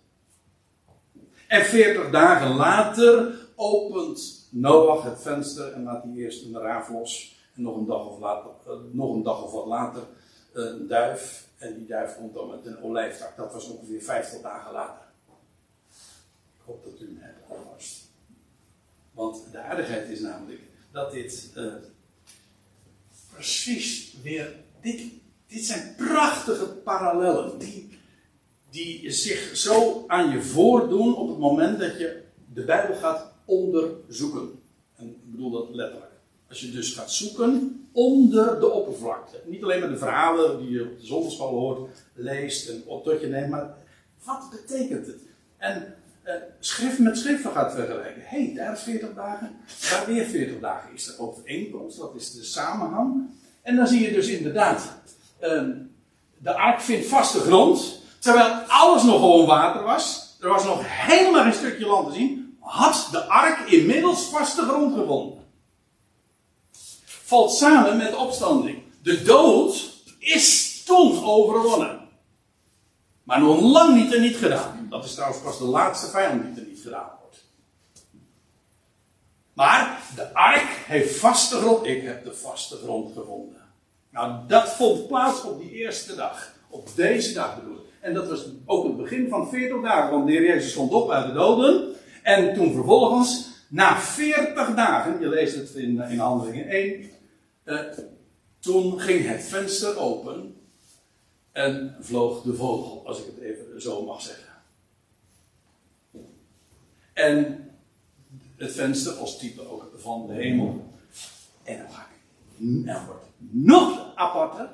En 1.47 1.65
40 1.65 2.09
dagen 2.09 2.55
later 2.55 3.39
opent 3.55 4.45
Noach 4.57 5.03
het 5.03 5.21
venster 5.21 5.73
en 5.73 5.83
laat 5.83 6.03
hij 6.03 6.13
eerst 6.13 6.45
een 6.45 6.57
raaf 6.57 6.89
los. 6.89 7.39
En 7.55 7.61
nog 7.61 7.75
een 7.75 7.85
dag 7.85 8.05
of, 8.07 8.19
later, 8.19 8.51
uh, 8.67 8.73
nog 8.91 9.13
een 9.13 9.23
dag 9.23 9.43
of 9.43 9.51
wat 9.51 9.65
later 9.65 10.03
een 10.53 10.87
duif. 10.87 11.47
En 11.57 11.77
die 11.77 11.87
duif 11.87 12.17
komt 12.17 12.33
dan 12.33 12.49
met 12.49 12.65
een 12.65 12.83
olijftak. 12.83 13.37
Dat 13.37 13.53
was 13.53 13.67
ongeveer 13.67 14.01
50 14.01 14.41
dagen 14.41 14.71
later. 14.71 15.05
Ik 16.53 16.61
hoop 16.65 16.83
dat 16.83 16.99
u 16.99 17.05
hem 17.05 17.17
hebt 17.19 17.49
alvast. 17.49 18.11
Want 19.11 19.51
de 19.51 19.59
aardigheid 19.59 20.09
is 20.09 20.19
namelijk 20.19 20.61
dat 20.91 21.11
dit 21.11 21.51
uh, 21.57 21.73
precies 23.33 24.15
weer. 24.23 24.55
Dit, 24.81 25.03
dit 25.47 25.65
zijn 25.65 25.95
prachtige 25.97 26.65
parallellen 26.65 27.57
die, 27.57 27.99
die 28.75 29.11
zich 29.11 29.57
zo 29.57 30.03
aan 30.07 30.31
je 30.31 30.41
voordoen 30.41 31.15
op 31.15 31.27
het 31.27 31.37
moment 31.37 31.79
dat 31.79 31.97
je 31.97 32.21
de 32.53 32.63
Bijbel 32.63 32.95
gaat 32.95 33.33
onderzoeken. 33.45 34.59
En 34.95 35.07
ik 35.07 35.31
bedoel 35.31 35.51
dat 35.51 35.67
letterlijk. 35.71 36.11
Als 36.49 36.59
je 36.59 36.71
dus 36.71 36.93
gaat 36.93 37.11
zoeken 37.11 37.87
onder 37.91 38.59
de 38.59 38.71
oppervlakte. 38.71 39.41
Niet 39.45 39.63
alleen 39.63 39.79
maar 39.79 39.89
de 39.89 39.97
verhalen 39.97 40.59
die 40.59 40.69
je 40.69 40.83
op 40.83 40.99
de 40.99 41.05
zondagschool 41.05 41.59
hoort, 41.59 41.89
leest 42.13 42.69
en 42.69 42.83
op 42.85 43.03
tot 43.03 43.21
je 43.21 43.27
neemt, 43.27 43.49
maar 43.49 43.75
wat 44.23 44.49
betekent 44.51 45.07
het? 45.07 45.21
En 45.57 45.95
uh, 46.25 46.33
schrift 46.59 46.99
met 46.99 47.17
schrift 47.17 47.45
gaat 47.45 47.73
vergelijken. 47.73 48.21
Hé, 48.21 48.45
hey, 48.45 48.53
daar 48.55 48.73
is 48.73 48.81
40 48.81 49.13
dagen, 49.13 49.51
daar 49.89 50.05
weer 50.07 50.25
40 50.25 50.59
dagen. 50.59 50.93
Is 50.93 51.07
er 51.07 51.21
overeenkomst, 51.21 51.97
dat 51.97 52.15
is 52.15 52.33
de 52.33 52.43
samenhang. 52.43 53.29
En 53.61 53.75
dan 53.75 53.87
zie 53.87 54.01
je 54.01 54.13
dus 54.13 54.27
inderdaad, 54.27 54.97
uh, 55.41 55.63
de 56.37 56.53
ark 56.53 56.81
vindt 56.81 57.05
vaste 57.05 57.39
grond, 57.39 58.03
terwijl 58.25 58.53
alles 58.67 59.03
nog 59.03 59.19
gewoon 59.19 59.45
water 59.45 59.83
was. 59.83 60.35
Er 60.41 60.49
was 60.49 60.63
nog 60.63 60.79
helemaal 60.83 61.43
geen 61.43 61.53
stukje 61.53 61.85
land 61.85 62.07
te 62.07 62.13
zien 62.13 62.45
had 62.65 63.07
de 63.11 63.23
ark 63.23 63.69
inmiddels 63.69 64.25
vaste 64.25 64.61
grond 64.61 64.95
gevonden. 64.95 65.43
Valt 67.05 67.51
samen 67.51 67.97
met 67.97 68.09
de 68.09 68.17
opstanding. 68.17 68.83
De 69.01 69.23
dood 69.23 69.93
is 70.19 70.83
toen 70.83 71.23
overwonnen. 71.23 71.99
Maar 73.23 73.39
nog 73.39 73.61
lang 73.61 73.95
niet 73.95 74.13
en 74.13 74.21
niet 74.21 74.35
gedaan. 74.35 74.87
Dat 74.89 75.05
is 75.05 75.13
trouwens 75.13 75.41
pas 75.41 75.57
de 75.57 75.63
laatste 75.63 76.07
vijand 76.07 76.43
die 76.43 76.63
er 76.63 76.69
niet 76.69 76.81
gedaan 76.81 77.11
wordt. 77.21 77.43
Maar 79.53 80.01
de 80.15 80.33
ark 80.33 80.83
heeft 80.85 81.15
vaste 81.15 81.57
grond. 81.57 81.85
Ik 81.85 82.03
heb 82.03 82.23
de 82.23 82.33
vaste 82.33 82.77
grond 82.77 83.13
gevonden. 83.13 83.61
Nou, 84.09 84.47
dat 84.47 84.69
vond 84.69 85.07
plaats 85.07 85.41
op 85.41 85.59
die 85.59 85.71
eerste 85.71 86.15
dag. 86.15 86.53
Op 86.69 86.89
deze 86.95 87.33
dag 87.33 87.55
bedoel 87.55 87.74
ik. 87.74 87.74
En 88.05 88.13
dat 88.13 88.27
was 88.27 88.45
ook 88.65 88.83
het 88.83 88.97
begin 88.97 89.29
van 89.29 89.49
40 89.49 89.81
dagen. 89.81 90.11
Want 90.11 90.27
de 90.27 90.31
Heer 90.31 90.45
Jezus 90.45 90.71
stond 90.71 90.93
op 90.93 91.09
uit 91.09 91.27
de 91.27 91.33
doden. 91.33 91.95
En 92.23 92.53
toen 92.53 92.73
vervolgens, 92.73 93.49
na 93.67 93.97
40 93.97 94.75
dagen, 94.75 95.19
je 95.19 95.27
leest 95.27 95.55
het 95.55 95.75
in, 95.75 96.01
in 96.01 96.19
Handelingen 96.19 96.67
1. 96.67 97.09
Uh, 97.65 97.79
toen 98.59 98.99
ging 98.99 99.27
het 99.27 99.43
venster 99.43 99.97
open. 99.97 100.55
En 101.51 101.95
vloog 101.99 102.41
de 102.41 102.53
vogel, 102.53 103.07
als 103.07 103.19
ik 103.19 103.25
het 103.25 103.39
even 103.39 103.81
zo 103.81 104.05
mag 104.05 104.21
zeggen. 104.21 104.53
En 107.13 107.69
het 108.57 108.71
venster 108.71 109.13
als 109.13 109.39
type 109.39 109.69
ook 109.69 109.91
van 109.97 110.27
de 110.27 110.33
hemel. 110.33 110.85
En 111.63 111.87
dan 112.57 113.05
wordt 113.05 113.25
nog 113.37 114.15
aparter. 114.15 114.69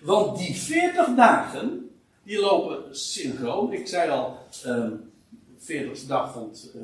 Want 0.00 0.38
die 0.38 0.54
40 0.54 1.14
dagen, 1.14 1.89
die 2.30 2.40
lopen 2.40 2.96
synchroon. 2.96 3.72
Ik 3.72 3.86
zei 3.86 4.10
al, 4.10 4.38
um, 4.66 5.12
40ste 5.58 6.06
dag 6.06 6.32
vond 6.32 6.70
uh, 6.74 6.82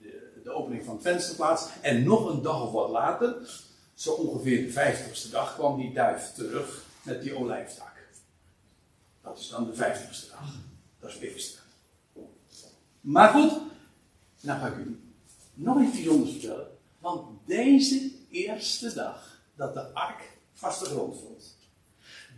de, 0.00 0.40
de, 0.42 0.50
opening 0.50 0.84
van 0.84 0.94
het 0.94 1.02
venster 1.02 1.36
plaats. 1.36 1.66
En 1.80 2.02
nog 2.02 2.28
een 2.28 2.42
dag 2.42 2.62
of 2.62 2.72
wat 2.72 2.90
later, 2.90 3.36
zo 3.94 4.12
ongeveer 4.12 4.66
de 4.66 4.72
50ste 4.72 5.30
dag, 5.30 5.54
kwam 5.54 5.80
die 5.80 5.92
duif 5.92 6.32
terug 6.32 6.84
met 7.02 7.22
die 7.22 7.36
olijftak. 7.36 7.92
Dat 9.22 9.38
is 9.38 9.48
dan 9.48 9.66
de 9.66 9.72
50ste 9.72 10.30
dag. 10.30 10.54
Dat 11.00 11.10
is 11.10 11.18
Pinkster. 11.18 11.62
Maar 13.00 13.28
goed, 13.28 13.52
nou 14.40 14.60
ga 14.60 14.66
ik 14.66 14.76
u 14.76 15.00
nog 15.54 15.82
iets 15.82 15.94
bijzonders 15.94 16.30
vertellen. 16.30 16.66
Want 16.98 17.46
deze 17.46 18.10
eerste 18.30 18.94
dag 18.94 19.40
dat 19.54 19.74
de 19.74 19.92
ark 19.92 20.38
vaste 20.52 20.84
grond 20.84 21.20
vond, 21.20 21.56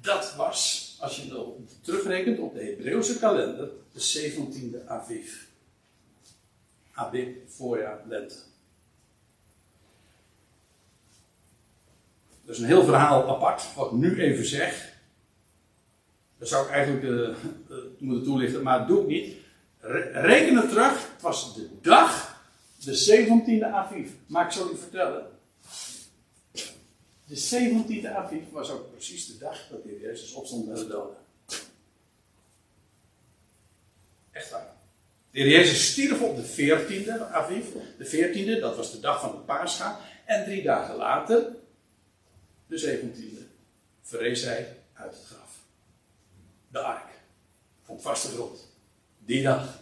dat 0.02 0.34
was, 0.34 0.85
als 1.00 1.16
je 1.16 1.54
terugrekent 1.80 2.38
op 2.38 2.54
de 2.54 2.64
Hebreeuwse 2.64 3.18
kalender, 3.18 3.68
de 3.92 4.32
17e 4.32 4.86
Aviv. 4.86 5.44
Aviv, 6.92 7.28
voorjaar, 7.46 8.02
lente. 8.08 8.34
Dat 12.44 12.54
is 12.54 12.60
een 12.60 12.68
heel 12.68 12.84
verhaal 12.84 13.28
apart, 13.28 13.74
wat 13.74 13.86
ik 13.86 13.92
nu 13.92 14.20
even 14.20 14.46
zeg. 14.46 14.94
Dat 16.38 16.48
zou 16.48 16.66
ik 16.66 16.72
eigenlijk 16.72 17.04
uh, 17.04 17.10
uh, 17.10 17.34
moeten 17.98 18.24
toelichten, 18.24 18.62
maar 18.62 18.78
dat 18.78 18.88
doe 18.88 19.00
ik 19.00 19.06
niet. 19.06 19.36
reken 20.12 20.56
het 20.56 20.68
terug, 20.68 21.12
het 21.12 21.22
was 21.22 21.54
de 21.54 21.68
dag, 21.82 22.40
de 22.84 23.26
17e 23.60 23.64
Aviv. 23.64 24.10
Maar 24.26 24.46
ik 24.46 24.52
zal 24.52 24.70
u 24.72 24.76
vertellen. 24.76 25.35
De 27.26 27.36
17e 27.36 28.06
Aviv 28.14 28.50
was 28.50 28.70
ook 28.70 28.92
precies 28.92 29.26
de 29.26 29.38
dag 29.38 29.68
dat 29.70 29.82
de 29.82 29.88
Heer 29.88 30.00
Jezus 30.00 30.32
opstond 30.32 30.66
bij 30.66 30.74
de 30.74 30.86
doden. 30.86 31.16
Echt 34.30 34.50
waar. 34.50 34.74
De 35.30 35.40
Heer 35.40 35.50
Jezus 35.50 35.90
stierf 35.90 36.20
op 36.20 36.36
de 36.36 36.44
14e 36.44 37.32
Aviv. 37.32 37.66
De 37.98 38.06
14e, 38.06 38.60
dat 38.60 38.76
was 38.76 38.92
de 38.92 39.00
dag 39.00 39.20
van 39.20 39.30
de 39.30 39.36
Pascha. 39.38 40.00
En 40.24 40.44
drie 40.44 40.62
dagen 40.62 40.96
later, 40.96 41.56
de 42.66 43.00
17e, 43.00 43.42
verrees 44.02 44.42
hij 44.42 44.76
uit 44.92 45.12
het 45.12 45.24
graf 45.24 45.46
de 46.68 46.82
ark. 46.82 47.10
Van 47.84 48.00
vaste 48.00 48.28
grond. 48.28 48.68
Die 49.18 49.42
dag. 49.42 49.78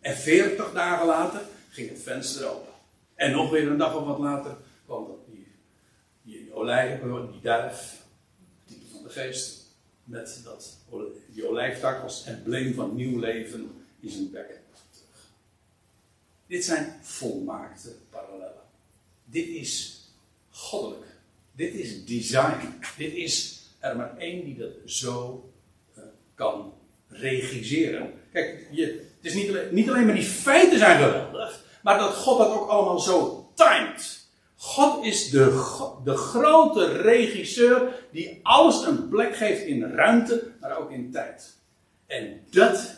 En 0.00 0.16
veertig 0.16 0.72
dagen 0.72 1.06
later 1.06 1.40
ging 1.70 1.88
het 1.88 2.02
venster 2.02 2.46
open. 2.46 2.72
En 3.14 3.30
nog 3.30 3.50
weer 3.50 3.66
een 3.66 3.76
dag 3.76 3.94
of 3.96 4.06
wat 4.06 4.18
later 4.18 4.56
kwam 4.84 5.06
dat 5.06 5.23
die, 6.24 6.38
die 6.38 6.54
olijf, 6.54 7.00
die 7.30 7.40
duif, 7.40 8.02
type 8.64 8.84
van 8.92 9.02
de 9.02 9.08
geest, 9.08 9.62
met 10.04 10.40
dat, 10.44 10.78
die 11.28 11.48
olijftak 11.48 12.02
als 12.02 12.24
embleem 12.24 12.74
van 12.74 12.94
nieuw 12.94 13.18
leven 13.18 13.84
in 14.00 14.10
zijn 14.10 14.30
bek 14.30 14.46
terug. 14.46 15.30
Dit 16.46 16.64
zijn 16.64 16.98
volmaakte 17.02 17.92
parallellen. 18.10 18.62
Dit 19.24 19.46
is 19.46 20.02
goddelijk. 20.50 21.04
Dit 21.52 21.74
is 21.74 22.04
design. 22.04 22.78
Dit 22.96 23.12
is 23.12 23.62
er 23.78 23.96
maar 23.96 24.16
één 24.18 24.44
die 24.44 24.56
dat 24.56 24.70
zo 24.86 25.48
kan 26.34 26.72
regisseren. 27.08 28.12
Kijk, 28.32 28.68
je, 28.70 28.84
het 29.16 29.32
is 29.32 29.34
niet, 29.34 29.48
alleen, 29.48 29.74
niet 29.74 29.88
alleen 29.88 30.04
maar 30.04 30.14
die 30.14 30.24
feiten 30.24 30.78
zijn 30.78 31.02
geweldig, 31.02 31.64
maar 31.82 31.98
dat 31.98 32.14
God 32.14 32.38
dat 32.38 32.48
ook 32.48 32.68
allemaal 32.68 32.98
zo 32.98 33.48
timed. 33.54 34.23
God 34.64 35.04
is 35.04 35.30
de, 35.30 35.44
de 36.04 36.16
grote 36.16 36.86
regisseur 36.86 38.06
die 38.12 38.40
alles 38.42 38.86
een 38.86 39.08
plek 39.08 39.36
geeft 39.36 39.62
in 39.62 39.82
ruimte, 39.82 40.52
maar 40.60 40.78
ook 40.78 40.90
in 40.90 41.10
tijd. 41.10 41.56
En 42.06 42.40
dat, 42.50 42.94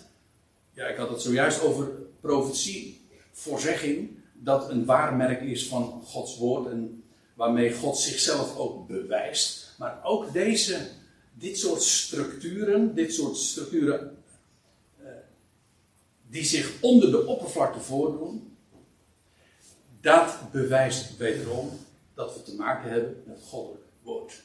ja, 0.73 0.87
ik 0.87 0.97
had 0.97 1.09
het 1.09 1.23
zojuist 1.23 1.63
over 1.63 1.89
profetie, 2.21 3.01
voorzegging, 3.33 4.11
dat 4.33 4.71
een 4.71 4.85
waarmerk 4.85 5.41
is 5.41 5.69
van 5.69 6.03
Gods 6.05 6.39
woord 6.39 6.71
en 6.71 7.05
waarmee 7.35 7.75
God 7.75 7.99
zichzelf 7.99 8.57
ook 8.57 8.87
bewijst. 8.87 9.75
Maar 9.79 10.01
ook 10.03 10.33
deze 10.33 10.89
dit 11.35 11.59
soort 11.59 11.83
structuren, 11.83 12.95
dit 12.95 13.15
soort 13.15 13.37
structuren 13.37 14.17
uh, 15.03 15.09
die 16.31 16.45
zich 16.45 16.73
onder 16.81 17.11
de 17.11 17.27
oppervlakte 17.27 17.81
voordoen, 17.81 18.56
dat 20.07 20.39
bewijst 20.53 21.17
wederom 21.17 21.71
dat 22.15 22.35
we 22.35 22.43
te 22.43 22.55
maken 22.55 22.91
hebben 22.91 23.23
met 23.27 23.43
goddelijk 23.43 23.85
woord. 24.03 24.43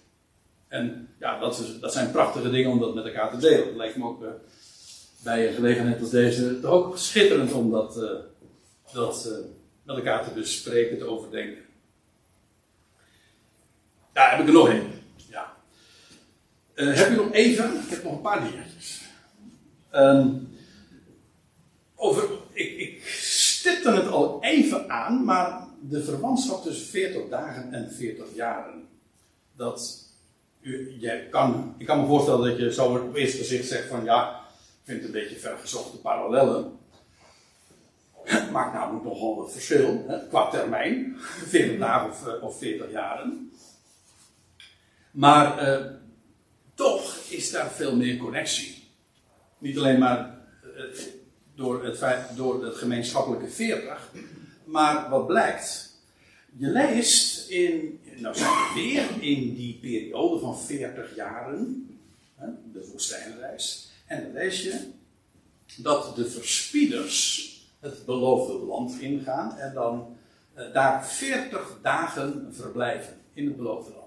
En 0.67 1.09
ja, 1.19 1.39
dat, 1.39 1.59
is, 1.59 1.79
dat 1.79 1.93
zijn 1.93 2.11
prachtige 2.11 2.49
dingen 2.49 2.71
om 2.71 2.79
dat 2.79 2.95
met 2.95 3.05
elkaar 3.05 3.31
te 3.31 3.37
delen. 3.37 3.67
Het 3.67 3.75
lijkt 3.75 3.95
me 3.95 4.05
ook 4.05 4.23
uh, 4.23 4.29
bij 5.23 5.47
een 5.47 5.53
gelegenheid 5.53 6.01
als 6.01 6.09
deze 6.09 6.59
toch 6.59 6.71
ook 6.71 6.97
schitterend 6.97 7.51
om 7.51 7.71
dat, 7.71 7.97
uh, 7.97 8.09
dat 8.93 9.29
met 9.83 9.95
elkaar 9.95 10.23
te 10.23 10.33
bespreken, 10.33 10.97
te 10.97 11.05
overdenken. 11.05 11.63
Ja, 14.13 14.29
heb 14.29 14.39
ik 14.39 14.47
er 14.47 14.53
nog 14.53 14.69
één. 14.69 14.99
Uh, 16.75 16.95
heb 16.95 17.09
je 17.09 17.15
nog 17.15 17.31
even? 17.31 17.73
Ik 17.73 17.89
heb 17.89 18.03
nog 18.03 18.13
een 18.13 18.21
paar 18.21 18.41
dingetjes. 18.41 19.01
Um, 19.93 20.49
over, 21.95 22.29
ik 22.53 22.90
stipte 23.61 23.91
het 23.91 24.07
al 24.07 24.43
even 24.43 24.89
aan, 24.89 25.23
maar 25.23 25.67
de 25.79 26.03
verwantschap 26.03 26.63
tussen 26.63 26.87
40 26.87 27.29
dagen 27.29 27.73
en 27.73 27.91
40 27.91 28.25
jaren. 28.35 28.87
Dat 29.55 30.05
jij 30.99 31.27
kan, 31.29 31.75
ik 31.77 31.85
kan 31.85 31.99
me 31.99 32.07
voorstellen 32.07 32.49
dat 32.49 32.59
je 32.59 32.73
zo 32.73 32.95
op 32.95 33.15
eerste 33.15 33.37
gezicht 33.37 33.67
zegt 33.67 33.87
van 33.87 34.03
ja, 34.03 34.39
ik 34.55 34.81
vind 34.83 34.97
het 34.97 35.07
een 35.07 35.21
beetje 35.21 35.39
vergezochte 35.39 35.97
parallellen. 35.97 36.79
Maakt 38.51 38.73
namelijk 38.73 39.05
nogal 39.05 39.43
een 39.43 39.51
verschil 39.51 40.03
hè, 40.07 40.27
qua 40.27 40.49
termijn, 40.49 41.15
40 41.47 41.79
dagen 41.79 42.09
of, 42.09 42.27
eh, 42.27 42.43
of 42.43 42.57
40 42.57 42.91
jaren. 42.91 43.51
Maar 45.11 45.67
uh, 45.67 45.85
toch 46.73 47.15
is 47.29 47.51
daar 47.51 47.71
veel 47.71 47.95
meer 47.95 48.17
connectie. 48.17 48.83
Niet 49.57 49.77
alleen 49.77 49.99
maar 49.99 50.37
eh, 50.63 51.19
door 51.61 51.83
het, 51.83 52.35
door 52.35 52.65
het 52.65 52.75
gemeenschappelijke 52.75 53.47
40, 53.47 54.11
maar 54.63 55.09
wat 55.09 55.27
blijkt. 55.27 55.89
Je 56.57 56.67
leest 56.67 57.49
in, 57.49 57.99
nou 58.17 58.35
zijn 58.35 58.49
we 58.49 58.71
weer 58.75 59.23
in 59.23 59.53
die 59.55 59.77
periode 59.81 60.39
van 60.39 60.59
40 60.59 61.15
jaren, 61.15 61.89
de 62.73 62.87
woestijnreis, 62.91 63.91
en 64.05 64.23
dan 64.23 64.33
lees 64.33 64.63
je 64.63 64.79
dat 65.77 66.15
de 66.15 66.29
verspieders 66.29 67.49
het 67.79 68.05
beloofde 68.05 68.53
land 68.53 68.99
ingaan 68.99 69.57
en 69.57 69.73
dan 69.73 70.17
eh, 70.53 70.73
daar 70.73 71.07
40 71.07 71.79
dagen 71.81 72.49
verblijven 72.51 73.17
in 73.33 73.45
het 73.45 73.57
beloofde 73.57 73.91
land. 73.91 74.01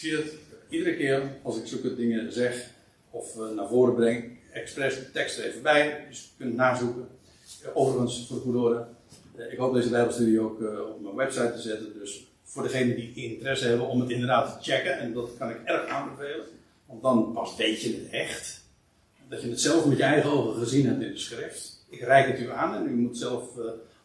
zie 0.00 0.16
het 0.16 0.49
iedere 0.70 0.96
keer 0.96 1.22
als 1.42 1.58
ik 1.58 1.66
zulke 1.66 1.94
dingen 1.94 2.32
zeg 2.32 2.70
of 3.10 3.36
uh, 3.36 3.48
naar 3.56 3.68
voren 3.68 3.94
breng, 3.94 4.38
expres 4.52 4.94
de 4.94 5.10
tekst 5.10 5.38
er 5.38 5.44
even 5.44 5.62
bij, 5.62 6.04
dus 6.08 6.20
je 6.20 6.44
kunt 6.44 6.56
nazoeken. 6.56 7.08
Overigens, 7.74 8.26
voor 8.26 8.36
de 8.36 8.42
goede 8.42 8.86
uh, 9.36 9.52
ik 9.52 9.58
hoop 9.58 9.74
deze 9.74 9.88
Bijbelstudie 9.88 10.40
ook 10.40 10.60
op 10.94 11.00
mijn 11.02 11.14
website 11.14 11.52
te 11.52 11.60
zetten. 11.60 11.98
Dus 11.98 12.26
voor 12.44 12.62
degenen 12.62 12.96
die 12.96 13.14
interesse 13.14 13.66
hebben 13.66 13.88
om 13.88 14.00
het 14.00 14.10
inderdaad 14.10 14.62
te 14.62 14.70
checken, 14.70 14.98
en 14.98 15.12
dat 15.12 15.30
kan 15.38 15.50
ik 15.50 15.56
erg 15.64 15.86
aanbevelen, 15.86 16.46
want 16.86 17.02
dan 17.02 17.32
pas 17.32 17.56
weet 17.56 17.82
je 17.82 17.88
het 17.88 18.10
echt. 18.10 18.64
Dat 19.28 19.42
je 19.42 19.48
het 19.48 19.60
zelf 19.60 19.86
met 19.86 19.96
je 19.96 20.02
eigen 20.02 20.30
ogen 20.30 20.62
gezien 20.62 20.86
hebt 20.86 21.02
in 21.02 21.12
de 21.12 21.18
schrift. 21.18 21.84
Ik 21.88 22.00
reik 22.00 22.26
het 22.26 22.40
u 22.40 22.50
aan 22.50 22.74
en 22.74 22.92
u 22.92 22.94
moet 22.96 23.18
zelf 23.18 23.44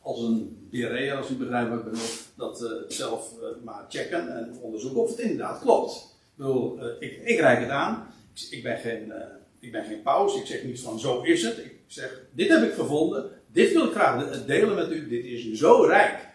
als 0.02 0.22
een 0.22 0.68
berea, 0.72 1.18
als 1.18 1.30
u 1.30 1.36
begrijpt 1.36 1.70
wat 1.70 1.80
ik 1.80 1.86
bedoel, 1.86 2.06
dat 2.36 2.84
zelf 2.88 3.32
maar 3.64 3.86
checken 3.90 4.38
en 4.38 4.58
onderzoeken 4.62 5.02
of 5.02 5.10
het 5.10 5.20
inderdaad 5.20 5.62
klopt. 5.62 6.15
Bedoel, 6.36 6.80
eh, 6.80 6.88
ik, 7.10 7.22
ik 7.24 7.40
het 7.40 7.70
aan. 7.70 8.08
Ik, 8.34 8.48
ik 8.50 8.64
ben 8.64 8.78
geen, 8.78 9.12
eh, 9.12 9.22
ik 9.60 9.72
ben 9.72 9.86
geen 9.86 10.02
paus. 10.02 10.36
Ik 10.40 10.46
zeg 10.46 10.64
niet 10.64 10.80
van 10.82 11.00
zo 11.00 11.22
is 11.22 11.44
het. 11.44 11.58
Ik 11.58 11.76
zeg, 11.88 12.20
dit 12.32 12.50
heb 12.50 12.64
ik 12.64 12.74
gevonden. 12.74 13.30
Dit 13.48 13.74
wil 13.74 13.86
ik 13.86 13.92
graag 13.92 14.30
de- 14.30 14.46
delen 14.46 14.76
met 14.76 14.92
u. 14.92 15.08
Dit 15.08 15.26
is 15.26 15.52
zo 15.52 15.82
rijk. 15.84 16.28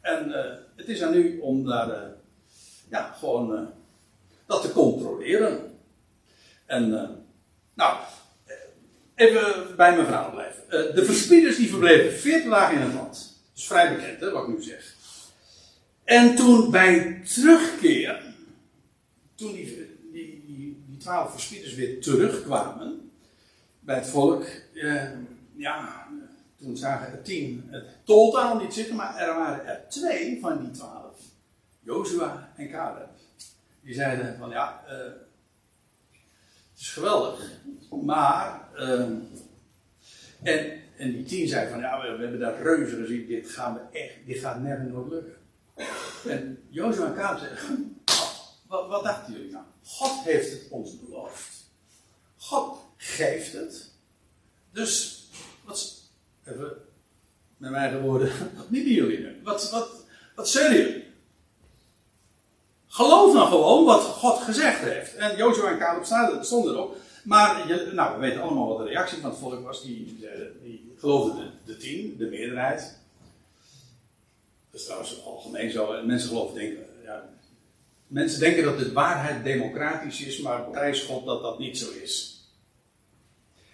En 0.00 0.32
eh, 0.44 0.52
het 0.76 0.88
is 0.88 1.02
aan 1.02 1.14
u 1.14 1.38
om 1.40 1.64
daar 1.66 1.90
eh, 1.90 2.08
ja, 2.90 3.12
gewoon 3.18 3.56
eh, 3.56 3.62
dat 4.46 4.62
te 4.62 4.72
controleren. 4.72 5.78
En 6.66 6.98
eh, 6.98 7.08
nou, 7.74 7.96
eh, 8.44 8.54
even 9.14 9.76
bij 9.76 9.92
mijn 9.94 10.06
verhaal 10.06 10.30
blijven. 10.30 10.62
Eh, 10.70 10.94
de 10.94 11.04
verspieders 11.04 11.56
die 11.56 11.68
verbleven 11.68 12.12
40 12.18 12.50
dagen 12.50 12.76
in 12.76 12.82
het 12.82 12.94
land. 12.94 13.12
Dat 13.12 13.62
is 13.62 13.66
vrij 13.66 13.94
bekend, 13.96 14.20
hè, 14.20 14.30
wat 14.30 14.48
ik 14.48 14.54
nu 14.56 14.62
zeg. 14.62 14.94
En 16.04 16.34
toen 16.34 16.70
bij 16.70 17.22
terugkeer, 17.34 18.33
toen 19.34 19.52
die, 19.52 19.96
die, 20.12 20.44
die, 20.46 20.84
die 20.86 20.96
twaalf 20.98 21.30
verspieders 21.30 21.74
weer 21.74 22.00
terugkwamen 22.00 23.10
bij 23.80 23.94
het 23.94 24.06
volk, 24.06 24.44
eh, 24.74 25.10
ja, 25.56 26.06
toen 26.56 26.76
zagen 26.76 27.12
er 27.12 27.22
tien 27.22 27.68
het 27.70 27.84
totaal 28.04 28.58
niet 28.58 28.74
zitten, 28.74 28.96
maar 28.96 29.16
er 29.16 29.34
waren 29.34 29.66
er 29.66 29.84
twee 29.88 30.40
van 30.40 30.60
die 30.60 30.70
twaalf, 30.70 31.20
Jozua 31.80 32.52
en 32.56 32.70
Caleb. 32.70 33.08
Die 33.82 33.94
zeiden 33.94 34.36
van 34.38 34.50
ja, 34.50 34.84
eh, 34.86 34.96
het 36.72 36.80
is 36.80 36.92
geweldig, 36.92 37.50
maar 38.02 38.68
ehm, 38.76 39.12
en, 40.42 40.80
en 40.96 41.12
die 41.12 41.24
tien 41.24 41.48
zei 41.48 41.70
van 41.70 41.80
ja, 41.80 42.00
we, 42.02 42.16
we 42.16 42.22
hebben 42.22 42.40
daar 42.40 42.62
reuzen 42.62 42.98
gezien, 42.98 43.26
dit, 43.26 43.50
gaan 43.50 43.74
we 43.74 43.98
echt, 43.98 44.14
dit 44.26 44.38
gaat 44.38 44.60
nergens 44.60 44.92
nooit 44.92 45.10
lukken. 45.10 45.34
En 46.28 46.62
Jozua 46.68 47.06
en 47.06 47.14
Caleb 47.14 47.38
zeiden, 47.38 48.02
wat, 48.66 48.88
wat 48.88 49.04
dachten 49.04 49.32
jullie 49.32 49.52
nou? 49.52 49.64
God 49.84 50.13
heeft 50.24 50.50
het 50.50 50.66
ons 50.70 51.00
beloofd. 51.00 51.64
God 52.36 52.78
geeft 52.96 53.52
het. 53.52 53.90
Dus, 54.72 55.24
wat, 55.64 55.94
even 56.44 56.72
met 57.56 57.70
mijn 57.70 57.82
eigen 57.82 58.02
woorden, 58.02 58.32
wat 58.56 58.68
bieden 58.68 58.92
jullie 58.92 59.18
nu? 59.18 59.40
Wat, 59.42 59.70
wat, 59.70 59.88
wat 60.34 60.48
zeuren 60.48 60.76
jullie? 60.76 61.04
Geloof 62.86 63.34
nou 63.34 63.48
gewoon 63.48 63.84
wat 63.84 64.02
God 64.02 64.42
gezegd 64.42 64.80
heeft. 64.80 65.14
En 65.14 65.36
Jozua 65.36 65.70
en 65.70 65.78
Caleb 65.78 66.44
stonden 66.44 66.74
erop. 66.74 66.96
Maar 67.24 67.68
je, 67.68 67.90
nou, 67.92 68.14
we 68.14 68.20
weten 68.20 68.42
allemaal 68.42 68.68
wat 68.68 68.78
de 68.78 68.84
reactie 68.84 69.20
van 69.20 69.30
het 69.30 69.38
volk 69.38 69.64
was. 69.64 69.82
Die, 69.82 70.18
die 70.62 70.94
geloofden 70.98 71.36
de, 71.36 71.72
de 71.72 71.76
tien, 71.76 72.16
de 72.18 72.26
meerderheid. 72.26 72.98
Dat 74.70 74.80
is 74.80 74.84
trouwens 74.84 75.24
algemeen 75.24 75.70
zo. 75.70 75.92
En 75.92 76.06
mensen 76.06 76.28
geloven, 76.28 76.54
denken, 76.54 76.86
ja, 77.04 77.28
mensen 78.14 78.40
denken 78.40 78.64
dat 78.64 78.78
de 78.78 78.92
waarheid 78.92 79.44
democratisch 79.44 80.20
is, 80.20 80.38
maar 80.38 80.62
prijs 80.62 81.02
God 81.02 81.26
dat 81.26 81.42
dat 81.42 81.58
niet 81.58 81.78
zo 81.78 81.90
is. 82.02 82.42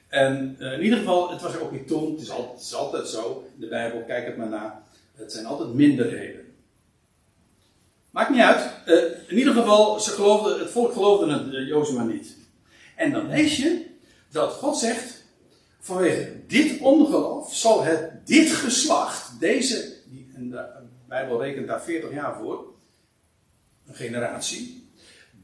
En 0.09 0.57
eh, 0.59 0.72
in 0.72 0.82
ieder 0.82 0.99
geval, 0.99 1.30
het 1.30 1.41
was 1.41 1.57
ook 1.57 1.72
niet 1.72 1.86
toen, 1.86 2.12
het 2.12 2.20
is, 2.20 2.30
altijd, 2.30 2.74
altijd 2.74 3.09
zo, 3.09 3.49
in 3.55 3.61
de 3.61 3.68
Bijbel, 3.68 4.05
kijk 4.05 4.26
het 4.26 4.36
maar 4.36 4.49
na, 4.49 4.82
het 5.14 5.32
zijn 5.32 5.47
altijd 5.47 5.74
minderheden. 5.74 6.55
Maakt 8.11 8.30
niet 8.30 8.41
uit. 8.41 8.70
Eh, 8.86 9.30
in 9.30 9.38
ieder 9.38 9.55
geval, 9.55 10.01
ze 10.01 10.11
geloofden, 10.11 10.59
het 10.59 10.70
volk 10.70 10.93
geloofde 10.93 11.32
het 11.32 11.91
uh, 11.91 12.03
niet. 12.03 12.36
En 12.97 13.12
dan 13.12 13.28
lees 13.28 13.57
je 13.57 13.86
dat 14.30 14.53
God 14.53 14.78
zegt, 14.78 15.24
vanwege 15.80 16.32
dit 16.47 16.80
ongeloof 16.80 17.55
zal 17.55 17.82
het, 17.82 18.26
dit 18.26 18.51
geslacht, 18.51 19.41
deze, 19.41 19.93
die, 20.07 20.32
de 20.36 20.64
Bijbel 21.09 21.43
rekent 21.43 21.66
daar 21.66 21.82
40 21.82 22.12
jaar 22.12 22.36
voor, 22.36 22.70
generatie, 23.93 24.91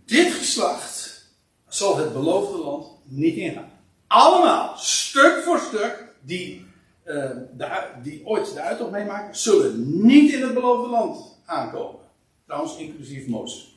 dit 0.05 0.33
geslacht 0.33 1.25
zal 1.69 1.97
het 1.97 2.13
beloofde 2.13 2.59
land 2.59 2.87
niet 3.05 3.37
ingaan. 3.37 3.71
Allemaal, 4.07 4.77
stuk 4.77 5.43
voor 5.45 5.59
stuk, 5.59 6.15
die, 6.21 6.67
de, 7.05 7.85
die 8.03 8.27
ooit 8.27 8.55
de 8.55 8.61
uittocht 8.61 8.91
meemaken, 8.91 9.37
zullen 9.37 10.07
niet 10.07 10.33
in 10.33 10.43
het 10.43 10.55
beloofde 10.55 10.91
land 10.91 11.39
aankomen. 11.45 12.01
Trouwens, 12.47 12.77
inclusief 12.77 13.27
Mozes. 13.27 13.75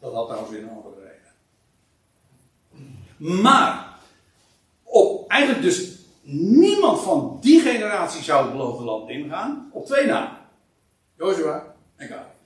Dat 0.00 0.12
had 0.12 0.26
trouwens 0.26 0.52
weer 0.52 0.62
een 0.62 0.68
andere 0.68 0.94
reden. 1.00 1.32
Maar, 3.42 3.98
op, 4.82 5.30
eigenlijk 5.30 5.62
dus 5.62 5.96
niemand 6.30 7.00
van 7.00 7.38
die 7.40 7.60
generatie 7.60 8.22
zou 8.22 8.42
het 8.42 8.52
beloofde 8.52 8.84
land 8.84 9.10
ingaan. 9.10 9.70
Op 9.72 9.86
twee 9.86 10.06
namen. 10.06 10.38
Joshua 11.16 11.74
en 11.96 12.08
Caleb. 12.08 12.37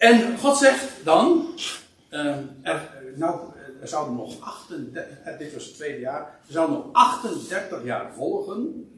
En 0.00 0.38
God 0.38 0.56
zegt 0.56 1.04
dan, 1.04 1.48
uh, 2.10 2.36
er, 2.62 2.90
nou, 3.16 3.40
er 3.80 3.88
zouden 3.88 4.14
nog 4.14 4.40
38, 4.40 5.36
dit 5.38 5.54
was 5.54 5.64
het 5.64 5.74
tweede 5.74 6.00
jaar, 6.00 6.20
er 6.46 6.52
zouden 6.52 6.76
nog 6.76 6.86
38 6.92 7.84
jaar 7.84 8.14
volgen 8.14 8.90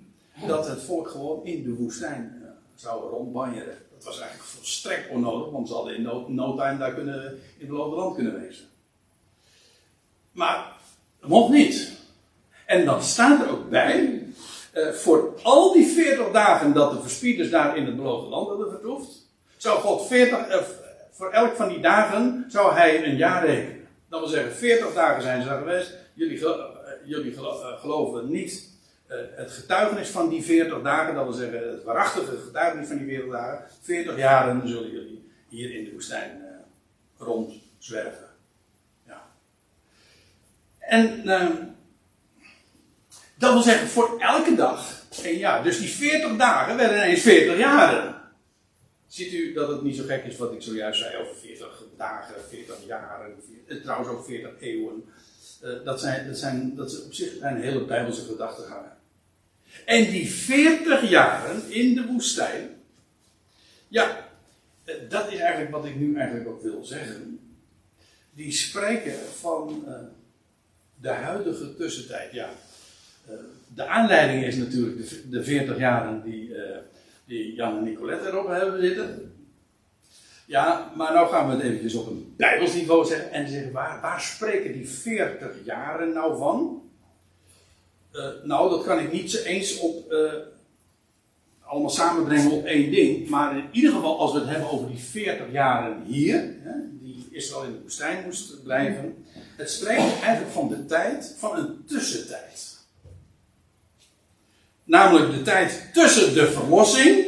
dat 0.46 0.68
het 0.68 0.82
volk 0.82 1.08
gewoon 1.08 1.44
in 1.44 1.62
de 1.62 1.74
woestijn 1.74 2.40
uh, 2.42 2.48
zou 2.74 3.10
rondbanjeren. 3.10 3.76
Dat 3.94 4.04
was 4.04 4.20
eigenlijk 4.20 4.48
volstrekt 4.48 5.10
onnodig, 5.10 5.50
want 5.50 5.68
ze 5.68 5.74
hadden 5.74 5.94
in 5.94 6.02
no, 6.34 6.54
time 6.56 6.78
daar 6.78 6.94
kunnen, 6.94 7.24
in 7.32 7.58
het 7.58 7.68
beloofde 7.68 7.96
land 7.96 8.14
kunnen 8.14 8.40
wezen. 8.40 8.64
Maar 10.32 10.72
dat 11.20 11.28
mocht 11.28 11.52
niet. 11.52 11.92
En 12.66 12.84
dan 12.84 13.02
staat 13.02 13.42
er 13.42 13.50
ook 13.50 13.70
bij, 13.70 14.26
uh, 14.74 14.92
voor 14.92 15.40
al 15.42 15.72
die 15.72 15.86
40 15.86 16.30
dagen 16.30 16.72
dat 16.72 16.92
de 16.92 17.00
verspieders 17.00 17.50
daar 17.50 17.76
in 17.76 17.86
het 17.86 17.96
beloofde 17.96 18.28
land 18.28 18.48
hadden 18.48 18.70
vertoefd, 18.70 19.30
zou 19.56 19.80
God 19.80 20.06
40, 20.06 20.48
uh, 20.48 20.56
voor 21.12 21.30
elk 21.30 21.56
van 21.56 21.68
die 21.68 21.80
dagen 21.80 22.44
zou 22.48 22.74
hij 22.74 23.06
een 23.06 23.16
jaar 23.16 23.46
rekenen. 23.46 23.88
Dat 24.08 24.20
wil 24.20 24.28
zeggen, 24.28 24.52
40 24.52 24.94
dagen 24.94 25.22
zijn 25.22 25.42
ze 25.42 25.48
geweest. 25.48 25.94
Jullie, 26.14 26.38
jullie 27.04 27.32
gelo 27.32 27.76
geloven 27.78 28.30
niet 28.30 28.70
uh, 29.10 29.16
het 29.36 29.50
getuigenis 29.50 30.08
van 30.08 30.28
die 30.28 30.42
40 30.42 30.82
dagen. 30.82 31.14
Dat 31.14 31.24
wil 31.24 31.32
zeggen, 31.32 31.68
het 31.70 31.84
waarachtige 31.84 32.36
getuigenis 32.36 32.88
van 32.88 32.96
die 32.96 33.06
40 33.06 33.30
dagen. 33.30 33.64
40 33.82 34.16
jaren 34.16 34.68
zullen 34.68 34.90
jullie 34.90 35.30
hier 35.48 35.74
in 35.74 35.84
de 35.84 35.92
woestijn 35.92 36.42
rondzwerven. 37.18 38.28
Ja. 39.06 39.22
En 40.78 41.22
uh, 41.24 41.48
dat 43.34 43.52
wil 43.52 43.62
zeggen, 43.62 43.88
voor 43.88 44.18
elke 44.18 44.54
dag 44.54 45.02
een 45.22 45.38
jaar. 45.38 45.62
Dus 45.62 45.78
die 45.78 45.88
40 45.88 46.36
dagen 46.36 46.76
werden 46.76 46.96
ineens 46.96 47.22
40 47.22 47.58
jaren. 47.58 48.21
Ziet 49.12 49.32
u 49.32 49.52
dat 49.52 49.68
het 49.68 49.82
niet 49.82 49.96
zo 49.96 50.04
gek 50.04 50.24
is 50.24 50.36
wat 50.36 50.52
ik 50.52 50.62
zojuist 50.62 51.00
zei 51.00 51.16
over 51.16 51.34
40 51.36 51.84
dagen, 51.96 52.34
40 52.48 52.86
jaren, 52.86 53.34
40, 53.66 53.82
trouwens 53.82 54.10
ook 54.10 54.24
40 54.24 54.50
eeuwen. 54.60 55.04
Uh, 55.64 55.84
dat, 55.84 56.00
zijn, 56.00 56.26
dat, 56.26 56.38
zijn, 56.38 56.74
dat 56.74 56.90
is 56.90 57.04
op 57.04 57.14
zich 57.14 57.40
een 57.40 57.60
hele 57.60 57.84
bijbelse 57.84 58.24
gedachtegangen. 58.24 58.96
En 59.84 60.10
die 60.10 60.28
40 60.28 61.08
jaren 61.10 61.70
in 61.70 61.94
de 61.94 62.06
woestijn, 62.06 62.70
ja, 63.88 64.28
uh, 64.84 64.94
dat 65.08 65.32
is 65.32 65.38
eigenlijk 65.38 65.70
wat 65.70 65.84
ik 65.84 65.96
nu 65.96 66.16
eigenlijk 66.16 66.48
ook 66.48 66.62
wil 66.62 66.84
zeggen. 66.84 67.38
Die 68.34 68.52
spreken 68.52 69.18
van 69.40 69.84
de 71.00 71.10
huidige 71.10 71.74
tussentijd. 71.74 72.32
Ja, 72.32 72.50
de 73.74 73.86
aanleiding 73.86 74.44
is 74.44 74.56
natuurlijk 74.56 74.96
de, 74.96 75.28
de 75.28 75.44
40 75.44 75.78
jaren 75.78 76.22
die 76.22 76.54
die 77.26 77.54
Jan 77.54 77.76
en 77.76 77.84
Nicolette 77.84 78.28
erop 78.28 78.48
hebben 78.48 78.80
zitten. 78.80 79.32
Ja, 80.46 80.92
maar 80.96 81.12
nou 81.12 81.28
gaan 81.28 81.48
we 81.48 81.54
het 81.54 81.64
eventjes 81.64 81.94
op 81.94 82.06
een 82.06 82.34
bijbelsniveau 82.36 83.06
zeggen. 83.06 83.30
En 83.32 83.48
zeggen, 83.48 83.72
waar, 83.72 84.00
waar 84.00 84.20
spreken 84.20 84.72
die 84.72 84.88
40 84.88 85.50
jaren 85.64 86.12
nou 86.12 86.38
van? 86.38 86.82
Uh, 88.12 88.24
nou, 88.44 88.70
dat 88.70 88.84
kan 88.84 88.98
ik 88.98 89.12
niet 89.12 89.42
eens 89.44 89.78
op, 89.78 90.12
uh, 90.12 90.32
allemaal 91.60 91.90
samenbrengen 91.90 92.50
op 92.50 92.64
één 92.64 92.90
ding. 92.90 93.28
Maar 93.28 93.56
in 93.56 93.68
ieder 93.72 93.92
geval, 93.92 94.18
als 94.18 94.32
we 94.32 94.38
het 94.38 94.48
hebben 94.48 94.70
over 94.70 94.86
die 94.86 94.98
40 94.98 95.52
jaren 95.52 96.02
hier, 96.06 96.54
hè, 96.60 96.72
die 97.00 97.28
Israël 97.30 97.64
in 97.64 97.72
de 97.72 97.80
woestijn 97.82 98.24
moest 98.24 98.62
blijven. 98.62 99.24
Het 99.56 99.70
spreekt 99.70 100.20
eigenlijk 100.20 100.52
van 100.52 100.68
de 100.68 100.86
tijd, 100.86 101.34
van 101.38 101.58
een 101.58 101.84
tussentijd. 101.86 102.71
Namelijk 104.92 105.32
de 105.32 105.42
tijd 105.42 105.90
tussen 105.92 106.34
de 106.34 106.50
verlossing. 106.50 107.26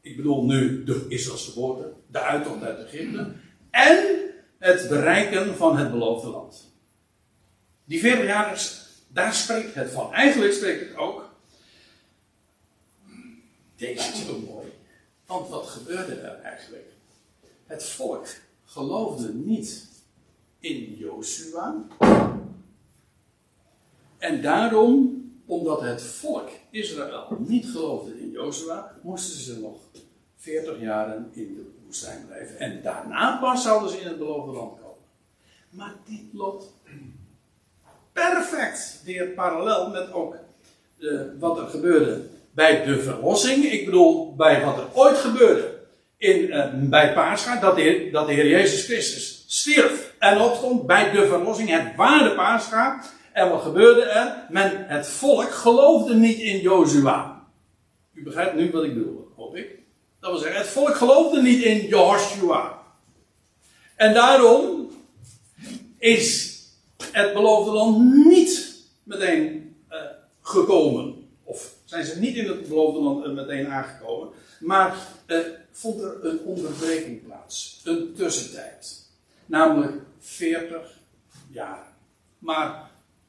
Ik 0.00 0.16
bedoel 0.16 0.44
nu 0.44 0.84
de 0.84 1.04
Israëlse 1.08 1.50
geboorte, 1.50 1.92
de 2.06 2.20
uittocht 2.20 2.62
uit 2.62 2.86
Egypte. 2.86 3.32
En 3.70 4.04
het 4.58 4.88
bereiken 4.88 5.56
van 5.56 5.76
het 5.76 5.90
beloofde 5.90 6.28
land. 6.28 6.72
Die 7.84 8.00
40 8.00 8.26
jaar, 8.26 8.62
daar 9.08 9.34
spreekt 9.34 9.74
het 9.74 9.90
van. 9.90 10.12
Eigenlijk 10.12 10.52
spreekt 10.52 10.88
het 10.88 10.96
ook. 10.96 11.30
Deze 13.76 14.12
is 14.12 14.28
ook 14.28 14.46
mooi. 14.46 14.66
Want 15.26 15.48
wat 15.48 15.66
gebeurde 15.66 16.14
er 16.14 16.40
eigenlijk? 16.40 16.88
Het 17.66 17.84
volk 17.84 18.26
geloofde 18.64 19.34
niet 19.34 19.88
in 20.60 20.94
Joshua. 20.94 21.84
En 24.18 24.42
daarom 24.42 25.17
omdat 25.48 25.80
het 25.80 26.02
volk 26.02 26.48
Israël 26.70 27.36
niet 27.38 27.66
geloofde 27.66 28.20
in 28.20 28.30
Jozua, 28.30 28.94
moesten 29.02 29.40
ze 29.40 29.60
nog 29.60 29.76
40 30.36 30.80
jaren 30.80 31.30
in 31.32 31.54
de 31.54 31.70
woestijn 31.84 32.26
blijven. 32.26 32.58
En 32.58 32.82
daarna 32.82 33.36
pas 33.36 33.62
zouden 33.62 33.90
ze 33.90 34.00
in 34.00 34.06
het 34.06 34.18
beloofde 34.18 34.52
land 34.52 34.78
komen. 34.80 35.04
Maar 35.70 35.94
dit 36.04 36.22
loopt 36.32 36.64
perfect 38.12 39.00
weer 39.04 39.26
parallel 39.26 39.90
met 39.90 40.12
ook 40.12 40.36
uh, 40.98 41.20
wat 41.38 41.58
er 41.58 41.66
gebeurde 41.66 42.26
bij 42.50 42.84
de 42.84 43.02
verlossing. 43.02 43.64
Ik 43.64 43.84
bedoel, 43.84 44.34
bij 44.34 44.64
wat 44.64 44.78
er 44.78 44.86
ooit 44.94 45.16
gebeurde 45.16 45.78
in, 46.16 46.40
uh, 46.40 46.66
bij 46.74 47.12
Pascha, 47.12 47.60
dat 47.60 47.76
de, 47.76 47.82
Heer, 47.82 48.12
dat 48.12 48.26
de 48.26 48.32
Heer 48.32 48.48
Jezus 48.48 48.84
Christus 48.84 49.44
stierf 49.46 50.14
en 50.18 50.40
opstond 50.40 50.86
bij 50.86 51.10
de 51.10 51.26
verlossing. 51.26 51.68
Het 51.68 51.96
ware 51.96 52.34
Pascha. 52.34 53.02
En 53.38 53.50
wat 53.50 53.62
gebeurde 53.62 54.02
er? 54.02 54.46
Men, 54.48 54.86
het 54.86 55.08
volk 55.08 55.50
geloofde 55.50 56.14
niet 56.14 56.38
in 56.38 56.60
Jozua. 56.60 57.46
U 58.12 58.22
begrijpt 58.22 58.54
nu 58.54 58.70
wat 58.70 58.84
ik 58.84 58.94
bedoel, 58.94 59.32
hoop 59.36 59.56
ik. 59.56 59.78
Dat 60.20 60.30
wil 60.30 60.40
zeggen, 60.40 60.60
het 60.60 60.68
volk 60.68 60.96
geloofde 60.96 61.42
niet 61.42 61.62
in 61.62 61.86
Joshua. 61.86 62.82
En 63.96 64.14
daarom 64.14 64.90
is 65.98 66.58
het 67.12 67.32
beloofde 67.32 67.72
land 67.72 68.14
niet 68.24 68.76
meteen 69.02 69.76
uh, 69.90 69.98
gekomen. 70.40 71.28
Of 71.44 71.74
zijn 71.84 72.04
ze 72.04 72.18
niet 72.18 72.36
in 72.36 72.48
het 72.48 72.68
beloofde 72.68 73.00
land 73.00 73.34
meteen 73.34 73.68
aangekomen. 73.68 74.28
Maar 74.60 74.96
vond 75.72 76.00
er 76.00 76.24
een 76.24 76.40
onderbreking 76.40 77.24
plaats. 77.24 77.80
Een 77.84 78.14
tussentijd. 78.16 79.06
Namelijk 79.46 80.02
40 80.18 80.98
jaar. 81.50 81.86
Maar 82.38 82.87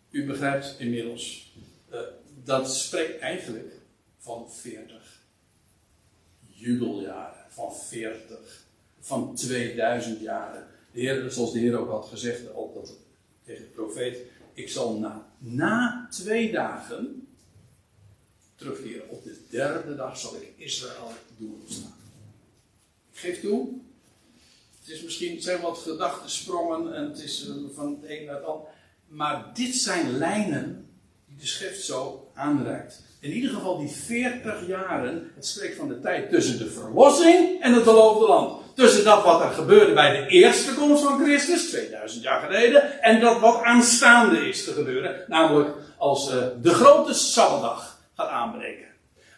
u 0.10 0.26
begrijpt 0.26 0.76
inmiddels, 0.78 1.54
uh, 1.92 2.00
dat 2.44 2.76
spreekt 2.76 3.20
eigenlijk 3.20 3.74
van 4.18 4.52
40 4.52 5.22
jubeljaren, 6.46 7.46
van 7.50 7.76
40, 7.76 8.66
van 9.00 9.36
2000 9.36 10.20
jaren. 10.20 10.68
De 10.92 11.00
Heer, 11.00 11.32
zoals 11.32 11.52
de 11.52 11.60
Heer 11.60 11.78
ook 11.78 11.90
had 11.90 12.06
gezegd 12.06 12.54
al 12.54 12.74
dat, 12.74 12.94
tegen 13.44 13.64
de 13.64 13.70
profeet, 13.70 14.18
ik 14.54 14.70
zal 14.70 15.00
na, 15.00 15.32
na 15.38 16.08
twee 16.10 16.52
dagen 16.52 17.28
terugkeren. 18.56 19.10
Op 19.10 19.24
de 19.24 19.38
derde 19.50 19.96
dag 19.96 20.18
zal 20.18 20.36
ik 20.36 20.54
Israël 20.56 21.12
doen 21.38 21.60
ontstaan. 21.62 21.98
Ik 23.12 23.20
geef 23.20 23.42
toe, 23.42 23.80
het 24.80 24.90
is 24.90 25.04
misschien, 25.04 25.34
het 25.34 25.44
zijn 25.44 25.62
wat 25.62 25.78
gedachtensprongen 25.78 26.94
en 26.94 27.10
het 27.10 27.20
is 27.20 27.52
van 27.74 28.00
het 28.02 28.12
een 28.12 28.26
naar 28.26 28.36
het 28.36 28.44
ander. 28.44 28.68
Maar 29.10 29.46
dit 29.54 29.76
zijn 29.76 30.18
lijnen 30.18 30.90
die 31.26 31.38
de 31.38 31.46
schrift 31.46 31.84
zo 31.84 32.32
aanreikt. 32.34 33.02
In 33.20 33.32
ieder 33.32 33.50
geval 33.50 33.78
die 33.78 33.90
40 33.90 34.68
jaren, 34.68 35.32
het 35.36 35.46
spreekt 35.46 35.78
van 35.78 35.88
de 35.88 36.00
tijd 36.00 36.30
tussen 36.30 36.58
de 36.58 36.70
verlossing 36.70 37.62
en 37.62 37.74
het 37.74 37.84
beloofde 37.84 38.28
land. 38.28 38.76
Tussen 38.76 39.04
dat 39.04 39.24
wat 39.24 39.42
er 39.42 39.50
gebeurde 39.50 39.94
bij 39.94 40.12
de 40.12 40.28
eerste 40.28 40.74
komst 40.74 41.04
van 41.04 41.20
Christus, 41.24 41.70
2000 41.70 42.24
jaar 42.24 42.42
geleden, 42.42 43.02
en 43.02 43.20
dat 43.20 43.40
wat 43.40 43.62
aanstaande 43.64 44.50
is 44.50 44.64
te 44.64 44.72
gebeuren. 44.72 45.24
Namelijk 45.28 45.70
als 45.98 46.34
uh, 46.34 46.46
de 46.62 46.74
grote 46.74 47.14
Sabbatdag 47.14 48.00
gaat 48.16 48.30
aanbreken. 48.30 48.88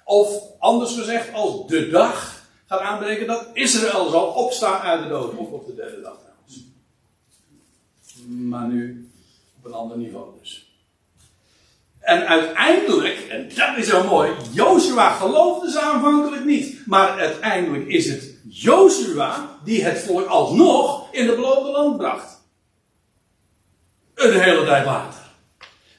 Of 0.06 0.42
anders 0.60 0.96
gezegd, 0.96 1.34
als 1.34 1.68
de 1.68 1.90
dag 1.90 2.42
gaat 2.66 2.80
aanbreken 2.80 3.28
dat 3.28 3.48
Israël 3.54 4.10
zal 4.10 4.26
opstaan 4.26 4.82
uit 4.82 5.04
de 5.04 5.10
dood. 5.10 5.36
Of 5.36 5.50
op 5.50 5.66
de 5.66 5.76
derde 5.76 6.02
dag 6.02 6.18
trouwens. 6.20 6.66
Maar 8.28 8.68
nu 8.68 9.11
op 9.62 9.72
een 9.72 9.78
ander 9.78 9.98
niveau 9.98 10.40
dus. 10.40 10.76
En 12.00 12.28
uiteindelijk, 12.28 13.28
en 13.30 13.50
dat 13.56 13.78
is 13.78 13.88
zo 13.88 14.04
mooi, 14.04 14.32
Joshua 14.52 15.10
geloofde 15.10 15.72
ze 15.72 15.82
aanvankelijk 15.82 16.46
niet. 16.46 16.88
Maar 16.88 17.20
uiteindelijk 17.20 17.88
is 17.88 18.10
het 18.10 18.36
Joshua 18.50 19.60
die 19.64 19.84
het 19.84 20.00
volk 20.00 20.28
alsnog 20.28 21.14
in 21.14 21.28
het 21.28 21.36
beloofde 21.36 21.72
land 21.72 21.98
bracht. 21.98 22.42
Een 24.14 24.40
hele 24.40 24.66
tijd 24.66 24.86
later. 24.86 25.20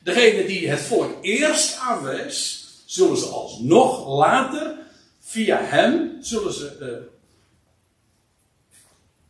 Degene 0.01 0.47
die 0.47 0.69
het 0.69 0.81
volk 0.81 1.13
eerst 1.21 1.79
afwees, 1.81 2.67
zullen 2.87 3.17
ze 3.17 3.27
alsnog 3.27 4.09
later, 4.09 4.77
via 5.21 5.61
hem, 5.63 6.17
zullen 6.21 6.53
ze 6.53 6.77
uh, 6.81 6.89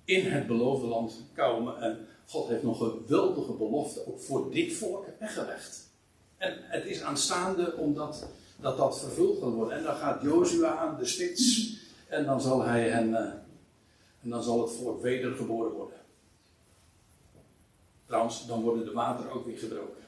in 0.05 0.30
het 0.30 0.47
beloofde 0.47 0.87
land 0.87 1.24
komen. 1.35 1.83
En 1.83 2.07
God 2.33 2.49
heeft 2.49 2.62
nog 2.62 2.78
geweldige 2.78 3.53
belofte 3.53 4.07
ook 4.07 4.20
voor 4.20 4.51
dit 4.51 4.72
volk 4.72 5.07
weggelegd. 5.18 5.89
En 6.37 6.57
het 6.61 6.85
is 6.85 7.03
aanstaande 7.03 7.76
omdat 7.76 8.26
dat, 8.61 8.76
dat 8.76 9.01
vervuld 9.01 9.43
gaat 9.43 9.53
worden. 9.53 9.78
En 9.78 9.85
dan 9.85 9.97
gaat 9.97 10.22
Jozua 10.22 10.76
aan 10.76 10.99
de 10.99 11.07
spits. 11.07 11.76
En 12.09 12.24
dan 12.24 12.41
zal 12.41 12.62
hij 12.62 12.89
hen. 12.89 13.09
Uh, 13.09 13.18
en 14.22 14.30
dan 14.30 14.43
zal 14.43 14.61
het 14.61 14.72
volk 14.72 15.03
wedergeboren 15.03 15.72
worden. 15.72 15.99
Trouwens, 18.07 18.47
dan 18.47 18.62
worden 18.62 18.85
de 18.85 18.93
wateren 18.93 19.33
ook 19.33 19.47
weer 19.47 19.59
gebroken. 19.59 20.05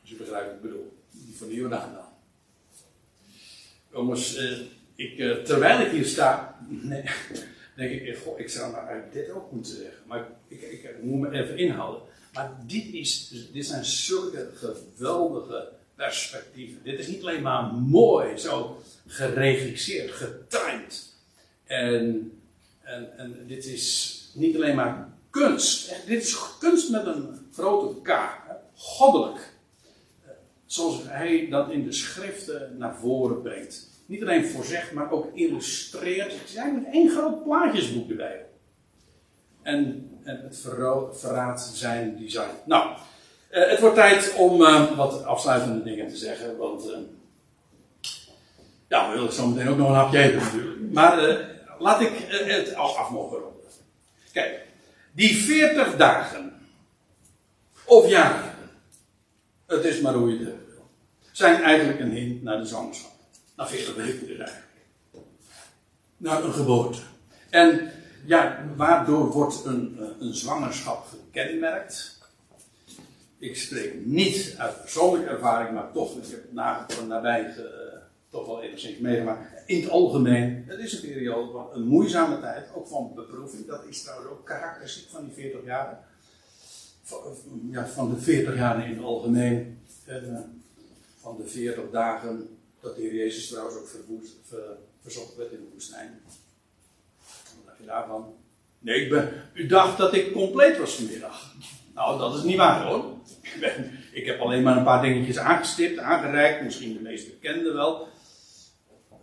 Als 0.00 0.10
je 0.10 0.16
begrijpt 0.16 0.46
wat 0.46 0.54
ik 0.54 0.62
bedoel. 0.62 0.96
Die 1.10 1.36
van 1.36 1.48
de 1.48 1.54
Jordaan 1.54 1.92
dan. 1.94 2.04
Jongens, 3.92 4.36
uh, 4.38 4.60
ik, 4.94 5.18
uh, 5.18 5.36
terwijl 5.36 5.80
ik 5.80 5.90
hier 5.90 6.06
sta. 6.06 6.58
Nee, 6.68 7.04
denk 7.74 7.90
ik, 7.90 8.18
goh, 8.18 8.40
ik 8.40 8.48
zou 8.48 8.72
nou 8.72 8.86
eigenlijk 8.86 9.12
dit 9.12 9.30
ook 9.30 9.52
moeten 9.52 9.74
zeggen. 9.74 10.02
Maar 10.06 10.26
ik, 10.48 10.62
ik, 10.62 10.82
ik 10.82 11.02
moet 11.02 11.20
me 11.20 11.30
even 11.30 11.58
inhouden. 11.58 12.02
Maar 12.32 12.56
dit, 12.66 12.92
is, 12.92 13.28
dit 13.52 13.66
zijn 13.66 13.84
zulke 13.84 14.50
geweldige 14.54 15.68
perspectieven. 15.94 16.80
Dit 16.82 16.98
is 16.98 17.06
niet 17.06 17.22
alleen 17.22 17.42
maar 17.42 17.74
mooi, 17.74 18.38
zo 18.38 18.82
geregisseerd, 19.06 20.10
getimed. 20.10 21.14
En, 21.64 22.32
en, 22.80 23.18
en 23.18 23.44
dit 23.46 23.64
is 23.64 24.18
niet 24.34 24.56
alleen 24.56 24.76
maar 24.76 25.08
kunst. 25.30 26.06
Dit 26.06 26.22
is 26.22 26.58
kunst 26.58 26.90
met 26.90 27.06
een 27.06 27.46
grote 27.52 28.00
K. 28.02 28.40
Goddelijk. 28.74 29.52
Zoals 30.66 31.02
hij 31.04 31.48
dat 31.50 31.70
in 31.70 31.84
de 31.84 31.92
schriften 31.92 32.76
naar 32.78 32.96
voren 32.96 33.42
brengt. 33.42 33.90
Niet 34.12 34.22
alleen 34.22 34.46
voorzegt, 34.46 34.92
maar 34.92 35.10
ook 35.10 35.30
illustreert. 35.34 36.32
Het 36.32 36.48
is 36.48 36.54
eigenlijk 36.54 36.94
één 36.94 37.10
groot 37.10 37.44
plaatjesboek 37.44 38.10
erbij. 38.10 38.44
En 39.62 40.10
en 40.24 40.40
het 40.42 40.66
verraadt 41.12 41.60
zijn 41.60 42.16
design. 42.16 42.50
Nou, 42.64 42.90
uh, 42.90 43.68
het 43.68 43.80
wordt 43.80 43.94
tijd 43.94 44.34
om 44.36 44.60
uh, 44.60 44.96
wat 44.96 45.24
afsluitende 45.24 45.82
dingen 45.82 46.08
te 46.08 46.16
zeggen, 46.16 46.56
want 46.56 46.88
uh, 46.88 46.96
ja, 48.88 49.10
we 49.10 49.16
willen 49.16 49.32
zo 49.32 49.46
meteen 49.46 49.68
ook 49.68 49.76
nog 49.76 49.88
een 49.88 49.94
hapje 49.94 50.18
eten 50.18 50.38
natuurlijk. 50.38 50.92
Maar 50.92 51.46
laat 51.78 52.00
ik 52.00 52.12
het 52.28 52.74
al 52.74 52.96
af 52.96 53.10
mogen 53.10 53.38
ronden. 53.38 53.60
Kijk, 54.32 54.66
die 55.12 55.36
40 55.36 55.96
dagen 55.96 56.52
of 57.84 58.08
jaren, 58.08 58.54
het 59.66 59.84
is 59.84 60.00
maar 60.00 60.14
hoe 60.14 60.30
je 60.30 60.38
het 60.38 60.46
wil, 60.46 60.88
zijn 61.32 61.62
eigenlijk 61.62 62.00
een 62.00 62.12
hint 62.12 62.42
naar 62.42 62.58
de 62.58 62.66
zwangerschap. 62.66 63.10
Naar 63.56 63.68
40 63.68 63.94
weken 63.94 64.26
dus 64.26 64.38
eigenlijk. 64.38 64.66
Naar 66.16 66.44
een 66.44 66.52
geboorte. 66.52 67.00
En 67.50 67.90
ja, 68.24 68.64
waardoor 68.76 69.30
wordt 69.30 69.64
een, 69.64 69.98
eh, 70.00 70.06
een 70.18 70.34
zwangerschap 70.34 71.06
gekenmerkt? 71.06 72.20
Ik 73.38 73.56
spreek 73.56 74.06
niet 74.06 74.54
uit 74.58 74.80
persoonlijke 74.80 75.28
ervaring, 75.28 75.74
maar 75.74 75.92
toch, 75.92 76.16
ik 76.16 76.24
heb 76.26 76.42
het 76.54 76.94
van 76.94 77.06
nabij 77.06 77.54
toch 78.32 78.46
wel 78.46 78.62
enigszins 78.62 78.98
meegemaakt. 78.98 79.62
In 79.66 79.80
het 79.80 79.90
algemeen, 79.90 80.64
het 80.66 80.78
is 80.78 80.92
een 80.92 81.00
periode, 81.00 81.58
een 81.72 81.86
moeizame 81.86 82.40
tijd, 82.40 82.68
ook 82.74 82.86
van 82.86 83.12
beproeving. 83.14 83.66
Dat 83.66 83.84
is 83.88 84.02
trouwens 84.02 84.30
ook 84.30 84.46
karakteristiek 84.46 85.08
van 85.08 85.24
die 85.24 85.34
40 85.34 85.64
jaar. 85.64 85.98
Van, 87.02 87.20
ja, 87.70 87.86
van 87.86 88.10
de 88.10 88.20
40 88.20 88.56
jaar 88.56 88.88
in 88.88 88.94
het 88.94 89.04
algemeen. 89.04 89.78
En, 90.04 90.24
uh, 90.24 90.38
van 91.20 91.36
de 91.36 91.48
40 91.48 91.90
dagen 91.90 92.58
dat 92.82 92.96
de 92.96 93.02
Heer 93.02 93.14
Jezus 93.14 93.48
trouwens 93.48 93.76
ook 93.76 93.88
verwoest, 93.88 94.34
ver, 94.42 94.76
verzocht 95.00 95.36
werd 95.36 95.52
in 95.52 95.58
de 95.58 95.70
woestijn 95.72 96.20
daarvan? 97.86 98.34
Nee, 98.78 99.04
ik 99.04 99.10
ben, 99.10 99.32
u 99.52 99.66
dacht 99.66 99.98
dat 99.98 100.14
ik 100.14 100.32
compleet 100.32 100.78
was 100.78 100.94
vanmiddag. 100.94 101.54
Nou, 101.94 102.18
dat 102.18 102.34
is 102.34 102.42
niet 102.42 102.56
waar 102.56 102.86
hoor. 102.86 103.04
Ik, 103.42 103.56
ben, 103.60 103.98
ik 104.12 104.26
heb 104.26 104.40
alleen 104.40 104.62
maar 104.62 104.76
een 104.76 104.84
paar 104.84 105.02
dingetjes 105.02 105.38
aangestipt, 105.38 105.98
aangereikt, 105.98 106.62
misschien 106.62 106.92
de 106.92 107.00
meest 107.00 107.30
bekende 107.30 107.72
wel. 107.72 108.08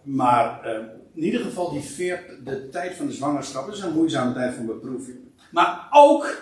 Maar 0.03 0.65
uh, 0.65 0.85
in 1.13 1.23
ieder 1.23 1.41
geval, 1.41 1.71
die 1.71 1.81
veert, 1.81 2.45
de 2.45 2.69
tijd 2.69 2.95
van 2.95 3.05
de 3.05 3.13
zwangerschap 3.13 3.69
is 3.71 3.79
een 3.79 3.93
moeizame 3.93 4.33
tijd 4.33 4.55
van 4.55 4.65
beproeving. 4.65 5.17
Maar 5.51 5.87
ook, 5.91 6.41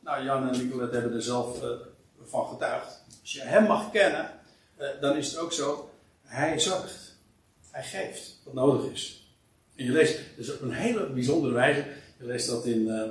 nou 0.00 0.24
Jan 0.24 0.48
en 0.48 0.58
Nicolette 0.58 0.96
hebben 0.96 1.14
er 1.14 1.22
zelf 1.22 1.62
uh, 1.62 1.70
van 2.24 2.46
getuigd. 2.46 3.04
Als 3.20 3.32
je 3.32 3.40
hem 3.40 3.66
mag 3.66 3.90
kennen, 3.90 4.30
uh, 4.78 4.86
dan 5.00 5.16
is 5.16 5.30
het 5.30 5.38
ook 5.38 5.52
zo, 5.52 5.87
hij 6.28 6.60
zorgt. 6.60 7.16
Hij 7.70 7.84
geeft 7.84 8.38
wat 8.44 8.54
nodig 8.54 8.92
is. 8.92 9.32
En 9.74 9.84
je 9.84 9.92
leest 9.92 10.20
dus 10.36 10.54
op 10.54 10.60
een 10.60 10.72
hele 10.72 11.10
bijzondere 11.10 11.54
wijze, 11.54 11.86
je 12.18 12.24
leest 12.24 12.46
dat 12.46 12.66
in, 12.66 12.80
uh, 12.80 13.02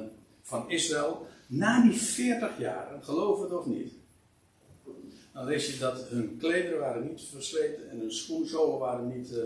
van 0.41 0.69
Israël, 0.69 1.27
na 1.47 1.81
die 1.81 1.99
40 1.99 2.59
jaren, 2.59 3.03
geloof 3.03 3.41
het 3.41 3.53
of 3.53 3.65
niet, 3.65 3.93
dan 5.33 5.45
lees 5.45 5.73
je 5.73 5.79
dat 5.79 6.07
hun 6.07 6.37
klederen 6.39 6.79
waren 6.79 7.07
niet 7.07 7.21
versleten 7.31 7.89
en 7.89 7.99
hun 7.99 8.11
schoenzolen 8.11 8.79
waren 8.79 9.17
niet 9.17 9.31
uh, 9.31 9.37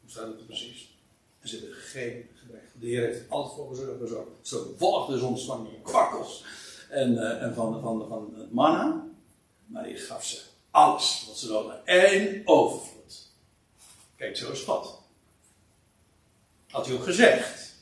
Hoe 0.00 0.10
staat 0.10 0.26
het 0.26 0.38
er 0.38 0.44
precies? 0.44 0.98
En 1.40 1.48
ze 1.48 1.56
hebben 1.56 1.74
geen 1.74 2.28
gebrek. 2.34 2.62
De 2.80 2.86
Heer 2.86 3.02
heeft 3.02 3.30
altijd 3.30 3.54
voor 3.54 3.76
ze 3.76 3.96
gezorgd. 4.00 4.30
Zo 4.42 4.74
volgde 4.76 5.18
soms 5.18 5.44
van 5.44 5.64
die 5.64 5.80
kwakkels 5.82 6.44
en, 6.90 7.12
uh, 7.12 7.42
en 7.42 7.54
van, 7.54 7.80
van, 7.80 8.08
van 8.08 8.34
het 8.36 8.52
manna. 8.52 9.06
Maar 9.66 9.82
hij 9.82 9.96
gaf 9.96 10.24
ze 10.24 10.40
alles 10.76 11.24
wat 11.26 11.38
ze 11.38 11.48
nodig 11.48 11.72
hadden. 11.72 11.86
En 11.86 12.42
overvloed. 12.44 13.30
Kijk, 14.16 14.36
zo 14.36 14.50
is 14.50 14.60
God. 14.60 15.02
Had 16.70 16.86
hij 16.86 16.94
ook 16.94 17.04
gezegd. 17.04 17.74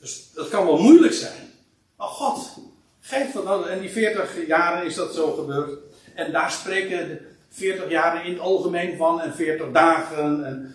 Dus 0.00 0.30
dat 0.32 0.48
kan 0.48 0.66
wel 0.66 0.78
moeilijk 0.78 1.12
zijn. 1.12 1.52
Maar 1.96 2.08
God, 2.08 2.58
geef 3.00 3.32
dat 3.32 3.44
nou. 3.44 3.68
En 3.68 3.80
die 3.80 3.90
40 3.90 4.46
jaren 4.46 4.86
is 4.86 4.94
dat 4.94 5.14
zo 5.14 5.32
gebeurd. 5.32 5.78
En 6.14 6.32
daar 6.32 6.50
spreken 6.50 7.08
de 7.08 7.20
40 7.48 7.90
jaren 7.90 8.24
in 8.24 8.32
het 8.32 8.40
algemeen 8.40 8.96
van. 8.96 9.20
En 9.20 9.34
40 9.34 9.70
dagen. 9.72 10.44
En 10.44 10.74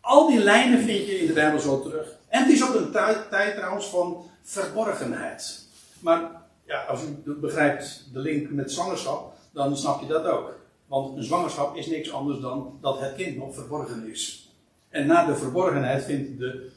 al 0.00 0.28
die 0.28 0.38
lijnen 0.38 0.78
vind 0.78 1.06
je 1.06 1.18
in 1.20 1.26
de 1.26 1.32
Bijbel 1.32 1.60
zo 1.60 1.82
terug. 1.82 2.16
En 2.28 2.42
het 2.42 2.52
is 2.52 2.62
ook 2.62 2.74
een 2.74 2.92
tijd, 2.92 3.30
tijd 3.30 3.56
trouwens 3.56 3.86
van 3.86 4.30
verborgenheid. 4.42 5.66
Maar 6.00 6.30
ja, 6.64 6.82
als 6.84 7.02
u 7.02 7.32
begrijpt 7.32 8.08
de 8.12 8.18
link 8.18 8.50
met 8.50 8.72
zwangerschap, 8.72 9.37
dan 9.58 9.76
snap 9.76 10.00
je 10.00 10.06
dat 10.06 10.24
ook. 10.24 10.56
Want 10.86 11.16
een 11.16 11.22
zwangerschap 11.22 11.76
is 11.76 11.86
niks 11.86 12.12
anders 12.12 12.40
dan 12.40 12.78
dat 12.80 13.00
het 13.00 13.14
kind 13.14 13.36
nog 13.36 13.54
verborgen 13.54 14.10
is. 14.10 14.52
En 14.88 15.06
na 15.06 15.26
de 15.26 15.36
verborgenheid 15.36 16.04
vindt 16.04 16.38
de, 16.38 16.70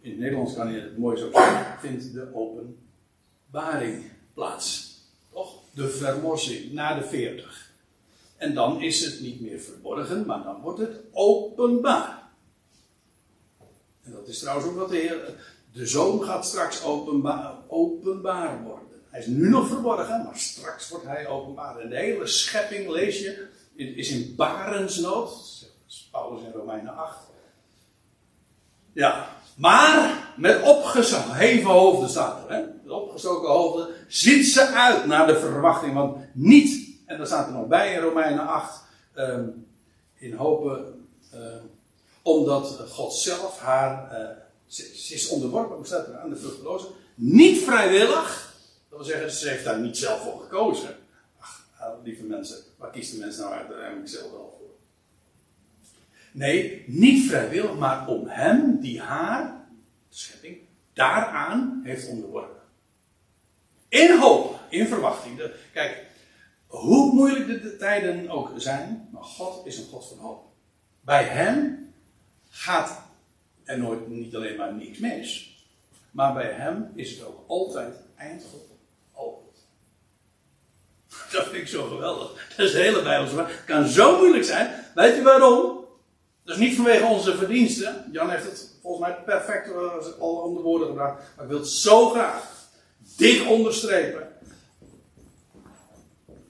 in 0.00 0.10
het 0.10 0.18
Nederlands 0.18 0.54
kan 0.54 0.72
je 0.72 0.80
het 0.80 0.98
mooi 0.98 1.16
zo 1.16 1.30
zeggen, 1.32 1.78
vindt 1.80 2.12
de 2.12 2.28
openbaring 2.34 4.04
plaats. 4.34 4.98
Toch? 5.32 5.54
De 5.74 5.88
verlossing 5.88 6.72
na 6.72 6.98
de 6.98 7.04
40. 7.04 7.70
En 8.36 8.54
dan 8.54 8.82
is 8.82 9.04
het 9.04 9.20
niet 9.20 9.40
meer 9.40 9.58
verborgen, 9.58 10.26
maar 10.26 10.42
dan 10.42 10.60
wordt 10.60 10.78
het 10.78 11.00
openbaar. 11.12 12.22
En 14.02 14.12
dat 14.12 14.28
is 14.28 14.38
trouwens 14.38 14.68
ook 14.68 14.76
wat 14.76 14.88
de 14.88 14.96
Heer. 14.96 15.34
De 15.72 15.86
zoon 15.86 16.22
gaat 16.22 16.46
straks 16.46 16.84
openbaar, 16.84 17.54
openbaar 17.68 18.62
worden. 18.62 18.75
Hij 19.16 19.24
is 19.24 19.30
nu 19.30 19.48
nog 19.48 19.68
verborgen, 19.68 20.24
maar 20.24 20.38
straks 20.38 20.88
wordt 20.88 21.06
hij 21.06 21.28
openbaar. 21.28 21.78
En 21.78 21.88
de 21.88 21.96
hele 21.96 22.26
schepping, 22.26 22.88
lees 22.88 23.18
je, 23.18 23.48
is 23.74 24.10
in 24.10 24.34
barensnood. 24.36 25.30
Zegt 25.86 26.10
Paulus 26.10 26.42
in 26.42 26.52
Romeinen 26.52 26.96
8. 26.96 27.16
Ja, 28.92 29.28
maar 29.54 30.24
met 30.36 30.62
opgeheven 30.62 31.70
hoofden 31.70 32.08
staat 32.08 32.48
er. 32.48 32.54
Hè? 32.54 32.60
Met 32.82 32.92
opgestoken 32.92 33.48
hoofden 33.48 33.88
ziet 34.08 34.46
ze 34.46 34.66
uit 34.66 35.06
naar 35.06 35.26
de 35.26 35.38
verwachting. 35.38 35.94
Want 35.94 36.16
niet, 36.32 36.88
en 37.06 37.16
daar 37.16 37.26
staat 37.26 37.46
er 37.46 37.52
nog 37.52 37.66
bij 37.66 37.94
in 37.94 38.00
Romeinen 38.00 38.46
8, 38.46 38.82
um, 39.14 39.66
in 40.14 40.34
hopen, 40.34 41.08
um, 41.34 41.70
omdat 42.22 42.80
God 42.88 43.14
zelf 43.14 43.58
haar, 43.58 44.12
uh, 44.12 44.28
ze, 44.66 45.14
is 45.14 45.28
onderworpen, 45.28 45.86
staat 45.86 46.12
aan 46.12 46.30
de 46.30 46.36
vruchteloze, 46.36 46.86
niet 47.14 47.62
vrijwillig 47.62 48.45
dat 48.96 49.06
wil 49.06 49.14
zeggen, 49.14 49.38
ze 49.38 49.48
heeft 49.48 49.64
daar 49.64 49.80
niet 49.80 49.96
zelf 49.96 50.22
voor 50.22 50.40
gekozen. 50.40 50.96
Ach, 51.38 51.66
lieve 52.04 52.24
mensen, 52.24 52.56
waar 52.76 52.90
kiest 52.90 53.12
de 53.12 53.18
mens 53.18 53.36
nou 53.36 53.52
uiteindelijk 53.52 54.08
zelf 54.08 54.30
wel 54.30 54.56
voor? 54.58 54.70
Nee, 56.32 56.84
niet 56.86 57.28
vrijwillig, 57.28 57.74
maar 57.74 58.08
om 58.08 58.26
hem 58.26 58.80
die 58.80 59.00
haar, 59.00 59.66
de 60.08 60.16
schepping, 60.16 60.58
daaraan 60.92 61.80
heeft 61.84 62.08
onderworpen. 62.08 62.60
In 63.88 64.18
hoop, 64.18 64.60
in 64.68 64.86
verwachting. 64.86 65.50
Kijk, 65.72 66.06
hoe 66.66 67.12
moeilijk 67.12 67.46
de, 67.46 67.60
de 67.60 67.76
tijden 67.76 68.30
ook 68.30 68.52
zijn, 68.56 69.08
maar 69.12 69.24
God 69.24 69.66
is 69.66 69.78
een 69.78 69.86
God 69.86 70.08
van 70.08 70.18
hoop. 70.18 70.44
Bij 71.00 71.24
hem 71.24 71.92
gaat 72.48 73.02
er 73.64 73.78
nooit 73.78 74.08
niet 74.08 74.34
alleen 74.34 74.56
maar 74.56 74.74
niks 74.74 74.98
mis. 74.98 75.54
Maar 76.10 76.32
bij 76.34 76.52
hem 76.52 76.92
is 76.94 77.10
het 77.10 77.26
ook 77.26 77.44
altijd 77.46 77.94
eindgoed. 78.16 78.75
Dat 81.32 81.44
vind 81.44 81.62
ik 81.62 81.68
zo 81.68 81.88
geweldig. 81.88 82.48
Dat 82.56 82.66
is 82.66 82.72
de 82.72 82.78
hele 82.78 83.02
Bijbelse 83.02 83.36
Het 83.36 83.64
kan 83.64 83.86
zo 83.86 84.18
moeilijk 84.18 84.44
zijn. 84.44 84.70
Weet 84.94 85.16
je 85.16 85.22
waarom? 85.22 85.84
Dat 86.44 86.56
is 86.56 86.62
niet 86.62 86.76
vanwege 86.76 87.04
onze 87.04 87.36
verdiensten. 87.36 88.04
Jan 88.12 88.30
heeft 88.30 88.44
het 88.44 88.78
volgens 88.82 89.08
mij 89.08 89.16
perfect 89.24 89.70
eh, 89.70 90.20
al 90.20 90.34
onder 90.34 90.62
woorden 90.62 90.88
gebracht. 90.88 91.22
Maar 91.36 91.44
ik 91.44 91.50
wil 91.50 91.64
zo 91.64 92.10
graag 92.10 92.50
dik 93.16 93.48
onderstrepen. 93.48 94.28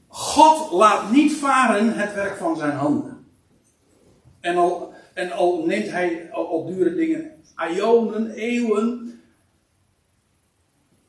God 0.09 0.71
laat 0.71 1.11
niet 1.11 1.33
varen 1.33 1.93
het 1.93 2.15
werk 2.15 2.37
van 2.37 2.57
zijn 2.57 2.77
handen. 2.77 3.27
En 4.41 4.57
al, 4.57 4.95
en 5.15 5.33
al 5.33 5.65
neemt 5.67 5.91
hij 5.91 6.29
al, 6.33 6.67
dure 6.67 6.95
dingen, 6.95 7.43
ionen, 7.75 8.31
eeuwen. 8.31 9.21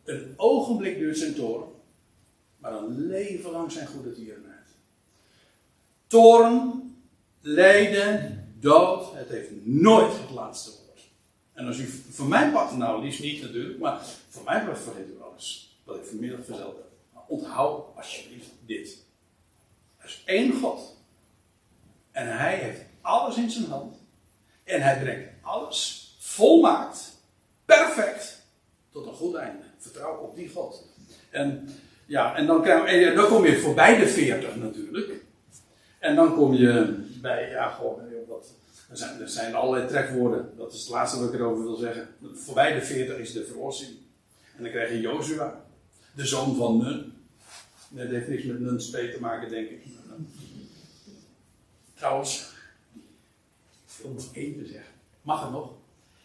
Een 0.04 0.34
ogenblik 0.38 0.98
duurt 0.98 1.18
zijn 1.18 1.36
toren 1.36 1.77
maar 2.58 2.74
een 2.74 3.08
leven 3.08 3.52
lang 3.52 3.72
zijn 3.72 3.88
goede 3.88 4.12
tierenheid. 4.12 4.68
Toren, 6.08 6.96
lijden, 7.42 8.46
dood, 8.60 9.14
het 9.14 9.30
heeft 9.30 9.50
nooit 9.64 10.20
het 10.20 10.30
laatste 10.30 10.70
woord. 10.70 11.02
En 11.54 11.68
als 11.68 11.78
u 11.78 11.88
voor 12.10 12.28
mijn 12.28 12.52
part, 12.52 12.78
nou 12.78 13.04
liefst 13.04 13.22
niet 13.22 13.42
natuurlijk, 13.42 13.80
maar 13.80 14.06
voor 14.30 14.44
mij 14.44 14.66
part 14.66 14.80
vergeet 14.80 15.10
u 15.10 15.22
alles 15.22 15.78
wat 15.84 15.96
ik 15.96 16.06
vanmiddag 16.06 16.46
verteld 16.46 16.76
heb. 16.76 16.90
Maar 17.14 17.24
onthoud 17.28 17.96
alsjeblieft 17.96 18.50
dit. 18.66 18.98
Er 19.98 20.06
is 20.06 20.22
één 20.26 20.60
God. 20.60 20.96
En 22.12 22.38
hij 22.38 22.56
heeft 22.56 22.82
alles 23.02 23.38
in 23.38 23.50
zijn 23.50 23.66
hand. 23.66 23.96
En 24.64 24.82
hij 24.82 25.00
brengt 25.00 25.30
alles 25.42 26.16
volmaakt, 26.20 27.18
perfect, 27.66 28.42
tot 28.92 29.06
een 29.06 29.14
goed 29.14 29.36
einde. 29.36 29.64
Vertrouw 29.78 30.18
op 30.18 30.36
die 30.36 30.50
God. 30.50 30.84
En 31.30 31.70
ja, 32.08 32.36
en 32.36 32.46
dan, 32.46 32.62
krijg, 32.62 33.16
dan 33.16 33.28
kom 33.28 33.46
je 33.46 33.60
voorbij 33.60 33.98
de 33.98 34.08
40 34.08 34.56
natuurlijk. 34.56 35.12
En 36.00 36.16
dan 36.16 36.36
kom 36.36 36.54
je 36.54 36.96
bij, 37.22 37.50
ja, 37.50 37.70
gewoon, 37.70 38.00
er, 38.90 38.98
zijn, 38.98 39.22
er 39.22 39.30
zijn 39.30 39.56
allerlei 39.56 39.88
trekwoorden. 39.88 40.52
Dat 40.58 40.74
is 40.74 40.80
het 40.80 40.90
laatste 40.90 41.20
wat 41.20 41.34
ik 41.34 41.40
erover 41.40 41.64
wil 41.64 41.76
zeggen. 41.76 42.08
Voorbij 42.34 42.74
de 42.74 42.82
40 42.82 43.18
is 43.18 43.34
de 43.34 43.46
verlossing. 43.46 43.92
En 44.56 44.64
dan 44.64 44.72
krijg 44.72 44.92
je 44.92 45.00
Jozua, 45.00 45.66
de 46.16 46.26
zoon 46.26 46.56
van 46.56 46.78
Nun. 46.78 47.14
Dat 47.90 48.08
heeft 48.08 48.28
niks 48.28 48.44
met 48.44 48.60
Nuns 48.60 48.90
te 48.90 49.18
maken, 49.20 49.50
denk 49.50 49.70
ik. 49.70 49.86
Trouwens, 51.94 52.52
ik 53.86 54.04
wil 54.04 54.12
nog 54.12 54.30
even 54.34 54.68
zeggen. 54.68 54.94
Mag 55.22 55.42
het 55.42 55.52
nog? 55.52 55.72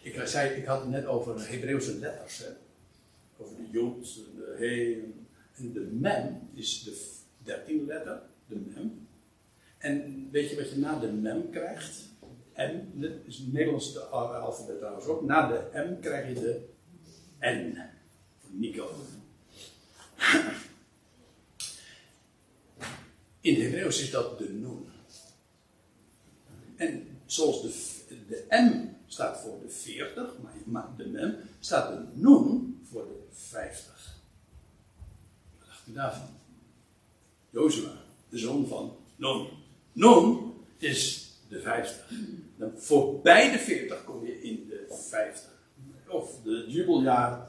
Ik, 0.03 0.21
zei, 0.25 0.51
ik 0.51 0.65
had 0.65 0.81
het 0.81 0.91
net 0.91 1.07
over 1.07 1.49
Hebreeuwse 1.51 1.99
letters. 1.99 2.43
Over 3.39 3.57
de 3.57 3.79
Jood, 3.79 4.15
de 4.37 4.57
He, 4.59 5.03
en 5.57 5.73
de 5.73 5.81
mem 5.81 6.49
is 6.55 6.83
de 6.83 7.11
dertiende 7.43 7.85
letter, 7.85 8.23
de 8.47 8.57
mem. 8.57 9.09
En 9.79 10.29
weet 10.31 10.51
je 10.51 10.57
wat 10.57 10.71
je 10.71 10.79
na 10.79 10.99
de 10.99 11.13
mem 11.13 11.51
krijgt? 11.51 12.11
M, 12.57 13.01
dat 13.01 13.11
is 13.25 13.39
het 13.39 13.53
Nederlands 13.53 14.11
alfabet 14.11 14.79
trouwens 14.79 15.07
ook. 15.07 15.23
Na 15.23 15.49
de 15.49 15.69
M 15.73 16.01
krijg 16.01 16.29
je 16.29 16.35
de 16.35 16.69
N. 17.41 17.79
Nico. 18.51 18.91
In 23.41 23.55
het 23.55 23.63
Hebreeuws 23.63 24.01
is 24.01 24.11
dat 24.11 24.39
de 24.39 24.53
noen. 24.53 24.87
En 26.77 27.07
zoals 27.27 27.63
de, 27.63 28.17
de 28.29 28.45
M 28.49 28.89
staat 29.07 29.41
voor 29.41 29.61
de 29.61 29.69
40, 29.69 30.35
maar 30.65 30.89
de 30.97 31.07
mem 31.07 31.37
staat 31.61 31.89
de 31.89 32.21
noen 32.21 32.81
voor 32.91 33.07
de 33.07 33.19
50 33.31 34.02
daarvan? 35.85 36.29
Jozua, 37.51 37.91
de 38.29 38.39
zoon 38.39 38.67
van 38.67 38.97
Nun. 39.17 39.47
Nun 39.93 40.53
is 40.79 41.31
de 41.49 41.61
50. 41.61 42.11
Dan 42.57 42.73
voorbij 42.77 43.51
de 43.51 43.59
40 43.59 44.05
kom 44.05 44.27
je 44.27 44.43
in 44.43 44.67
de 44.69 44.95
50. 45.11 45.51
Of 46.09 46.31
de 46.45 46.65
jubeljaar, 46.69 47.49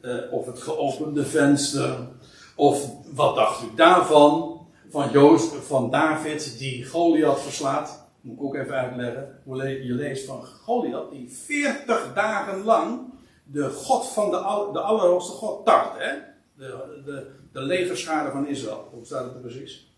uh, 0.00 0.32
of 0.32 0.46
het 0.46 0.62
geopende 0.62 1.26
venster, 1.26 2.08
of 2.56 2.90
wat 3.14 3.34
dacht 3.34 3.62
u 3.62 3.66
daarvan? 3.76 4.52
Van, 4.88 5.10
Joost, 5.10 5.54
van 5.54 5.90
David 5.90 6.58
die 6.58 6.84
Goliath 6.84 7.40
verslaat. 7.40 8.06
Moet 8.20 8.36
ik 8.36 8.42
ook 8.42 8.54
even 8.54 8.74
uitleggen. 8.74 9.40
Je 9.86 9.92
leest 9.94 10.26
van 10.26 10.44
Goliath 10.44 11.10
die 11.10 11.30
40 11.30 12.14
dagen 12.14 12.64
lang 12.64 13.00
de 13.44 13.70
God 13.70 14.08
van 14.08 14.30
de, 14.30 14.36
de 14.72 14.80
Allerhoogste 14.80 15.32
God 15.32 15.64
tart. 15.64 15.98
Hè? 15.98 16.33
De, 16.54 17.02
de, 17.04 17.30
de 17.52 17.60
legerschade 17.60 18.30
van 18.30 18.46
Israël. 18.46 18.88
Hoe 18.92 19.04
staat 19.04 19.24
het 19.24 19.34
er 19.34 19.40
precies? 19.40 19.96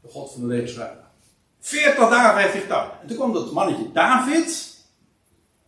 De 0.00 0.08
God 0.08 0.32
van 0.32 0.40
de 0.40 0.46
legerschade. 0.46 1.00
40 1.60 2.08
dagen 2.08 2.42
heeft 2.42 2.68
hij. 2.68 2.90
En 3.00 3.06
toen 3.06 3.16
kwam 3.16 3.32
dat 3.32 3.52
mannetje 3.52 3.92
David. 3.92 4.72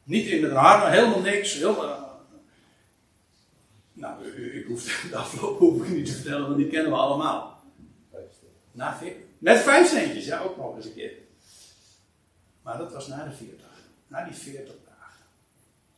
Niet 0.03 0.27
in 0.27 0.41
met 0.41 0.51
een 0.51 0.57
haar, 0.57 0.93
helemaal 0.93 1.21
niks. 1.21 1.61
Uh, 1.61 2.03
nou, 3.93 4.27
ik 4.35 4.67
hoef 4.67 4.85
de 5.11 5.85
ik 5.85 5.89
niet 5.89 6.07
te 6.07 6.13
vertellen, 6.13 6.47
want 6.47 6.57
die 6.57 6.69
kennen 6.69 6.91
we 6.93 6.99
allemaal. 6.99 7.65
Na, 8.73 8.99
met 9.39 9.59
vijf 9.59 9.89
centjes, 9.89 10.25
ja, 10.25 10.41
ook 10.41 10.57
nog 10.57 10.77
eens 10.77 10.85
een 10.85 10.95
keer. 10.95 11.13
Maar 12.63 12.79
dat 12.79 12.93
was 12.93 13.07
na 13.07 13.25
de 13.25 13.33
40. 13.33 13.67
na 14.07 14.25
die 14.25 14.35
40 14.35 14.65
dagen, 14.67 14.86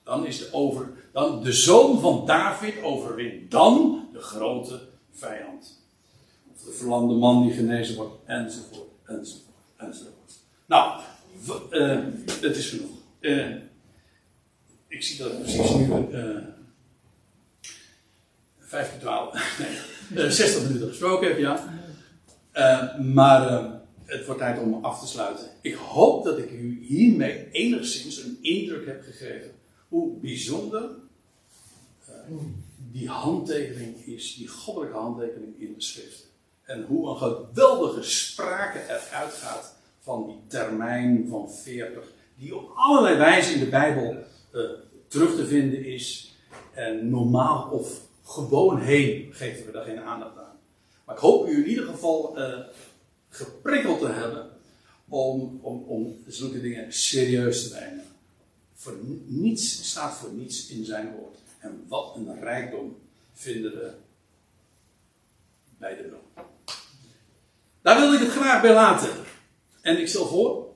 dan 0.08 0.26
is 0.26 0.38
de, 0.38 0.48
over, 0.52 0.90
dan 1.12 1.42
de 1.42 1.52
zoon 1.52 2.00
van 2.00 2.26
David 2.26 2.82
overwint 2.82 3.50
dan 3.50 4.04
de 4.12 4.20
grote 4.20 4.80
vijand. 5.12 5.82
Of 6.54 6.62
de 6.62 6.72
verlamde 6.72 7.14
man 7.14 7.42
die 7.42 7.52
genezen 7.52 7.96
wordt, 7.96 8.14
enzovoort, 8.24 8.88
enzovoort, 9.04 9.64
enzovoort. 9.76 10.32
Nou, 10.66 11.00
uh, 11.70 12.04
het 12.40 12.56
is 12.56 12.68
genoeg. 12.68 12.90
Uh, 13.20 13.54
ik 14.88 15.02
zie 15.02 15.18
dat 15.18 15.42
precies 15.42 15.70
nu 15.70 16.06
uh, 16.10 16.36
15, 18.58 19.00
12, 19.00 19.58
nee, 20.10 20.30
60 20.30 20.62
minuten 20.62 20.88
gesproken 20.88 21.28
heb, 21.28 21.38
ja. 21.38 21.80
maar 23.02 23.70
het 24.04 24.26
wordt 24.26 24.40
tijd 24.40 24.60
om 24.60 24.84
af 24.84 25.00
te 25.00 25.06
sluiten. 25.06 25.46
Ik 25.60 25.74
hoop 25.74 26.24
dat 26.24 26.38
ik 26.38 26.50
u 26.50 26.84
hiermee 26.86 27.50
enigszins 27.50 28.22
een 28.22 28.38
indruk 28.40 28.86
heb 28.86 29.02
gegeven 29.02 29.56
hoe 29.88 30.18
bijzonder 30.20 30.90
uh, 32.08 32.36
die 32.92 33.08
handtekening 33.08 34.06
is, 34.06 34.34
die 34.34 34.48
goddelijke 34.48 34.96
handtekening 34.96 35.60
in 35.60 35.74
de 35.74 35.82
schrift. 35.82 36.26
En 36.62 36.84
hoe 36.84 37.08
een 37.08 37.16
geweldige 37.16 38.02
sprake 38.02 38.78
eruit 38.82 39.32
gaat 39.32 39.74
van 40.00 40.26
die 40.26 40.40
termijn 40.46 41.28
van 41.28 41.50
40, 41.52 42.12
die 42.36 42.56
op 42.56 42.72
allerlei 42.74 43.16
wijzen 43.16 43.54
in 43.54 43.60
de 43.60 43.70
Bijbel 43.70 44.16
uh, 44.52 44.70
terug 45.08 45.36
te 45.36 45.46
vinden 45.46 45.84
is. 45.84 46.36
En 46.72 47.10
normaal 47.10 47.70
of 47.70 48.00
gewoon 48.24 48.80
heen 48.80 49.34
geven 49.34 49.66
we 49.66 49.72
daar 49.72 49.84
geen 49.84 50.00
aandacht 50.00 50.38
aan. 50.38 50.56
Maar 51.04 51.14
ik 51.14 51.20
hoop 51.20 51.48
u 51.48 51.56
in 51.56 51.68
ieder 51.68 51.84
geval 51.84 52.38
uh, 52.38 52.58
geprikkeld 53.28 53.98
te 54.00 54.08
hebben 54.08 54.50
om, 55.08 55.58
om, 55.62 55.82
om 55.86 56.16
zulke 56.26 56.60
dingen 56.60 56.92
serieus 56.92 57.68
te 57.68 57.74
nemen. 57.74 58.04
Voor 58.80 58.98
niets 59.26 59.90
staat 59.90 60.16
voor 60.16 60.32
niets 60.32 60.66
in 60.66 60.84
zijn 60.84 61.12
woord. 61.12 61.38
En 61.58 61.84
wat 61.88 62.16
een 62.16 62.40
rijkdom 62.40 62.96
vinden 63.32 63.72
we 63.72 63.92
bij 65.78 65.96
de 65.96 66.02
bron. 66.02 66.44
Daar 67.82 68.00
wil 68.00 68.12
ik 68.12 68.20
het 68.20 68.30
graag 68.30 68.62
bij 68.62 68.74
laten. 68.74 69.24
En 69.80 69.98
ik 69.98 70.08
stel 70.08 70.26
voor 70.26 70.67